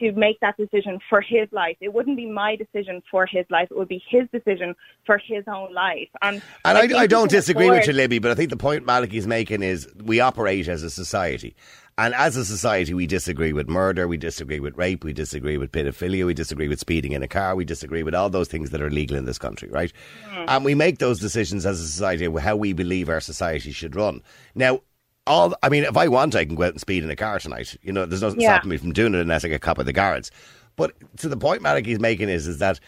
to 0.00 0.12
make 0.12 0.38
that 0.40 0.56
decision 0.56 0.98
for 1.08 1.20
his 1.20 1.48
life. 1.52 1.76
It 1.80 1.92
wouldn't 1.92 2.16
be 2.16 2.26
my 2.26 2.56
decision 2.56 3.02
for 3.10 3.26
his 3.26 3.46
life. 3.50 3.68
It 3.70 3.76
would 3.76 3.88
be 3.88 4.02
his 4.08 4.28
decision 4.32 4.74
for 5.04 5.18
his 5.18 5.44
own 5.46 5.72
life. 5.72 6.08
And, 6.22 6.42
And 6.64 6.78
I, 6.78 7.00
I 7.00 7.06
don't 7.06 7.30
disagree 7.30 7.70
with 7.70 7.86
you, 7.86 7.92
Libby, 7.92 8.18
but 8.18 8.30
I 8.30 8.34
think 8.34 8.50
the 8.50 8.56
point 8.56 8.84
Malachy's 8.84 9.26
making 9.26 9.62
is 9.62 9.88
we 10.04 10.20
operate 10.20 10.68
as 10.68 10.82
a 10.82 10.90
society. 10.90 11.54
And 11.98 12.14
as 12.14 12.36
a 12.36 12.44
society, 12.44 12.92
we 12.92 13.06
disagree 13.06 13.54
with 13.54 13.70
murder, 13.70 14.06
we 14.06 14.18
disagree 14.18 14.60
with 14.60 14.76
rape, 14.76 15.02
we 15.02 15.14
disagree 15.14 15.56
with 15.56 15.72
pedophilia, 15.72 16.26
we 16.26 16.34
disagree 16.34 16.68
with 16.68 16.78
speeding 16.78 17.12
in 17.12 17.22
a 17.22 17.28
car, 17.28 17.56
we 17.56 17.64
disagree 17.64 18.02
with 18.02 18.14
all 18.14 18.28
those 18.28 18.48
things 18.48 18.68
that 18.70 18.82
are 18.82 18.90
legal 18.90 19.16
in 19.16 19.24
this 19.24 19.38
country, 19.38 19.70
right? 19.70 19.90
Mm. 20.30 20.44
And 20.48 20.64
we 20.64 20.74
make 20.74 20.98
those 20.98 21.20
decisions 21.20 21.64
as 21.64 21.80
a 21.80 21.86
society 21.86 22.26
how 22.38 22.54
we 22.54 22.74
believe 22.74 23.08
our 23.08 23.20
society 23.20 23.72
should 23.72 23.96
run. 23.96 24.22
Now, 24.54 24.80
all 25.26 25.54
I 25.62 25.68
mean, 25.68 25.84
if 25.84 25.96
I 25.96 26.08
want, 26.08 26.34
I 26.34 26.44
can 26.44 26.54
go 26.54 26.64
out 26.64 26.72
and 26.72 26.80
speed 26.80 27.04
in 27.04 27.10
a 27.10 27.16
car 27.16 27.38
tonight. 27.38 27.76
You 27.82 27.92
know, 27.92 28.06
there's 28.06 28.22
nothing 28.22 28.40
Yeah. 28.40 28.54
stopping 28.54 28.70
me 28.70 28.76
from 28.76 28.92
doing 28.92 29.14
it 29.14 29.20
unless 29.20 29.44
I 29.44 29.48
get 29.48 29.60
caught 29.60 29.76
by 29.76 29.82
the 29.82 29.92
guards. 29.92 30.30
But 30.76 30.92
to 31.18 31.28
the 31.28 31.36
point 31.36 31.62
Malachy's 31.62 32.00
making 32.00 32.28
is, 32.28 32.46
is 32.46 32.58
that 32.58 32.80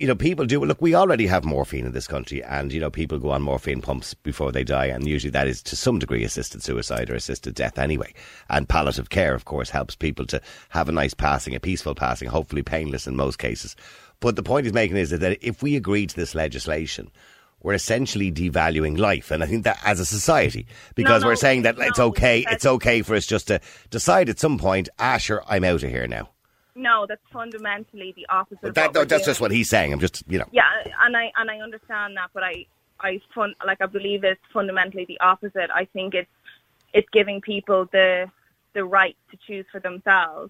you 0.00 0.06
know, 0.06 0.14
people 0.14 0.46
do. 0.46 0.64
Look, 0.64 0.80
we 0.80 0.94
already 0.94 1.26
have 1.26 1.44
morphine 1.44 1.84
in 1.84 1.92
this 1.92 2.06
country, 2.06 2.42
and 2.42 2.72
you 2.72 2.80
know, 2.80 2.90
people 2.90 3.18
go 3.18 3.32
on 3.32 3.42
morphine 3.42 3.82
pumps 3.82 4.14
before 4.14 4.50
they 4.50 4.64
die, 4.64 4.86
and 4.86 5.06
usually 5.06 5.30
that 5.32 5.46
is 5.46 5.62
to 5.64 5.76
some 5.76 5.98
degree 5.98 6.24
assisted 6.24 6.62
suicide 6.62 7.10
or 7.10 7.14
assisted 7.14 7.54
death 7.54 7.78
anyway. 7.78 8.14
And 8.48 8.66
palliative 8.66 9.10
care, 9.10 9.34
of 9.34 9.44
course, 9.44 9.68
helps 9.68 9.94
people 9.94 10.24
to 10.28 10.40
have 10.70 10.88
a 10.88 10.92
nice 10.92 11.12
passing, 11.12 11.54
a 11.54 11.60
peaceful 11.60 11.94
passing, 11.94 12.28
hopefully 12.30 12.62
painless 12.62 13.06
in 13.06 13.14
most 13.14 13.38
cases. 13.38 13.76
But 14.20 14.36
the 14.36 14.42
point 14.42 14.64
he's 14.64 14.72
making 14.72 14.96
is 14.96 15.10
that 15.10 15.38
if 15.46 15.62
we 15.62 15.76
agree 15.76 16.06
to 16.06 16.16
this 16.16 16.34
legislation, 16.34 17.10
we're 17.62 17.74
essentially 17.74 18.32
devaluing 18.32 18.98
life, 18.98 19.30
and 19.30 19.42
I 19.42 19.46
think 19.46 19.64
that 19.64 19.80
as 19.84 20.00
a 20.00 20.06
society, 20.06 20.66
because 20.94 21.22
no, 21.22 21.28
we're 21.28 21.36
saying 21.36 21.62
that 21.62 21.78
it's 21.78 21.98
okay, 21.98 22.44
it's 22.50 22.66
okay 22.66 23.02
for 23.02 23.14
us 23.14 23.26
just 23.26 23.48
to 23.48 23.60
decide 23.90 24.28
at 24.28 24.38
some 24.38 24.58
point, 24.58 24.88
Asher, 24.98 25.42
I'm 25.46 25.64
out 25.64 25.82
of 25.82 25.90
here 25.90 26.06
now. 26.06 26.30
No, 26.74 27.04
that's 27.06 27.20
fundamentally 27.32 28.12
the 28.16 28.26
opposite. 28.28 28.60
But 28.62 28.68
of 28.68 28.74
that, 28.74 28.92
that's 28.94 29.08
doing. 29.08 29.24
just 29.24 29.40
what 29.40 29.50
he's 29.50 29.68
saying. 29.68 29.92
I'm 29.92 30.00
just, 30.00 30.22
you 30.28 30.38
know. 30.38 30.46
Yeah, 30.52 30.68
and 31.02 31.16
I 31.16 31.32
and 31.36 31.50
I 31.50 31.58
understand 31.58 32.16
that, 32.16 32.30
but 32.32 32.42
I 32.42 32.66
I 33.00 33.20
fun 33.34 33.54
like 33.66 33.80
I 33.80 33.86
believe 33.86 34.24
it's 34.24 34.40
fundamentally 34.52 35.04
the 35.04 35.20
opposite. 35.20 35.70
I 35.74 35.84
think 35.84 36.14
it's 36.14 36.30
it's 36.92 37.08
giving 37.10 37.40
people 37.40 37.86
the 37.92 38.30
the 38.72 38.84
right 38.84 39.16
to 39.30 39.36
choose 39.46 39.66
for 39.70 39.80
themselves, 39.80 40.48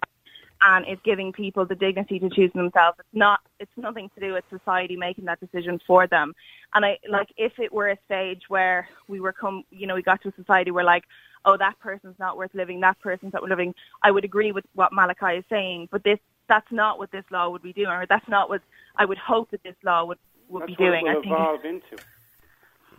and 0.61 0.85
it's 0.87 1.01
giving 1.03 1.31
people 1.31 1.65
the 1.65 1.75
dignity 1.75 2.19
to 2.19 2.29
choose 2.29 2.51
themselves. 2.53 2.97
It's 2.99 3.07
not 3.13 3.39
it's 3.59 3.71
nothing 3.77 4.09
to 4.15 4.21
do 4.21 4.33
with 4.33 4.43
society 4.49 4.95
making 4.95 5.25
that 5.25 5.39
decision 5.39 5.79
for 5.85 6.07
them. 6.07 6.33
And 6.73 6.85
I 6.85 6.97
like 7.09 7.29
if 7.37 7.53
it 7.59 7.71
were 7.73 7.89
a 7.89 7.97
stage 8.05 8.43
where 8.47 8.87
we 9.07 9.19
were 9.19 9.33
come, 9.33 9.63
you 9.71 9.87
know, 9.87 9.95
we 9.95 10.01
got 10.01 10.21
to 10.23 10.29
a 10.29 10.33
society 10.35 10.71
where 10.71 10.83
like, 10.83 11.03
oh, 11.45 11.57
that 11.57 11.79
person's 11.79 12.19
not 12.19 12.37
worth 12.37 12.53
living, 12.53 12.79
that 12.81 12.99
person's 12.99 13.33
not 13.33 13.41
worth 13.41 13.49
living. 13.49 13.73
I 14.03 14.11
would 14.11 14.23
agree 14.23 14.51
with 14.51 14.65
what 14.75 14.93
Malachy 14.93 15.37
is 15.39 15.45
saying, 15.49 15.89
but 15.91 16.03
this 16.03 16.19
that's 16.47 16.71
not 16.71 16.99
what 16.99 17.11
this 17.11 17.25
law 17.31 17.49
would 17.49 17.63
be 17.63 17.73
doing, 17.73 17.87
or 17.87 18.05
that's 18.07 18.27
not 18.27 18.49
what 18.49 18.61
I 18.95 19.05
would 19.05 19.17
hope 19.17 19.51
that 19.51 19.63
this 19.63 19.75
law 19.83 20.05
would 20.05 20.19
would 20.49 20.63
That's 20.63 20.71
be 20.71 20.75
doing. 20.75 21.07
I 21.07 21.13
think. 21.13 21.25
evolve 21.27 21.65
into. 21.65 22.03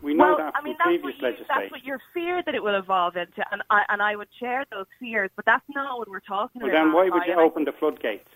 We 0.03 0.15
know 0.15 0.25
well, 0.25 0.37
that 0.39 0.55
I 0.57 0.59
from 0.59 0.65
mean, 0.65 0.77
that's 0.79 0.89
previous 0.89 1.17
you, 1.19 1.23
legislation. 1.23 1.47
that's 1.57 1.71
what 1.71 1.85
your 1.85 2.01
fear 2.13 2.43
that 2.45 2.55
it 2.55 2.63
will 2.63 2.75
evolve 2.75 3.17
into, 3.17 3.45
and 3.53 3.63
I 3.71 3.83
and 3.89 4.03
I 4.03 4.17
would 4.17 4.29
share 4.41 4.65
those 4.71 4.87
fears, 4.99 5.31
but 5.37 5.45
that's 5.45 5.65
not 5.69 5.99
what 5.99 6.09
we're 6.09 6.21
talking 6.21 6.61
well, 6.63 6.71
about. 6.71 6.85
then 6.85 6.93
why 6.93 7.09
would 7.09 7.25
you 7.27 7.35
I- 7.35 7.43
open 7.43 7.65
the 7.65 7.73
floodgates? 7.73 8.29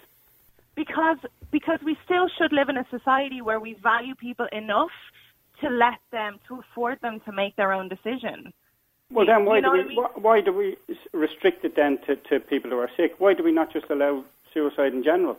because 0.77 1.17
because 1.51 1.81
we 1.83 1.97
still 2.05 2.29
should 2.29 2.53
live 2.53 2.69
in 2.69 2.77
a 2.77 2.87
society 2.91 3.41
where 3.41 3.59
we 3.59 3.73
value 3.75 4.15
people 4.15 4.47
enough 4.53 4.91
to 5.61 5.71
let 5.71 5.99
them 6.13 6.39
to 6.49 6.61
afford 6.61 7.01
them 7.01 7.19
to 7.21 7.33
make 7.33 7.57
their 7.57 7.73
own 7.73 7.89
decision. 7.89 8.53
Well, 9.11 9.25
then 9.27 9.45
why 9.47 9.57
You 9.57 9.63
know 9.63 9.73
do 9.77 9.77
we 9.79 9.85
I 9.85 9.87
mean? 9.89 10.05
wh- 10.05 10.23
why 10.23 10.41
do 10.43 10.53
we 10.53 10.77
restrict 11.13 11.65
it 11.65 11.75
then 11.77 11.97
to, 12.07 12.17
to 12.17 12.41
people 12.41 12.71
who 12.71 12.79
are 12.79 12.91
sick? 12.97 13.15
Why 13.19 13.33
do 13.35 13.43
we 13.43 13.53
not 13.53 13.73
just 13.73 13.89
allow 13.89 14.25
suicide 14.53 14.93
in 14.93 15.03
general? 15.03 15.39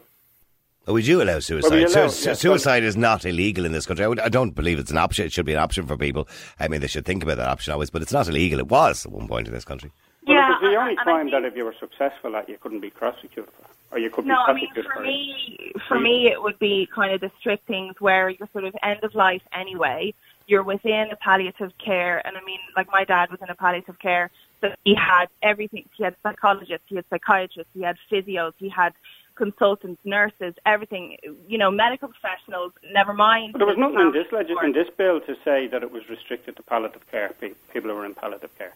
Oh, 0.88 0.94
we 0.94 1.02
do 1.04 1.22
allow 1.22 1.40
suicide. 1.40 1.70
Well, 1.70 1.80
we 1.80 1.86
allow- 1.86 2.08
Su- 2.08 2.30
yeah, 2.30 2.34
suicide 2.34 2.84
is 2.84 2.96
not 2.96 3.26
illegal 3.26 3.66
in 3.66 3.74
this 3.74 3.86
country. 3.86 4.06
I, 4.06 4.08
would, 4.08 4.20
I 4.22 4.30
don't 4.30 4.52
believe 4.56 4.80
it's 4.80 4.92
an 4.92 4.98
option. 4.98 5.26
It 5.26 5.34
should 5.34 5.46
be 5.46 5.52
an 5.54 5.60
option 5.60 5.86
for 5.86 5.98
people. 5.98 6.28
I 6.60 6.68
mean, 6.70 6.80
they 6.82 6.88
should 6.88 7.06
think 7.06 7.24
about 7.24 7.38
that 7.38 7.50
option 7.50 7.74
always, 7.74 7.90
but 7.90 8.02
it's 8.02 8.14
not 8.14 8.28
illegal. 8.30 8.60
It 8.60 8.68
was 8.68 9.06
at 9.06 9.12
one 9.12 9.28
point 9.28 9.48
in 9.48 9.54
this 9.54 9.66
country. 9.66 9.92
Well, 10.26 10.36
Yeah, 10.38 10.48
it 10.58 10.62
was 10.62 10.72
the 10.72 10.78
only 10.78 10.92
and 10.92 11.00
I 11.00 11.04
crime 11.04 11.26
think- 11.26 11.32
that 11.34 11.46
if 11.46 11.56
you 11.58 11.66
were 11.66 11.76
successful 11.80 12.36
at, 12.38 12.48
you 12.48 12.58
couldn't 12.58 12.80
be 12.80 12.90
prosecuted 12.90 13.52
for, 13.52 13.96
or 13.96 14.00
you 14.00 14.10
could 14.10 14.26
No, 14.26 14.36
be 14.46 14.52
I 14.52 14.54
mean 14.54 14.68
prosecuted 14.68 14.92
for 14.94 15.04
it. 15.04 15.08
me, 15.08 15.72
for 15.90 16.00
me, 16.00 16.28
it 16.32 16.42
would 16.42 16.58
be 16.60 16.88
kind 16.94 17.14
of 17.14 17.20
the 17.20 17.32
strict 17.40 17.68
things 17.68 17.96
where 18.00 18.30
you're 18.30 18.48
sort 18.54 18.64
of 18.64 18.74
end 18.82 19.04
of 19.04 19.14
life 19.14 19.42
anyway. 19.54 20.14
You're 20.48 20.64
within 20.64 21.10
a 21.12 21.18
palliative 21.18 21.74
care, 21.78 22.26
and 22.26 22.38
I 22.38 22.42
mean, 22.46 22.60
like 22.78 22.88
my 22.90 23.04
dad 23.04 23.30
was 23.30 23.42
in 23.42 23.50
a 23.50 23.56
palliative 23.56 24.00
care, 24.00 24.32
so 24.62 24.70
he 24.86 24.96
had 24.96 25.26
everything. 25.44 25.84
He 25.98 26.06
had 26.06 26.16
psychologists, 26.24 26.86
he 26.88 26.96
had 26.96 27.04
psychiatrists, 27.10 27.70
he 27.74 27.82
had 27.84 27.98
physios, 28.10 28.54
he 28.58 28.70
had 28.70 28.94
consultants, 29.38 30.02
nurses, 30.04 30.56
everything. 30.66 31.18
You 31.48 31.58
know, 31.58 31.72
medical 31.72 32.10
professionals. 32.10 32.74
Never 32.92 33.14
mind. 33.14 33.54
But 33.54 33.60
there 33.60 33.68
was 33.68 33.78
nothing 33.78 34.00
in 34.00 34.12
this 34.12 34.32
legis- 34.32 34.58
in 34.64 34.74
this 34.74 34.90
bill 34.90 35.22
to 35.22 35.36
say 35.46 35.68
that 35.68 35.84
it 35.84 35.92
was 35.92 36.10
restricted 36.10 36.58
to 36.58 36.64
palliative 36.64 37.10
care, 37.10 37.34
people 37.40 37.90
who 37.90 37.96
were 37.96 38.06
in 38.06 38.16
palliative 38.16 38.56
care. 38.58 38.74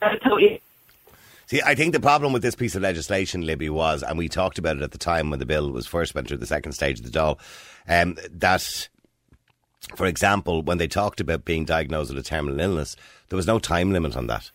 Totally 0.00 0.60
See, 1.46 1.60
I 1.64 1.74
think 1.74 1.92
the 1.92 2.00
problem 2.00 2.32
with 2.32 2.42
this 2.42 2.54
piece 2.54 2.74
of 2.74 2.82
legislation, 2.82 3.42
Libby, 3.42 3.68
was, 3.68 4.02
and 4.02 4.16
we 4.16 4.28
talked 4.28 4.58
about 4.58 4.76
it 4.76 4.82
at 4.82 4.92
the 4.92 4.98
time 4.98 5.28
when 5.28 5.38
the 5.38 5.46
bill 5.46 5.70
was 5.70 5.86
first 5.86 6.14
went 6.14 6.28
through 6.28 6.38
the 6.38 6.46
second 6.46 6.72
stage 6.72 6.98
of 6.98 7.04
the 7.04 7.16
Dáil, 7.16 7.38
um, 7.86 8.16
that, 8.30 8.88
for 9.94 10.06
example, 10.06 10.62
when 10.62 10.78
they 10.78 10.88
talked 10.88 11.20
about 11.20 11.44
being 11.44 11.66
diagnosed 11.66 12.10
with 12.10 12.18
a 12.18 12.26
terminal 12.26 12.60
illness, 12.60 12.96
there 13.28 13.36
was 13.36 13.46
no 13.46 13.58
time 13.58 13.92
limit 13.92 14.16
on 14.16 14.26
that. 14.28 14.50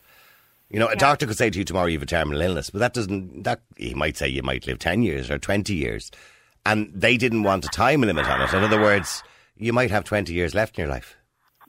You 0.69 0.79
know, 0.79 0.87
a 0.87 0.95
doctor 0.95 1.25
could 1.25 1.37
say 1.37 1.49
to 1.49 1.57
you 1.57 1.65
tomorrow 1.65 1.87
you 1.87 1.97
have 1.97 2.03
a 2.03 2.05
terminal 2.05 2.41
illness, 2.41 2.69
but 2.69 2.79
that 2.79 2.93
doesn't, 2.93 3.43
that, 3.43 3.61
he 3.75 3.93
might 3.95 4.17
say 4.17 4.27
you 4.27 4.43
might 4.43 4.67
live 4.67 4.77
10 4.77 5.01
years 5.01 5.31
or 5.31 5.39
20 5.39 5.73
years. 5.73 6.11
And 6.65 6.91
they 6.93 7.17
didn't 7.17 7.41
want 7.43 7.65
a 7.65 7.69
time 7.69 8.01
limit 8.01 8.27
on 8.29 8.41
it. 8.41 8.53
In 8.53 8.63
other 8.63 8.79
words, 8.79 9.23
you 9.57 9.73
might 9.73 9.89
have 9.89 10.03
20 10.03 10.31
years 10.31 10.53
left 10.53 10.77
in 10.77 10.83
your 10.83 10.91
life. 10.91 11.15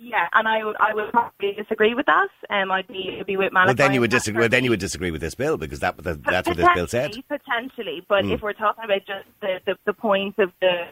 Yeah, 0.02 0.26
and 0.32 0.48
I 0.48 0.64
would 0.64 0.76
I 0.80 0.94
would 0.94 1.10
probably 1.10 1.52
disagree 1.52 1.92
with 1.94 2.06
that. 2.06 2.28
Um, 2.48 2.70
I'd 2.70 2.86
be 2.88 3.18
I'd 3.20 3.26
be 3.26 3.36
with 3.36 3.52
Malachy. 3.52 3.66
Well, 3.66 3.74
then 3.74 3.92
you 3.92 4.00
would 4.00 4.10
disagree. 4.10 4.40
Well, 4.40 4.48
then 4.48 4.64
you 4.64 4.70
would 4.70 4.80
disagree 4.80 5.10
with 5.10 5.20
this 5.20 5.34
bill 5.34 5.58
because 5.58 5.80
that, 5.80 5.98
that 5.98 6.24
that's 6.24 6.48
what 6.48 6.56
this 6.56 6.68
bill 6.74 6.86
said. 6.86 7.10
Potentially, 7.10 7.24
Potentially, 7.28 8.04
but 8.08 8.24
Mm. 8.24 8.32
if 8.32 8.40
we're 8.40 8.54
talking 8.54 8.82
about 8.84 9.04
just 9.06 9.26
the, 9.42 9.60
the, 9.66 9.76
the 9.84 9.92
point 9.92 10.38
of 10.38 10.52
the, 10.62 10.86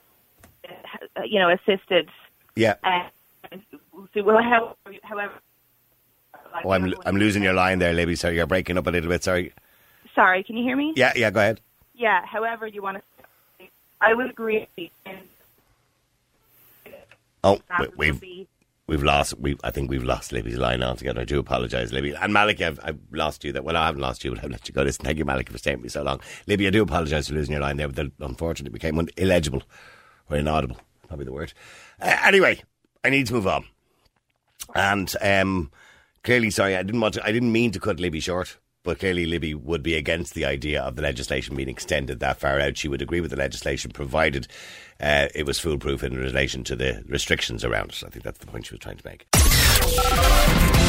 uh, 0.69 1.23
you 1.25 1.39
know, 1.39 1.49
assisted, 1.49 2.11
Yeah. 2.55 2.75
uh, 2.85 3.09
so, 4.13 4.23
well, 4.23 4.43
how, 4.43 4.77
however, 5.03 5.33
like, 5.33 5.43
Oh, 6.65 6.71
I'm 6.71 6.95
I'm 7.05 7.17
losing 7.17 7.43
your 7.43 7.53
line 7.53 7.79
there, 7.79 7.93
Libby. 7.93 8.17
Sorry, 8.17 8.37
you're 8.37 8.47
breaking 8.47 8.79
up 8.79 8.87
a 8.87 8.91
little 8.91 9.09
bit. 9.09 9.23
Sorry. 9.25 9.53
Sorry, 10.15 10.43
can 10.43 10.57
you 10.57 10.65
hear 10.65 10.77
me? 10.77 10.93
Yeah, 10.97 11.13
yeah. 11.15 11.31
Go 11.31 11.41
ahead. 11.41 11.61
Yeah, 11.95 12.25
however 12.25 12.67
you 12.67 12.83
want 12.83 12.99
to, 12.99 13.67
I 14.01 14.15
would 14.15 14.31
agree. 14.31 14.69
Oh, 17.45 17.61
we, 17.79 17.87
would 17.87 17.99
we've 17.99 18.47
we've 18.87 19.03
lost. 19.03 19.39
We 19.39 19.57
I 19.63 19.71
think 19.71 19.91
we've 19.91 20.03
lost 20.03 20.33
Libby's 20.33 20.57
line 20.59 20.83
altogether. 20.83 21.21
I 21.21 21.25
do 21.25 21.39
apologise, 21.39 21.93
Libby 21.93 22.15
and 22.15 22.33
Malik. 22.33 22.61
I've, 22.61 22.81
I've 22.83 22.99
lost 23.13 23.45
you. 23.45 23.53
That 23.53 23.65
well, 23.65 23.77
I 23.77 23.87
haven't 23.87 24.01
lost 24.01 24.25
you, 24.25 24.35
but 24.35 24.45
I've 24.45 24.51
let 24.51 24.69
you 24.69 24.75
go. 24.75 24.83
Listen, 24.83 25.05
thank 25.05 25.19
you, 25.19 25.25
Malik, 25.25 25.51
for 25.51 25.59
staying 25.59 25.79
with 25.79 25.85
me 25.85 25.89
so 25.91 26.03
long. 26.03 26.21
Libby, 26.47 26.67
I 26.67 26.71
do 26.71 26.83
apologise 26.83 27.29
for 27.29 27.35
losing 27.35 27.53
your 27.53 27.63
line 27.63 27.77
there, 27.77 27.89
but 27.89 28.11
unfortunately 28.21 28.73
became 28.73 28.99
un- 28.99 29.11
illegible 29.17 29.63
or 30.31 30.37
inaudible. 30.37 30.79
Probably 31.07 31.25
the 31.25 31.33
word. 31.33 31.53
Uh, 32.01 32.17
anyway, 32.25 32.61
I 33.05 33.11
need 33.11 33.27
to 33.29 33.35
move 33.35 33.47
on, 33.47 33.65
and 34.75 35.15
um, 35.21 35.71
clearly, 36.23 36.51
sorry, 36.51 36.77
I 36.77 36.83
didn't 36.83 37.01
want 37.01 37.15
to. 37.15 37.25
I 37.25 37.33
didn't 37.33 37.53
mean 37.53 37.71
to 37.73 37.81
cut 37.81 38.01
Libby 38.01 38.21
short. 38.21 38.59
But 38.85 39.01
clearly, 39.01 39.27
Libby 39.27 39.55
would 39.55 39.83
be 39.83 39.97
against 39.97 40.35
the 40.35 40.45
idea 40.45 40.81
of 40.81 40.97
the 40.97 41.03
legislation 41.03 41.57
being 41.57 41.69
extended 41.69 42.21
that 42.21 42.39
far 42.39 42.61
out. 42.61 42.79
She 42.79 42.89
would 42.89 43.03
agree 43.03 43.21
with 43.21 43.31
the 43.31 43.37
legislation 43.37 43.91
provided 43.91 44.47
uh, 45.01 45.29
it 45.35 45.45
was 45.45 45.59
foolproof 45.59 46.03
in 46.03 46.17
relation 46.17 46.65
to 46.65 46.77
the 46.77 47.03
restrictions 47.07 47.65
around 47.65 47.91
it. 47.91 48.03
I 48.07 48.09
think 48.09 48.25
that's 48.25 48.39
the 48.39 48.47
point 48.47 48.67
she 48.67 48.75
was 48.75 48.81
trying 48.81 48.97
to 48.97 49.07
make. 49.07 49.27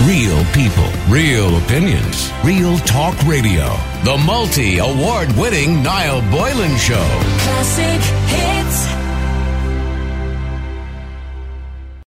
Real 0.05 0.45
people, 0.53 0.89
real 1.09 1.57
opinions, 1.57 2.31
real 2.43 2.77
talk 2.79 3.21
radio. 3.23 3.75
The 4.05 4.21
multi 4.25 4.77
award 4.77 5.31
winning 5.33 5.83
Niall 5.83 6.21
Boylan 6.31 6.77
Show. 6.77 7.07
Classic 7.39 8.01
hits. 8.29 9.08